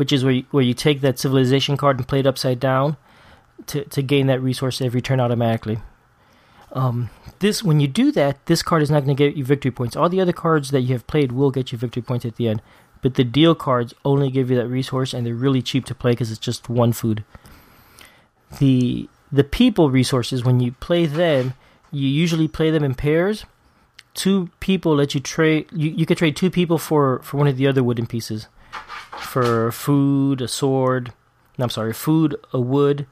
[0.00, 2.96] which is where you, where you take that civilization card and play it upside down
[3.66, 5.78] to to gain that resource every turn automatically.
[6.72, 7.10] Um,
[7.40, 9.96] this when you do that, this card is not going to get you victory points.
[9.96, 12.48] All the other cards that you have played will get you victory points at the
[12.48, 12.62] end,
[13.02, 16.12] but the deal cards only give you that resource, and they're really cheap to play
[16.12, 17.22] because it's just one food.
[18.58, 21.52] The the people resources when you play them,
[21.92, 23.44] you usually play them in pairs.
[24.14, 25.66] Two people let you trade.
[25.72, 28.48] You you could trade two people for for one of the other wooden pieces,
[29.18, 31.12] for food, a sword.
[31.58, 33.06] No, I'm sorry, food, a wood,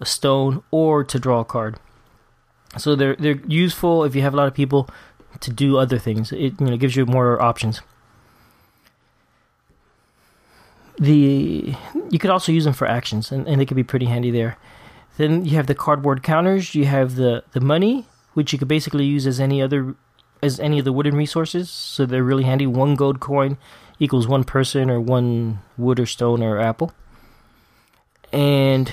[0.00, 1.78] a stone, or to draw a card.
[2.76, 4.88] So they're they're useful if you have a lot of people
[5.40, 6.32] to do other things.
[6.32, 7.80] It you know gives you more options.
[10.98, 11.74] The
[12.10, 14.58] you could also use them for actions, and, and they could be pretty handy there.
[15.16, 16.74] Then you have the cardboard counters.
[16.74, 19.94] You have the the money, which you could basically use as any other
[20.42, 21.70] as any of the wooden resources.
[21.70, 22.66] So they're really handy.
[22.66, 23.58] One gold coin
[23.98, 26.92] equals one person or one wood or stone or apple.
[28.32, 28.92] And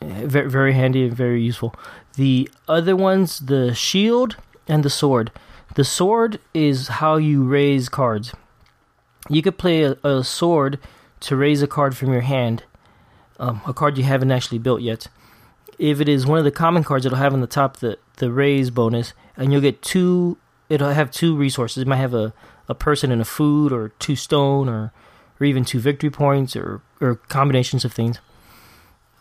[0.00, 1.74] very very handy and very useful.
[2.16, 4.36] The other ones, the shield
[4.66, 5.30] and the sword.
[5.74, 8.34] The sword is how you raze cards.
[9.28, 10.78] You could play a, a sword
[11.20, 12.64] to raze a card from your hand,
[13.38, 15.08] um, a card you haven't actually built yet.
[15.78, 18.32] If it is one of the common cards, it'll have on the top the the
[18.32, 20.38] raze bonus, and you'll get two.
[20.68, 21.82] It'll have two resources.
[21.82, 22.34] It might have a,
[22.68, 24.92] a person and a food, or two stone, or
[25.40, 28.18] or even two victory points, or or combinations of things.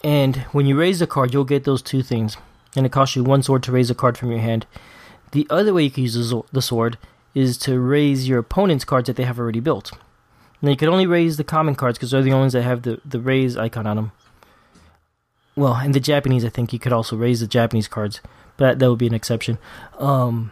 [0.03, 2.37] And when you raze the card, you'll get those two things,
[2.75, 4.65] and it costs you one sword to raze a card from your hand.
[5.31, 6.97] The other way you can use the sword
[7.33, 9.91] is to raze your opponent's cards that they have already built.
[10.61, 12.81] Now you can only raze the common cards because they're the only ones that have
[12.81, 14.11] the, the raze icon on them.
[15.55, 18.21] Well, in the Japanese, I think you could also raze the Japanese cards,
[18.57, 19.57] but that would be an exception.
[19.97, 20.51] Um,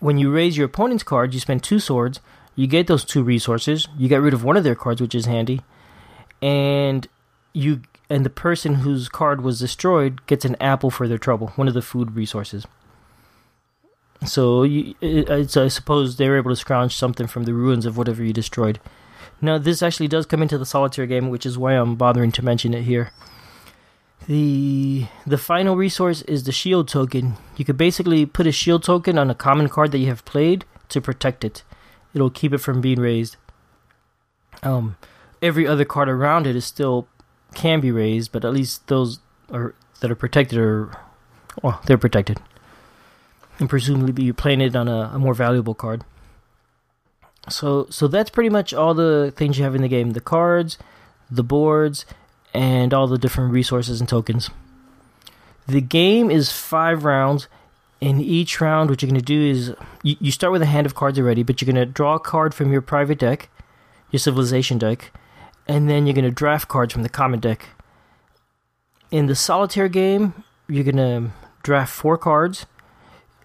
[0.00, 2.20] when you raze your opponent's cards, you spend two swords.
[2.54, 3.88] You get those two resources.
[3.96, 5.60] You get rid of one of their cards, which is handy,
[6.40, 7.06] and
[7.52, 11.68] you and the person whose card was destroyed gets an apple for their trouble, one
[11.68, 12.66] of the food resources.
[14.24, 17.96] So you, it, I suppose they were able to scrounge something from the ruins of
[17.96, 18.80] whatever you destroyed.
[19.40, 22.44] Now, this actually does come into the solitaire game, which is why I'm bothering to
[22.44, 23.10] mention it here.
[24.26, 27.36] The the final resource is the shield token.
[27.56, 30.64] You could basically put a shield token on a common card that you have played
[30.88, 31.62] to protect it.
[32.12, 33.36] It'll keep it from being razed.
[34.62, 34.96] Um,
[35.42, 37.06] every other card around it is still
[37.54, 39.20] can be razed, but at least those
[39.52, 40.90] are that are protected are
[41.62, 42.38] well, they're protected.
[43.58, 46.04] And presumably you're playing it on a, a more valuable card.
[47.48, 50.12] So so that's pretty much all the things you have in the game.
[50.12, 50.78] The cards,
[51.30, 52.06] the boards,
[52.54, 54.50] and all the different resources and tokens.
[55.66, 57.48] The game is five rounds.
[58.00, 60.86] In each round, what you're going to do is you, you start with a hand
[60.86, 63.48] of cards already, but you're going to draw a card from your private deck,
[64.10, 65.12] your civilization deck,
[65.66, 67.70] and then you're going to draft cards from the common deck.
[69.10, 71.30] In the solitaire game, you're going to
[71.62, 72.66] draft four cards.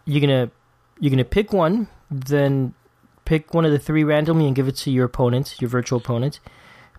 [0.05, 0.53] You're going to
[0.99, 2.75] you're going to pick one, then
[3.25, 6.39] pick one of the three randomly and give it to your opponent, your virtual opponent.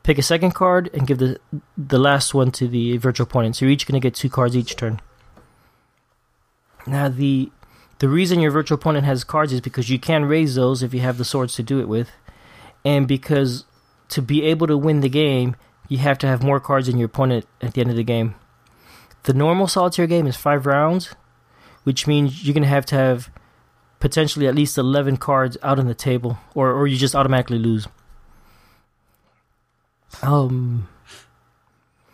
[0.03, 1.39] Pick a second card and give the
[1.77, 3.57] the last one to the virtual opponent.
[3.57, 5.01] So you're each going to get two cards each turn.
[6.87, 7.53] Now the
[7.99, 11.01] the reason your virtual opponent has cards is because you can raise those if you
[11.01, 12.11] have the swords to do it with,
[12.85, 13.65] and because
[14.09, 15.55] to be able to win the game,
[15.89, 18.35] you have to have more cards than your opponent at the end of the game.
[19.23, 21.15] The normal solitaire game is five rounds,
[21.85, 23.31] which means you're going to have to have
[24.01, 27.87] potentially at least 11 cards out on the table, or, or you just automatically lose.
[30.21, 30.89] Um,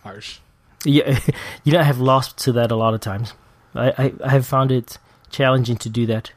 [0.02, 0.38] harsh.
[0.84, 1.18] Yeah,
[1.64, 3.34] you know, I have lost to that a lot of times.
[3.74, 4.98] I, I, I have found it
[5.30, 6.32] challenging to do that.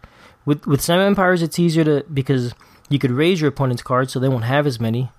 [0.45, 2.53] With with some empires, it's easier to because
[2.89, 5.09] you could raze your opponent's cards so they won't have as many,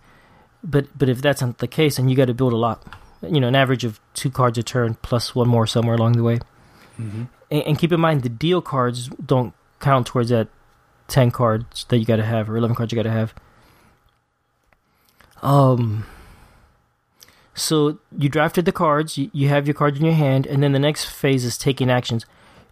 [0.62, 2.82] but but if that's not the case, then you got to build a lot.
[3.22, 6.24] You know, an average of two cards a turn plus one more somewhere along the
[6.24, 6.40] way.
[6.98, 7.24] Mm-hmm.
[7.50, 10.48] And, and, keep in mind the deal cards don't count towards that
[11.06, 13.34] ten cards that you got to have or eleven cards you got to have.
[15.40, 16.04] Um.
[17.54, 20.72] So you drafted the cards, you, you have your cards in your hand, and then
[20.72, 22.24] the next phase is taking actions.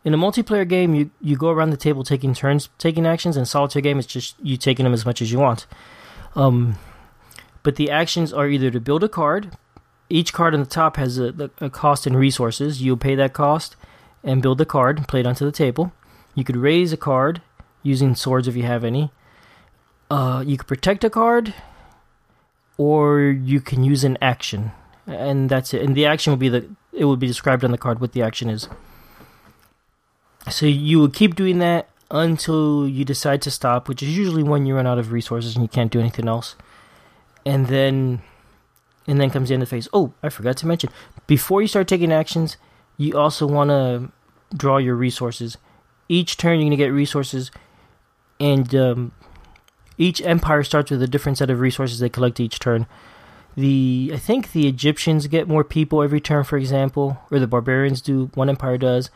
[0.04, 3.36] In a multiplayer game, you, you go around the table taking turns taking actions.
[3.36, 5.66] In solitaire game, it's just you taking them as much as you want.
[6.34, 6.76] Um,
[7.62, 9.56] but the actions are either to build a card.
[10.08, 12.82] Each card on the top has a, a cost in resources.
[12.82, 13.76] You'll pay that cost,
[14.22, 15.92] and build the card, play it onto the table.
[16.34, 17.42] You could raze a card
[17.82, 19.10] using swords if you have any.
[20.10, 21.54] Uh, you could protect a card,
[22.80, 24.72] or you can use an action,
[25.06, 25.82] and that's it.
[25.82, 28.22] And the action will be the it will be described on the card what the
[28.22, 28.70] action is.
[30.48, 34.64] So you would keep doing that until you decide to stop, which is usually when
[34.64, 36.56] you run out of resources and you can't do anything else.
[37.44, 38.22] And then
[39.06, 39.88] and then comes the end of the phase.
[39.92, 40.88] Oh, I forgot to mention.
[41.26, 42.56] Before you start taking actions,
[42.96, 44.10] you also want to
[44.56, 45.58] draw your resources.
[46.08, 47.50] Each turn you're going to get resources
[48.40, 49.12] and um,
[50.00, 52.86] each empire starts with a different set of resources they collect each turn.
[53.54, 58.00] The I think the Egyptians get more people every turn, for example, or the barbarians
[58.00, 58.30] do.
[58.34, 59.10] One empire does.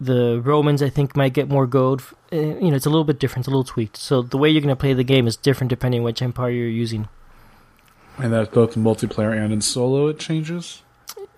[0.00, 2.02] The Romans, I think, might get more gold.
[2.32, 3.96] Uh, you know, it's a little bit different, it's a little tweaked.
[3.96, 6.50] So the way you're going to play the game is different depending on which empire
[6.50, 7.08] you're using.
[8.16, 10.08] And that's both in multiplayer and in solo.
[10.08, 10.82] It changes.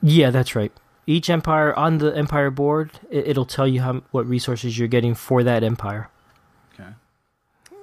[0.02, 0.72] Yeah, that's right.
[1.06, 5.14] Each empire on the empire board, it, will tell you how what resources you're getting
[5.14, 6.08] for that empire.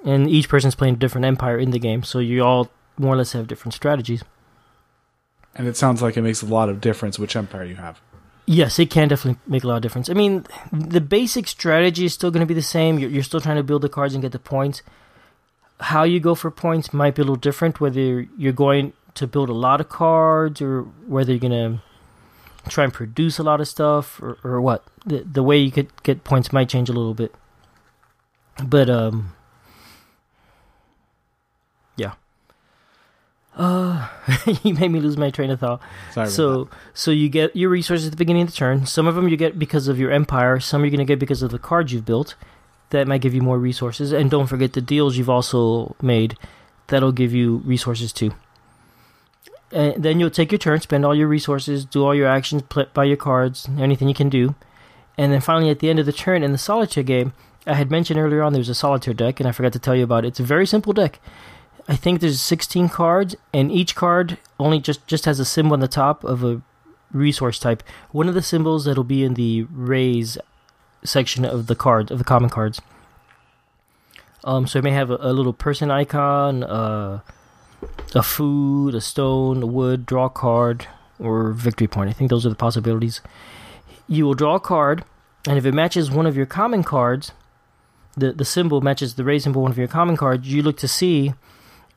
[0.04, 3.18] And each person's playing a different empire in the game, so you all more or
[3.18, 4.22] less have different strategies.
[5.54, 8.00] And it sounds like it makes a lot of difference which empire you have.
[8.46, 10.08] Yes, it can definitely make a lot of difference.
[10.08, 12.98] I mean, the basic strategy is still going to be the same.
[12.98, 14.82] You're, you're, still trying to build the cards and get the points.
[15.80, 19.50] How you go for points might be a little different, whether you're going to build
[19.50, 21.82] a lot of cards or whether you're going to
[22.70, 24.82] try and produce a lot of stuff or, or what.
[25.04, 27.34] The, the way you could get points might change a little bit.
[28.64, 29.34] But, um,
[33.58, 34.08] Uh,
[34.62, 35.80] you made me lose my train of thought.
[36.12, 38.86] Sorry so, so you get your resources at the beginning of the turn.
[38.86, 40.60] Some of them you get because of your empire.
[40.60, 42.36] Some you're going to get because of the cards you've built.
[42.90, 44.12] That might give you more resources.
[44.12, 46.38] And don't forget the deals you've also made.
[46.86, 48.32] That'll give you resources too.
[49.72, 52.86] And then you'll take your turn, spend all your resources, do all your actions, play,
[52.94, 54.54] buy your cards, anything you can do.
[55.18, 57.34] And then finally, at the end of the turn in the solitaire game,
[57.66, 60.04] I had mentioned earlier on there's a solitaire deck, and I forgot to tell you
[60.04, 60.28] about it.
[60.28, 61.20] It's a very simple deck
[61.88, 65.80] I think there's 16 cards, and each card only just just has a symbol on
[65.80, 66.60] the top of a
[67.12, 67.82] resource type.
[68.12, 70.36] One of the symbols that'll be in the raze
[71.02, 72.82] section of the card of the common cards.
[74.44, 77.20] Um, so it may have a, a little person icon, uh,
[78.14, 80.86] a food, a stone, a wood, draw card,
[81.18, 82.10] or victory point.
[82.10, 83.20] I think those are the possibilities.
[84.06, 85.04] You will draw a card,
[85.46, 87.32] and if it matches one of your common cards,
[88.14, 90.52] the the symbol matches the raze symbol one of your common cards.
[90.52, 91.32] You look to see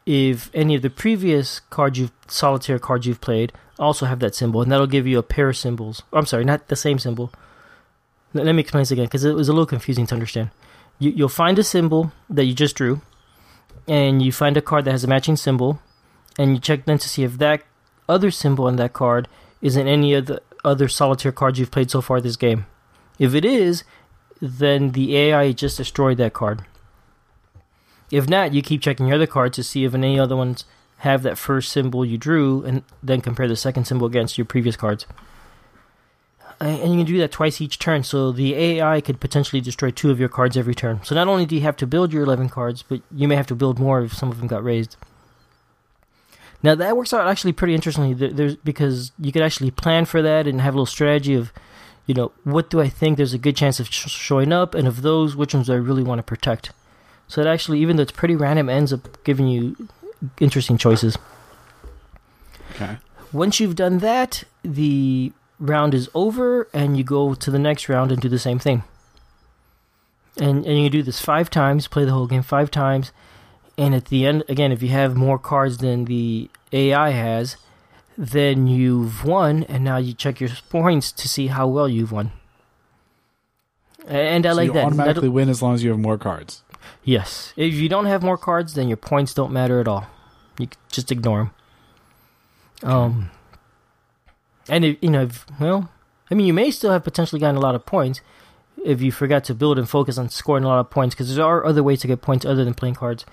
[0.06, 4.62] if any of the previous cards you've solitaire cards you've played also have that symbol,
[4.62, 6.04] and that'll give you a pair of symbols.
[6.14, 7.32] I'm sorry, not the same symbol.
[8.34, 10.52] Let me explain this again because it was a little confusing to understand.
[11.00, 13.02] You, you'll find a symbol that you just drew,
[13.88, 15.80] and you find a card that has a matching symbol,
[16.38, 17.64] and you check then to see if that
[18.08, 19.28] other symbol on that card
[19.62, 22.66] is in any of the other solitaire cards you've played so far this game.
[23.20, 23.84] If it is,
[24.42, 26.66] then the AI just destroyed that card.
[28.12, 30.66] If not, you keep checking your other cards to see if any other ones
[30.98, 34.76] have that first symbol you drew, and then compare the second symbol against your previous
[34.76, 35.08] cards.
[36.60, 40.12] And you can do that twice each turn, so the AI could potentially destroy two
[40.12, 41.04] of your cards every turn.
[41.04, 43.48] So not only do you have to build your 11 cards, but you may have
[43.48, 44.96] to build more if some of them got razed.
[46.62, 48.14] Now that works out actually pretty interestingly.
[48.14, 51.52] There's because you could actually plan for that and have a little strategy of,
[52.06, 54.88] you know, what do I think there's a good chance of sh- showing up, and
[54.88, 56.72] of those, which ones do I really want to protect.
[57.32, 59.88] So it actually, even though it's pretty random, ends up giving you
[60.42, 61.18] interesting choices.
[62.76, 62.98] Okay.
[63.32, 68.12] Once you've done that, the round is over, and you go to the next round
[68.12, 68.84] and do the same thing.
[70.36, 73.14] And and you do this five times, play the whole game five times,
[73.78, 77.56] and at the end, again, if you have more cards than the AI has,
[78.18, 82.34] then you've won, and now you check your points to see how well you've won.
[84.06, 84.84] And I so like you that.
[84.84, 86.64] automatically That'll, win as long as you have more cards.
[87.04, 87.54] Yes.
[87.56, 90.08] If you don't have more cards, then your points don't matter at all.
[90.60, 91.52] You just ignore
[92.84, 92.90] them.
[92.92, 93.32] Um,
[94.68, 95.90] and if, you know, if, well,
[96.30, 98.22] I mean, you may still have potentially gotten a lot of points
[98.84, 101.46] if you forgot to build and focus on scoring a lot of points, because there
[101.46, 103.26] are other ways to get points other than playing cards.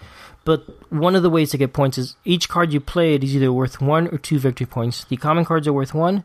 [0.44, 3.52] But one of the ways to get points is each card you played is either
[3.52, 5.04] worth one or two victory points.
[5.04, 6.24] The common cards are worth one.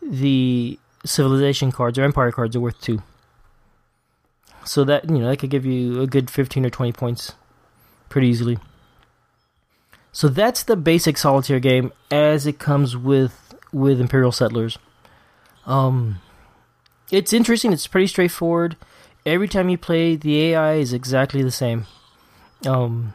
[0.00, 3.02] The civilization cards or empire cards are worth two.
[4.64, 7.32] So that you know that could give you a good 15 or 20 points
[8.08, 8.58] pretty easily.
[10.12, 14.78] So that's the basic solitaire game as it comes with with Imperial Settlers.
[15.66, 16.20] Um
[17.10, 18.76] it's interesting, it's pretty straightforward.
[19.24, 21.86] Every time you play, the AI is exactly the same.
[22.66, 23.14] Um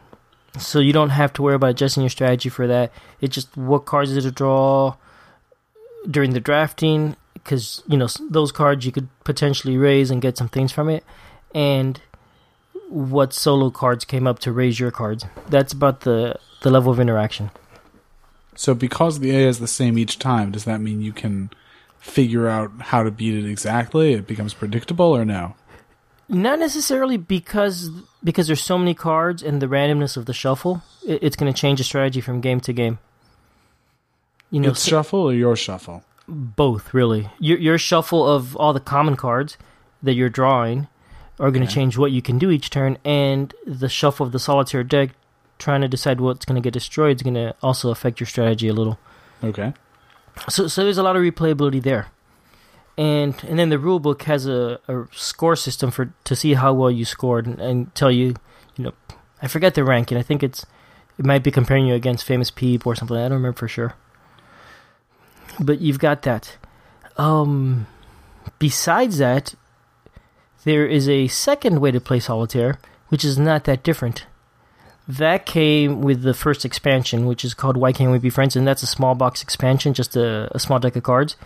[0.58, 2.92] so you don't have to worry about adjusting your strategy for that.
[3.20, 4.96] It's just what cards is to draw
[6.10, 10.48] during the drafting because you know those cards you could potentially raze and get some
[10.48, 11.04] things from it,
[11.54, 12.00] and
[12.88, 15.26] what solo cards came up to raze your cards.
[15.48, 17.50] That's about the the level of interaction.
[18.56, 21.50] So because the A is the same each time, does that mean you can
[22.00, 24.14] figure out how to beat it exactly?
[24.14, 25.54] It becomes predictable or no?
[26.28, 27.90] Not necessarily because
[28.22, 30.82] because there's so many cards and the randomness of the shuffle.
[31.06, 32.98] It, it's going to change the strategy from game to game.
[34.50, 36.04] You know, it's shuffle or your shuffle.
[36.26, 37.30] Both, really.
[37.38, 39.56] Your your shuffle of all the common cards
[40.02, 40.88] that you're drawing
[41.38, 41.74] are going to okay.
[41.74, 45.10] change what you can do each turn, and the shuffle of the solitaire deck,
[45.58, 48.68] trying to decide what's going to get destroyed, is going to also affect your strategy
[48.68, 48.98] a little.
[49.42, 49.72] Okay.
[50.48, 52.08] So so there's a lot of replayability there
[52.98, 56.74] and and then the rule book has a, a score system for to see how
[56.74, 58.34] well you scored and, and, tell you
[58.76, 58.92] you know
[59.40, 60.66] I forget the ranking I think it's
[61.16, 63.94] it might be comparing you against famous peep or something I don't remember for sure
[65.60, 66.56] but you've got that
[67.16, 67.86] um
[68.58, 69.54] besides that
[70.64, 72.78] there is a second way to play solitaire
[73.08, 74.26] which is not that different
[75.06, 78.66] that came with the first expansion which is called why can't we be friends and
[78.66, 81.36] that's a small box expansion just a, a small deck of cards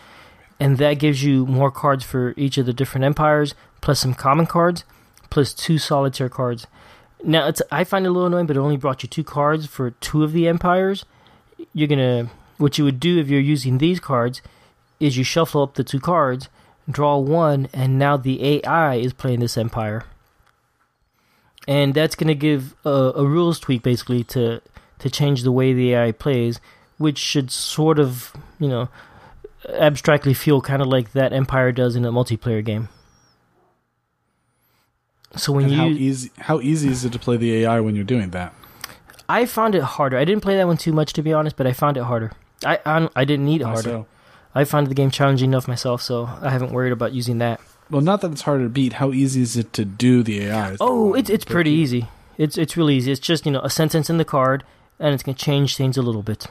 [0.62, 4.46] and that gives you more cards for each of the different empires, plus some common
[4.46, 4.84] cards,
[5.28, 6.68] plus two solitaire cards.
[7.24, 9.66] Now, it's I find it a little annoying, but it only brought you two cards
[9.66, 11.04] for two of the empires.
[11.72, 14.40] You're gonna what you would do if you're using these cards
[15.00, 16.48] is you shuffle up the two cards,
[16.90, 20.04] draw one, and now the AI is playing this empire,
[21.66, 24.60] and that's gonna give a, a rules tweak basically to
[24.98, 26.60] to change the way the AI plays,
[26.98, 28.88] which should sort of you know
[29.68, 32.88] abstractly feel kind of like that Empire does in a multiplayer game.
[35.36, 37.94] So when and you how easy how easy is it to play the AI when
[37.94, 38.54] you're doing that?
[39.28, 40.18] I found it harder.
[40.18, 42.32] I didn't play that one too much to be honest, but I found it harder.
[42.64, 43.82] I I, I didn't need it harder.
[43.82, 44.06] So?
[44.54, 47.60] I find the game challenging enough myself, so I haven't worried about using that.
[47.90, 48.94] Well, not that it's harder to beat.
[48.94, 50.76] How easy is it to do the AI?
[50.80, 52.08] Oh, it's it's pretty easy.
[52.38, 53.12] It's it's really easy.
[53.12, 54.64] It's just you know a sentence in the card,
[54.98, 56.46] and it's gonna change things a little bit.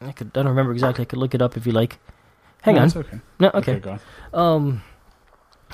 [0.00, 1.02] I could I don't remember exactly.
[1.02, 1.98] I could look it up if you like.
[2.62, 2.92] Hang no, on.
[2.96, 3.20] okay.
[3.38, 3.74] No, okay.
[3.76, 3.98] okay
[4.32, 4.82] um,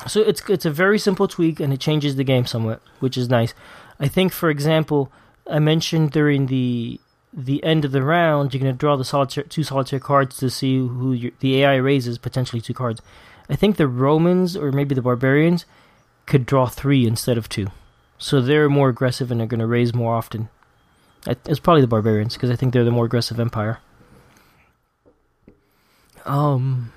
[0.06, 3.28] so it's it's a very simple tweak and it changes the game somewhat, which is
[3.28, 3.54] nice.
[4.00, 5.12] I think, for example,
[5.48, 7.00] I mentioned during the
[7.32, 10.50] the end of the round, you're going to draw the solitaire, two solitaire cards to
[10.50, 13.00] see who the AI razes potentially two cards.
[13.48, 15.64] I think the Romans or maybe the barbarians
[16.26, 17.68] could draw three instead of two,
[18.18, 20.48] so they're more aggressive and they're going to raze more often.
[21.26, 23.78] It's probably the barbarians because I think they're the more aggressive empire.
[26.24, 26.92] Um.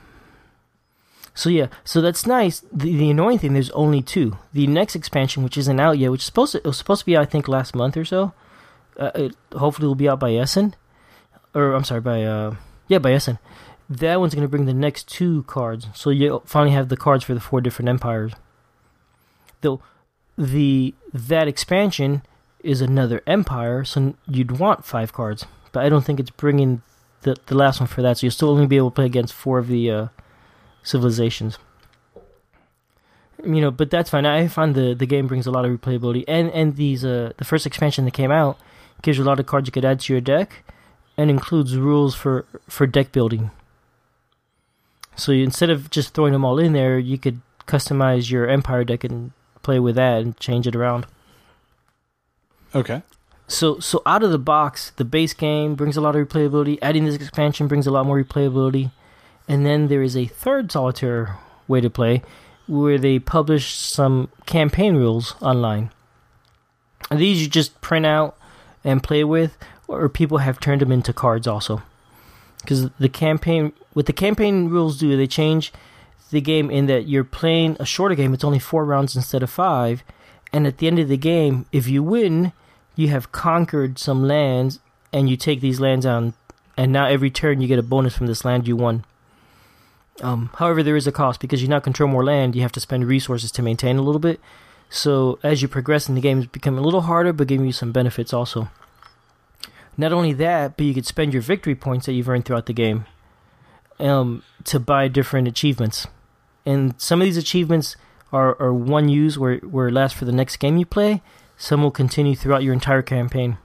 [1.34, 2.62] So yeah, so that's nice.
[2.72, 4.38] The, the annoying thing, there's only two.
[4.54, 7.06] The next expansion, which isn't out yet, which is supposed to, it was supposed to
[7.06, 8.34] be, I think, last month or so.
[8.98, 10.76] Uh, it hopefully will be out by Essen,
[11.54, 12.56] or I'm sorry, by uh,
[12.88, 13.40] yeah, by Essen.
[13.90, 17.34] That one's gonna bring the next two cards, so you finally have the cards for
[17.34, 18.34] the four different empires.
[19.62, 19.82] Though
[20.38, 22.24] the that expansion
[22.64, 26.82] is another empire, so you'd want five cards, but I don't think it's bringing
[27.22, 28.18] the the last one for that.
[28.18, 30.08] So you'll still only be able to play against four of the uh,
[30.84, 31.58] civilizations.
[33.44, 34.26] You know, but that's fine.
[34.26, 37.46] I find the the game brings a lot of replayability, and and these uh the
[37.46, 38.58] first expansion that came out
[39.02, 40.64] gives you a lot of cards you could add to your deck,
[41.18, 43.52] and includes rules for for deck building.
[45.16, 48.84] So you, instead of just throwing them all in there, you could customize your empire
[48.84, 49.32] deck and
[49.64, 51.06] play with that and change it around.
[52.74, 53.02] Okay.
[53.48, 56.78] So so out of the box, the base game brings a lot of replayability.
[56.82, 58.92] Adding this expansion brings a lot more replayability.
[59.48, 62.24] And then there is a third solitaire way to play
[62.68, 65.92] where they publish some campaign rules online.
[67.12, 68.36] And these you just print out
[68.86, 69.58] and play with,
[69.88, 71.84] or people have turned them into cards also.
[72.62, 75.74] Because the campaign, what the campaign rules do, they change
[76.32, 78.34] the game in that you're playing a shorter game.
[78.34, 80.04] It's only four rounds instead of five,
[80.54, 82.54] and at the end of the game, if you win,
[82.96, 84.80] you have conquered some lands
[85.12, 86.34] and you take these lands on
[86.78, 89.06] and now every turn you get a bonus from this land you won.
[90.22, 92.56] Um, however, there is a cost because you now control more land.
[92.56, 94.40] You have to spend resources to maintain a little bit.
[94.90, 97.72] So as you progress in the game, it's becoming a little harder, but giving you
[97.72, 98.70] some benefits also.
[99.98, 102.74] Not only that, but you could spend your victory points that you've earned throughout the
[102.74, 103.06] game
[104.00, 106.08] um, to buy different achievements.
[106.66, 107.96] And some of these achievements
[108.34, 111.22] are, are one use where where it lasts for the next game you play,
[111.58, 113.58] some will continue throughout your entire campaign.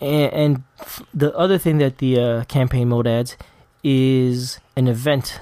[0.00, 0.62] And, and
[1.12, 3.36] the other thing that the uh, campaign mode adds
[3.84, 5.40] is an event.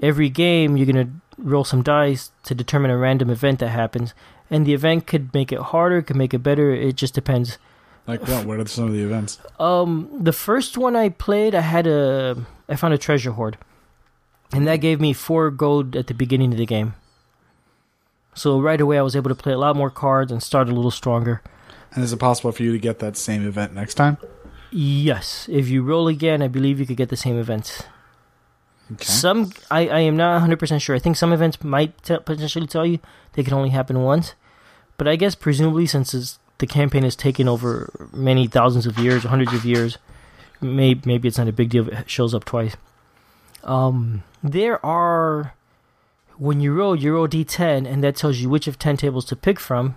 [0.00, 4.14] Every game, you're going to roll some dice to determine a random event that happens.
[4.50, 6.72] And the event could make it harder, could make it better.
[6.72, 7.58] It just depends.
[8.06, 8.46] Like what?
[8.46, 9.38] What are some of the events?
[9.58, 13.56] Um, the first one I played, I had a, I found a treasure hoard,
[14.52, 16.94] and that gave me four gold at the beginning of the game.
[18.34, 20.72] So right away, I was able to play a lot more cards and start a
[20.72, 21.42] little stronger.
[21.92, 24.18] And is it possible for you to get that same event next time?
[24.70, 27.86] Yes, if you roll again, I believe you could get the same event.
[28.92, 29.04] Okay.
[29.04, 30.96] Some I, I am not 100% sure.
[30.96, 32.98] I think some events might t- potentially tell you
[33.34, 34.34] they can only happen once.
[34.96, 39.54] But I guess presumably since the campaign has taken over many thousands of years, hundreds
[39.54, 39.98] of years,
[40.60, 42.76] maybe maybe it's not a big deal if it shows up twice.
[43.62, 45.54] Um, there are
[46.40, 49.36] when you roll, you roll d10, and that tells you which of 10 tables to
[49.36, 49.96] pick from,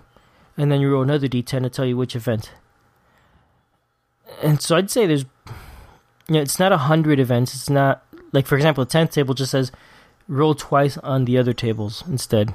[0.58, 2.52] and then you roll another d10 to tell you which event.
[4.42, 5.24] And so I'd say there's,
[6.28, 7.54] you know, it's not a hundred events.
[7.54, 8.04] It's not
[8.34, 9.72] like, for example, the 10th table just says
[10.28, 12.54] roll twice on the other tables instead.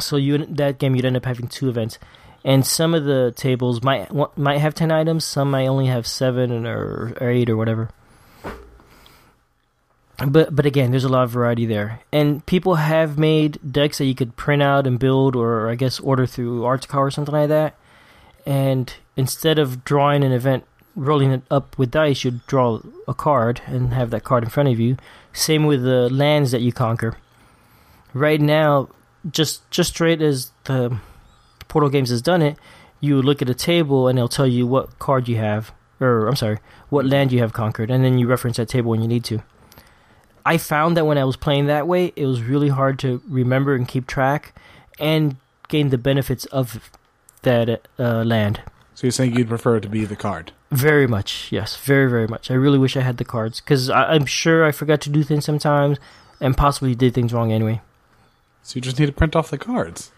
[0.00, 1.98] So you that game you'd end up having two events,
[2.44, 5.24] and some of the tables might might have ten items.
[5.24, 7.90] Some might only have seven or, or eight or whatever
[10.24, 14.06] but but again, there's a lot of variety there, and people have made decks that
[14.06, 17.48] you could print out and build, or I guess order through Artscow or something like
[17.50, 17.74] that.
[18.46, 20.64] And instead of drawing an event,
[20.96, 24.70] rolling it up with dice, you draw a card and have that card in front
[24.70, 24.96] of you.
[25.32, 27.16] Same with the lands that you conquer.
[28.14, 28.88] Right now,
[29.30, 30.98] just just straight as the
[31.68, 32.56] Portal Games has done it,
[33.00, 36.36] you look at a table and it'll tell you what card you have, or I'm
[36.36, 36.58] sorry,
[36.88, 39.42] what land you have conquered, and then you reference that table when you need to.
[40.46, 43.74] I found that when I was playing that way, it was really hard to remember
[43.74, 44.54] and keep track
[44.98, 45.36] and
[45.68, 46.90] gain the benefits of
[47.42, 48.62] that uh, land.
[48.96, 50.52] So you're saying you'd prefer it to be the card?
[50.70, 52.50] Very much, yes, very very much.
[52.50, 55.44] I really wish I had the cards because I'm sure I forgot to do things
[55.44, 55.98] sometimes
[56.40, 57.82] and possibly did things wrong anyway.
[58.62, 60.12] So you just need to print off the cards.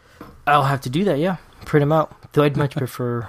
[0.46, 1.18] I'll have to do that.
[1.18, 2.32] Yeah, print them out.
[2.32, 3.28] Though I'd much prefer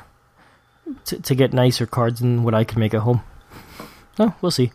[1.05, 3.23] to, to get nicer cards than what I can make at home.
[4.19, 4.71] No, we'll see.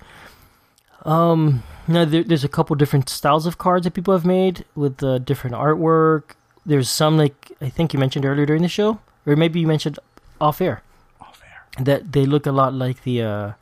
[1.04, 5.00] Um, now there, there's a couple different styles of cards that people have made with
[5.04, 6.32] uh, different artwork.
[6.66, 10.00] There's some like I think you mentioned earlier during the show, or maybe you mentioned
[10.44, 10.82] off air.
[11.20, 11.84] Off air.
[11.84, 13.52] That they look a lot like the uh,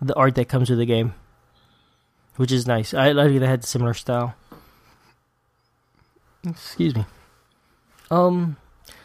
[0.00, 1.14] the art that comes with the game,
[2.36, 2.94] which is nice.
[2.94, 4.34] I like that they had similar style.
[6.46, 7.04] Excuse me.
[8.10, 8.56] Um,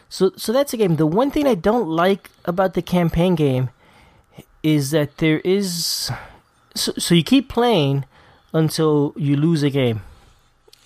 [0.08, 0.96] so so that's a game.
[0.96, 3.68] The one thing I don't like about the campaign game
[4.62, 6.10] is that there is
[6.74, 8.04] so, so you keep playing
[8.52, 10.00] until you lose a game.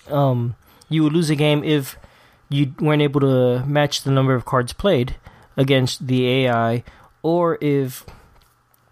[0.09, 0.55] Um,
[0.89, 1.97] you would lose a game if
[2.49, 5.15] you weren't able to match the number of cards played
[5.57, 6.83] against the AI,
[7.21, 8.05] or if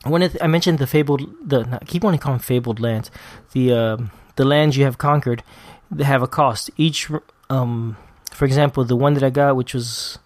[0.05, 3.11] when I mentioned the fabled, the I keep wanting to call them fabled lands,
[3.51, 3.97] the uh,
[4.35, 5.43] the lands you have conquered,
[5.91, 6.69] they have a cost.
[6.77, 7.09] Each,
[7.49, 7.97] um,
[8.31, 10.19] for example, the one that I got, which was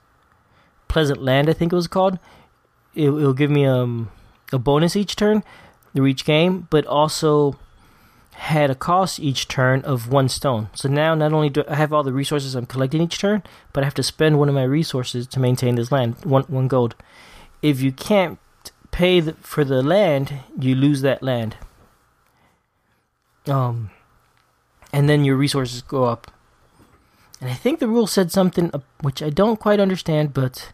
[0.88, 2.20] Pleasant Land, I think it was called,
[2.94, 4.12] it, will give me um,
[4.52, 5.44] a bonus each turn
[5.96, 7.58] through each game, but also
[8.34, 10.70] had a cost each turn of one stone.
[10.74, 13.84] So now not only do I have all the resources I'm collecting each turn, but
[13.84, 16.96] I have to spend one of my resources to maintain this land, one one gold.
[17.62, 18.40] If you can't
[18.92, 21.58] pay the, for the land, you lose that land.
[23.48, 23.92] Um,
[24.92, 26.32] and then your resources go up.
[27.42, 30.72] And I think the rule said something uh, which I don't quite understand, but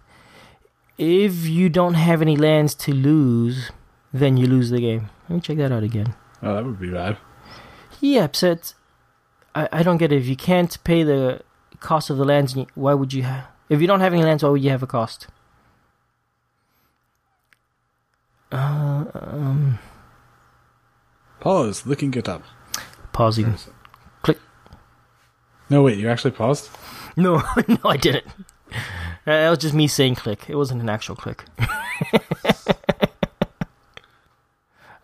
[0.98, 3.72] if you don't have any lands to lose,
[4.14, 5.10] then you lose the game.
[5.28, 6.14] Let me check that out again.
[6.44, 7.18] Oh, that would be bad.
[8.00, 8.76] Yeah, it's,
[9.56, 10.18] I, I don't get it.
[10.18, 11.42] If you can't pay the
[11.80, 13.48] cost of the lands, why would you have?
[13.70, 15.28] If you don't have any lands, why would you have a cost?
[18.52, 19.80] Uh, um,
[21.40, 21.86] Pause.
[21.86, 22.44] Looking it up.
[23.14, 23.56] Pausing.
[24.22, 24.40] Click.
[25.70, 25.98] No, wait.
[25.98, 26.70] You actually paused?
[27.16, 28.26] No, no, I didn't.
[29.26, 30.50] That was just me saying click.
[30.50, 31.46] It wasn't an actual click.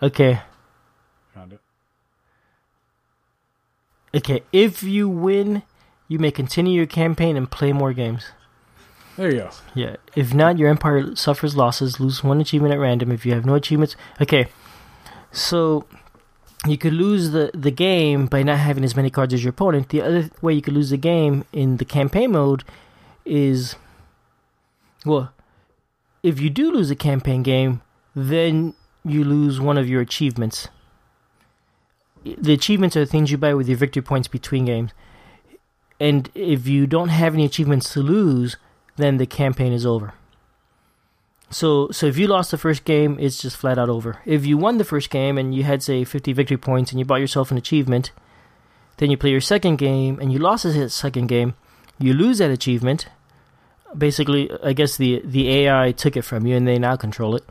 [0.01, 0.41] okay.
[1.33, 1.61] Found it.
[4.15, 5.63] Okay, if you win,
[6.07, 8.31] you may continue your campaign and play more games.
[9.17, 9.49] There you go.
[9.73, 9.95] Yeah.
[10.15, 11.99] If not, your empire suffers losses.
[11.99, 13.11] Lose one achievement at random.
[13.11, 14.47] If you have no achievements, okay.
[15.31, 15.85] So
[16.65, 19.89] you could lose the the game by not having as many cards as your opponent.
[19.89, 22.63] The other way you could lose the game in the campaign mode
[23.25, 23.75] is,
[25.05, 25.31] well,
[26.23, 27.81] if you do lose a campaign game,
[28.15, 28.73] then
[29.03, 30.69] you lose one of your achievements
[32.37, 34.91] the achievements are the things you buy with your victory points between games.
[35.99, 38.57] And if you don't have any achievements to lose,
[38.97, 40.13] then the campaign is over.
[41.49, 44.19] So so if you lost the first game, it's just flat out over.
[44.25, 47.05] If you won the first game and you had say 50 victory points and you
[47.05, 48.11] bought yourself an achievement,
[48.97, 51.53] then you play your second game and you lost the second game,
[51.99, 53.07] you lose that achievement.
[53.95, 57.45] Basically, I guess the the AI took it from you and they now control it.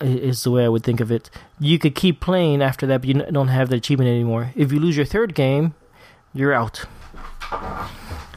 [0.00, 1.30] Is the way I would think of it.
[1.58, 4.52] You could keep playing after that, but you don't have the achievement anymore.
[4.54, 5.74] If you lose your third game,
[6.32, 6.84] you're out.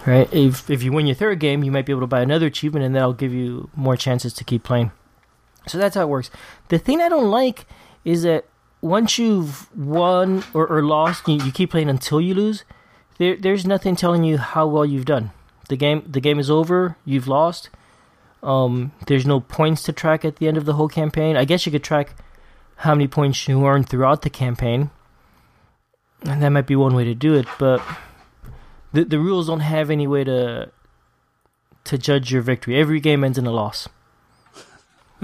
[0.06, 0.32] Right?
[0.34, 2.86] If if you win your third game, you might be able to buy another achievement,
[2.86, 4.92] and that'll give you more chances to keep playing.
[5.68, 6.30] So that's how it works.
[6.70, 7.66] The thing I don't like
[8.06, 8.46] is that
[8.82, 12.64] once you've won or, or lost, you, you keep playing until you lose.
[13.18, 15.32] There, there's nothing telling you how well you've done.
[15.70, 16.96] The game, the game is over.
[17.04, 17.70] You've lost.
[18.48, 21.36] Um, there's no points to track at the end of the whole campaign.
[21.36, 22.16] I guess you could track
[22.78, 24.90] how many points you earned throughout the campaign,
[26.22, 27.46] and that might be one way to do it.
[27.60, 27.82] But
[28.94, 30.72] the the rules don't have any way to
[31.84, 32.80] to judge your victory.
[32.80, 33.90] Every game ends in a loss.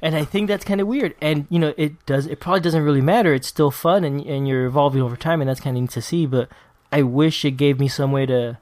[0.00, 1.14] and I think that's kind of weird.
[1.20, 2.26] And you know, it does.
[2.26, 3.34] It probably doesn't really matter.
[3.34, 6.00] It's still fun, and and you're evolving over time, and that's kind of neat to
[6.00, 6.24] see.
[6.24, 6.48] But
[6.90, 8.56] I wish it gave me some way to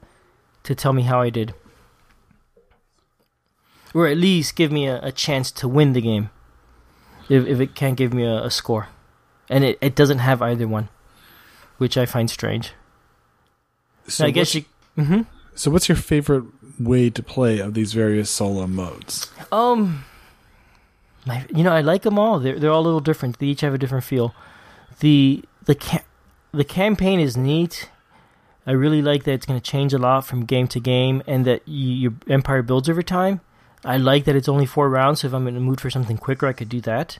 [0.63, 1.53] to tell me how I did,
[3.93, 6.29] or at least give me a, a chance to win the game.
[7.29, 8.89] If if it can't give me a, a score,
[9.49, 10.89] and it, it doesn't have either one,
[11.77, 12.73] which I find strange.
[14.07, 14.65] So I guess you.
[14.97, 15.21] Mm-hmm.
[15.55, 16.45] So, what's your favorite
[16.79, 19.31] way to play of these various solo modes?
[19.51, 20.05] Um,
[21.25, 22.39] my, you know, I like them all.
[22.39, 23.39] They're they're all a little different.
[23.39, 24.33] They each have a different feel.
[24.99, 26.03] The the ca-
[26.51, 27.89] the campaign is neat.
[28.65, 31.45] I really like that it's going to change a lot from game to game, and
[31.45, 33.41] that you, your empire builds over time.
[33.85, 36.17] I like that it's only four rounds, so if I'm in the mood for something
[36.17, 37.19] quicker, I could do that.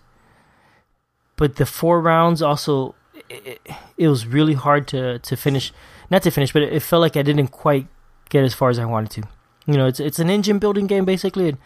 [1.35, 2.95] But the four rounds also,
[3.29, 3.59] it,
[3.97, 5.73] it was really hard to to finish.
[6.09, 7.87] Not to finish, but it, it felt like I didn't quite
[8.29, 9.27] get as far as I wanted to.
[9.65, 11.49] You know, it's it's an engine building game basically.
[11.49, 11.57] And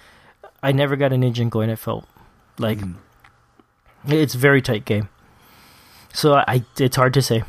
[0.63, 1.69] I never got an engine going.
[1.69, 2.05] It felt
[2.57, 2.95] like mm.
[4.07, 5.09] it's a very tight game.
[6.13, 7.43] So I, it's hard to say.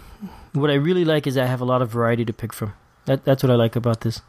[0.52, 2.74] What I really like is I have a lot of variety to pick from.
[3.06, 4.22] That that's what I like about this.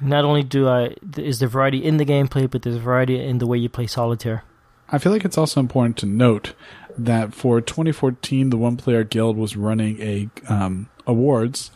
[0.00, 3.46] Not only do I is there variety in the gameplay, but there's variety in the
[3.46, 4.44] way you play solitaire.
[4.88, 6.54] I feel like it's also important to note
[6.98, 11.70] that for 2014, the One Player Guild was running a um, awards,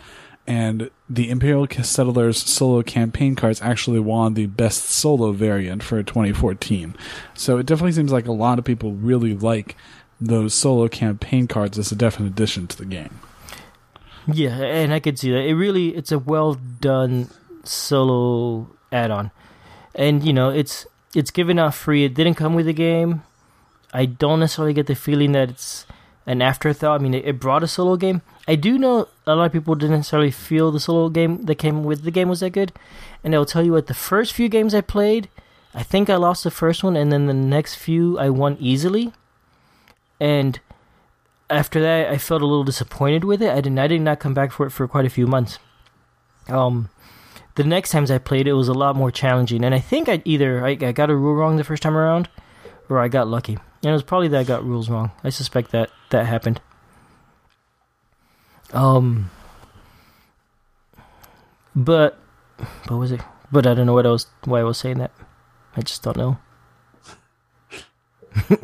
[0.46, 6.96] and the Imperial Settlers solo campaign cards actually won the best solo variant for 2014.
[7.34, 9.76] So it definitely seems like a lot of people really like
[10.20, 13.20] those solo campaign cards as a definite addition to the game.
[14.26, 15.44] Yeah, and I could see that.
[15.44, 17.28] It really it's a well done
[17.68, 19.30] solo add-on.
[19.94, 22.04] And you know, it's it's given out free.
[22.04, 23.22] It didn't come with the game.
[23.92, 25.86] I don't necessarily get the feeling that it's
[26.26, 27.00] an afterthought.
[27.00, 28.22] I mean, it, it brought a solo game.
[28.46, 31.84] I do know a lot of people didn't necessarily feel the solo game that came
[31.84, 32.72] with the game was that good.
[33.22, 35.28] And I'll tell you what, the first few games I played,
[35.72, 39.12] I think I lost the first one, and then the next few I won easily.
[40.20, 40.60] And
[41.48, 43.50] after that, I felt a little disappointed with it.
[43.50, 45.58] I did I did not come back for it for quite a few months.
[46.48, 46.90] Um,
[47.54, 50.22] the next times I played it was a lot more challenging, and I think I
[50.24, 52.28] either I, I got a rule wrong the first time around,
[52.88, 53.54] or I got lucky.
[53.54, 55.12] And it was probably that I got rules wrong.
[55.22, 56.60] I suspect that that happened.
[58.72, 59.30] Um,
[61.76, 62.18] but
[62.88, 63.20] what was it?
[63.52, 65.12] But I don't know what I was why I was saying that.
[65.76, 66.38] I just don't know.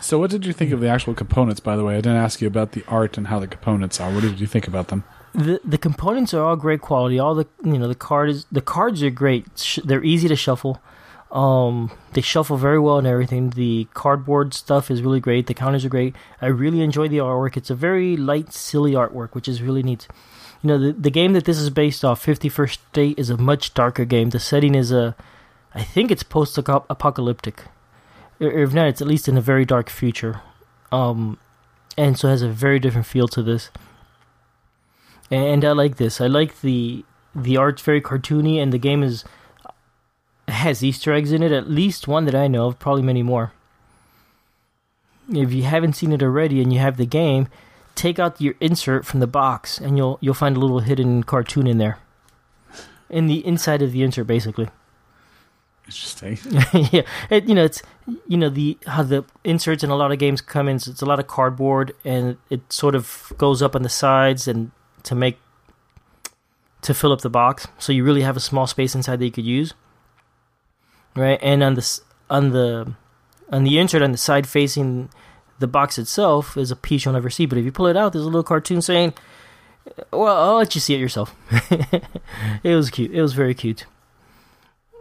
[0.00, 1.60] so, what did you think of the actual components?
[1.60, 4.12] By the way, I didn't ask you about the art and how the components are.
[4.12, 5.04] What did you think about them?
[5.34, 7.18] The the components are all great quality.
[7.18, 9.78] All the you know the cards the cards are great.
[9.84, 10.80] They're easy to shuffle.
[11.32, 13.50] Um, they shuffle very well and everything.
[13.50, 15.46] The cardboard stuff is really great.
[15.46, 16.14] The counters are great.
[16.42, 17.56] I really enjoy the artwork.
[17.56, 20.06] It's a very light, silly artwork, which is really neat.
[20.62, 23.72] You know, the, the game that this is based off, 51st State, is a much
[23.72, 24.28] darker game.
[24.28, 25.16] The setting is a,
[25.74, 27.64] I think it's post-apocalyptic.
[28.38, 30.42] If not, it's at least in a very dark future.
[30.92, 31.38] Um,
[31.96, 33.70] and so it has a very different feel to this.
[35.32, 36.20] And I like this.
[36.20, 39.24] I like the the art's very cartoony, and the game is
[40.46, 43.54] has Easter eggs in it, at least one that I know of, probably many more.
[45.32, 47.48] If you haven't seen it already and you have the game,
[47.94, 51.66] take out your insert from the box and you'll you'll find a little hidden cartoon
[51.66, 51.98] in there.
[53.08, 54.68] In the inside of the insert basically.
[55.86, 56.38] Interesting.
[56.92, 57.82] yeah, it, you know it's
[58.28, 60.76] you know the how the inserts in a lot of games come in.
[60.76, 64.72] It's a lot of cardboard, and it sort of goes up on the sides and
[65.04, 65.38] to make
[66.82, 67.68] to fill up the box.
[67.78, 69.74] So you really have a small space inside that you could use
[71.14, 71.38] right?
[71.42, 72.00] And on the
[72.30, 72.94] on the
[73.50, 75.10] on the insert on the side facing
[75.58, 77.46] the box itself is a piece you'll never see.
[77.46, 79.14] But if you pull it out, there's a little cartoon saying,
[80.10, 81.34] "Well, I'll let you see it yourself."
[82.62, 83.12] it was cute.
[83.12, 83.86] It was very cute.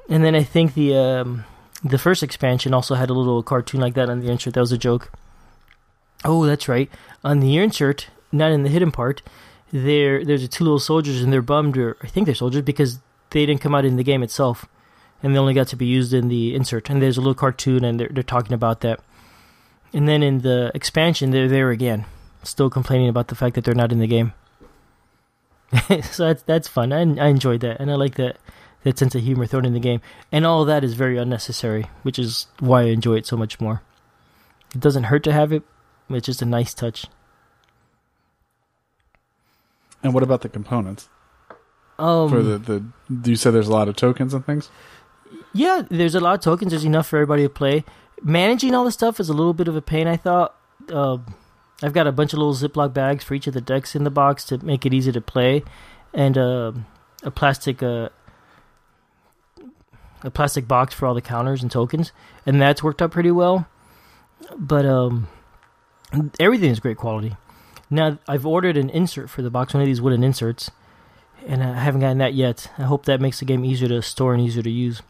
[0.10, 1.46] And then I think the um,
[1.84, 4.54] the first expansion also had a little cartoon like that on the insert.
[4.54, 5.12] That was a joke.
[6.24, 6.90] Oh, that's right.
[7.24, 9.24] On the insert, not in the hidden part,
[9.72, 13.00] there there's two little soldiers and they're bummed, or I think they're soldiers because
[13.32, 14.68] they didn't come out in the game itself
[15.24, 16.90] and they only got to be used in the insert.
[16.90, 19.00] And there's a little cartoon, and they're they're talking about that.
[19.94, 22.06] And then in the expansion, they're there again,
[22.44, 24.34] still complaining about the fact that they're not in the game.
[26.04, 26.92] so that's that's fun.
[26.92, 28.38] I I enjoyed that, and I like that
[28.84, 30.02] that sense of humor thrown in the game.
[30.32, 33.84] And all that is very unnecessary, which is why I enjoy it so much more.
[34.74, 35.64] It doesn't hurt to have it.
[36.10, 37.06] It's just a nice touch.
[40.04, 41.10] And what about the components?
[42.00, 44.70] Um, For the, the you said there's a lot of tokens and things.
[45.54, 46.72] Yeah, there's a lot of tokens.
[46.72, 47.84] There's enough for everybody to play.
[48.24, 50.08] Managing all the stuff is a little bit of a pain.
[50.08, 50.56] I thought.
[50.92, 51.18] Uh,
[51.84, 54.12] I've got a bunch of little Ziploc bags for each of the decks in the
[54.12, 55.64] box to make it easy to play,
[56.14, 56.72] and uh,
[57.24, 58.10] a plastic uh,
[60.24, 62.12] a plastic box for all the counters and tokens,
[62.46, 63.68] and that's worked out pretty well.
[64.58, 65.28] But um,
[66.40, 67.36] everything is great quality.
[67.92, 70.72] Now I've ordered an insert for the box, one of these wooden inserts,
[71.46, 72.72] and I haven't gotten that yet.
[72.78, 75.02] I hope that makes the game easier to store and easier to use.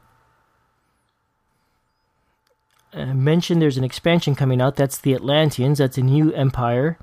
[2.92, 4.76] I mentioned there's an expansion coming out.
[4.76, 5.78] That's the Atlanteans.
[5.78, 6.98] That's a new empire,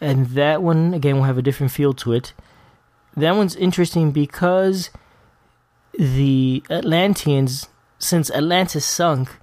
[0.00, 2.32] and that one again will have a different feel to it.
[3.14, 4.90] That one's interesting because
[5.92, 7.68] the Atlanteans,
[7.98, 9.36] since Atlantis sunk,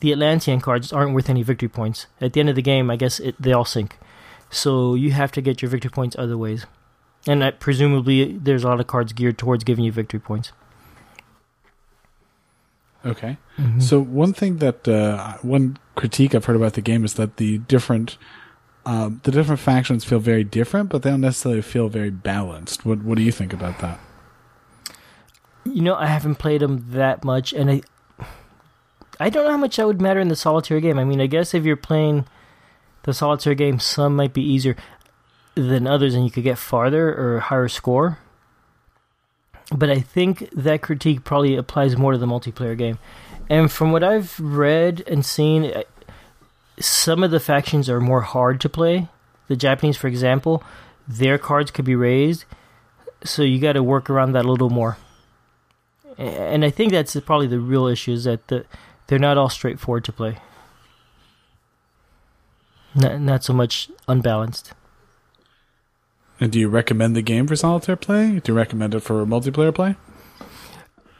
[0.00, 2.06] the Atlantean cards aren't worth any victory points.
[2.20, 3.98] At the end of the game, I guess it, they all sink.
[4.50, 6.66] So you have to get your victory points other ways.
[7.26, 10.52] And uh, presumably, there's a lot of cards geared towards giving you victory points.
[13.04, 13.36] Okay.
[13.58, 13.80] Mm-hmm.
[13.80, 17.58] So one thing that uh, one critique I've heard about the game is that the
[17.58, 18.18] different
[18.84, 22.84] um, the different factions feel very different, but they don't necessarily feel very balanced.
[22.84, 23.98] What What do you think about that?
[25.64, 27.82] You know, I haven't played them that much, and I
[29.18, 30.98] I don't know how much that would matter in the solitaire game.
[30.98, 32.26] I mean, I guess if you're playing
[33.06, 34.76] the solitaire game, some might be easier
[35.54, 38.18] than others, and you could get farther or higher score
[39.74, 42.98] but I think that critique probably applies more to the multiplayer game.
[43.48, 45.72] And from what I've read and seen,
[46.78, 49.08] some of the factions are more hard to play.
[49.48, 50.62] The Japanese, for example,
[51.06, 52.44] their cards could be razed,
[53.24, 54.98] so you got to work around that a little more.
[56.18, 58.64] And I think that's probably the real issue is that the,
[59.06, 60.38] they're not all straightforward to play.
[62.96, 64.72] Not, not so much unbalanced.
[66.40, 68.40] And do you recommend the game for solitaire play?
[68.40, 69.96] Do you recommend it for multiplayer play?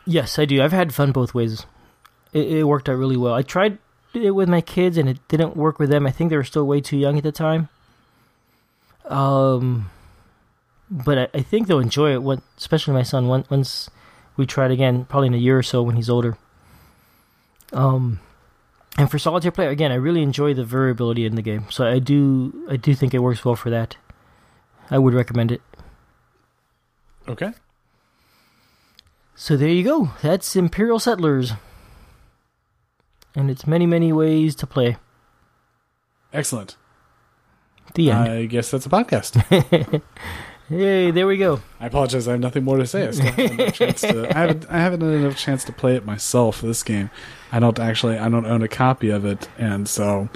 [0.07, 0.63] Yes, I do.
[0.63, 1.67] I've had fun both ways.
[2.33, 3.35] It, it, worked out really well.
[3.35, 3.79] I tried
[4.15, 6.07] it with my kids, and it didn't work with them.
[6.07, 7.69] I think they were still way too young at the time.
[9.07, 9.91] Um,
[10.91, 12.23] but I, I think they'll enjoy it.
[12.23, 13.27] When, especially my son.
[13.27, 13.91] Once
[14.37, 16.37] we try it again, probably in a year or so when he's older.
[17.73, 18.21] Um,
[18.99, 21.67] and for solitaire player, again, I really enjoy the variability in the game.
[21.71, 23.97] So I do, I do think it works well for that.
[24.91, 25.63] I would recommend it.
[27.29, 27.53] Okay.
[29.35, 30.11] So there you go.
[30.23, 31.53] That's Imperial Settlers.
[33.35, 34.97] And it's many, many ways to play.
[36.33, 36.77] Excellent.
[37.95, 38.29] The end.
[38.31, 40.03] I guess that's a podcast.
[40.69, 41.61] hey, there we go.
[41.81, 42.27] I apologize.
[42.29, 43.09] I have nothing more to say.
[43.09, 46.05] I, still haven't, chance to, I haven't, I haven't had enough chance to play it
[46.05, 46.61] myself.
[46.61, 47.11] This game,
[47.53, 50.29] I don't actually, I don't own a copy of it, and so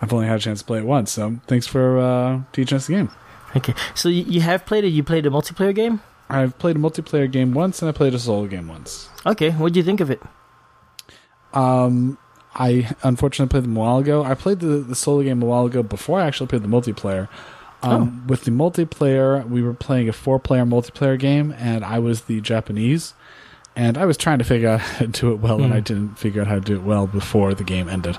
[0.00, 1.12] I've only had a chance to play it once.
[1.12, 3.10] So thanks for uh, teaching us the game.
[3.54, 4.88] Okay, so you have played it.
[4.88, 6.00] You played a multiplayer game.
[6.28, 9.08] I've played a multiplayer game once, and I played a solo game once.
[9.24, 10.20] Okay, what do you think of it?
[11.54, 12.18] Um,
[12.54, 14.24] I unfortunately played them a while ago.
[14.24, 17.28] I played the, the solo game a while ago before I actually played the multiplayer.
[17.82, 18.28] Um, oh.
[18.28, 23.14] With the multiplayer, we were playing a four-player multiplayer game, and I was the Japanese,
[23.76, 25.64] and I was trying to figure out how to do it well, mm.
[25.64, 25.84] and I hmm.
[25.84, 28.18] didn't figure out how to do it well before the game ended.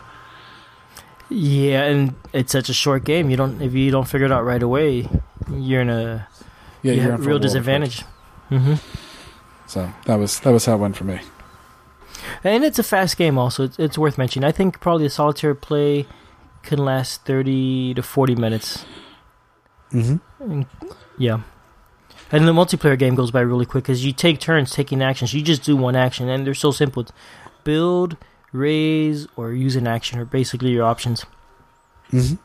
[1.29, 3.29] Yeah, and it's such a short game.
[3.29, 5.09] You don't if you don't figure it out right away,
[5.51, 6.27] you're in a
[6.83, 8.03] yeah, you are real disadvantage.
[8.49, 8.75] Mm-hmm.
[9.67, 11.19] So that was that was how it went for me.
[12.43, 13.37] And it's a fast game.
[13.37, 14.47] Also, it's, it's worth mentioning.
[14.47, 16.05] I think probably a solitaire play
[16.63, 18.85] can last thirty to forty minutes.
[19.91, 20.61] Mm-hmm.
[21.17, 21.41] yeah.
[22.31, 25.33] And the multiplayer game goes by really quick because you take turns taking actions.
[25.33, 27.05] You just do one action, and they're so simple.
[27.63, 28.17] build,
[28.51, 31.25] raze, or use an action are basically your options.
[32.11, 32.35] Mm-hmm.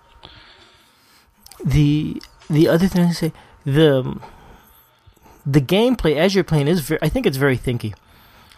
[1.64, 3.32] The the other thing I say
[3.64, 4.20] the
[5.44, 7.94] the gameplay as you're playing is very, I think it's very thinky.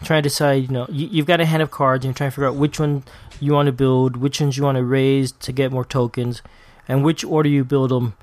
[0.03, 2.29] Trying to decide, you know, you, have got a hand of cards and you're trying
[2.29, 3.03] to figure out which one
[3.39, 6.41] you want to build, which ones you want to raze to get more tokens,
[6.87, 8.15] and which order you build them.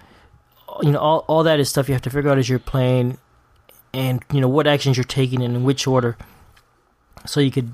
[0.82, 3.18] You know, all all that is stuff you have to figure out as you're playing,
[3.92, 6.16] and you know what actions you're taking and in which order,
[7.26, 7.72] so you could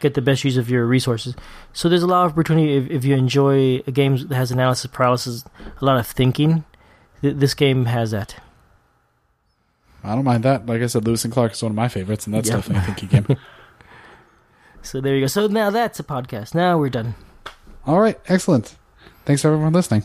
[0.00, 1.34] get the best use of your resources.
[1.72, 4.90] So there's a lot of opportunity if, if you enjoy a game that has analysis
[4.92, 5.44] paralysis,
[5.80, 6.64] a lot of thinking.
[7.20, 8.34] Th- this game has that.
[10.02, 10.66] I don't mind that.
[10.66, 12.58] Like I said, Lewis and Clark is one of my favorites, and that's yep.
[12.58, 13.38] definitely a thinking game.
[14.82, 15.26] So there you go.
[15.28, 16.54] So now that's a podcast.
[16.54, 17.14] Now we're done.
[17.86, 18.76] All right, excellent.
[19.24, 20.04] Thanks for everyone for listening.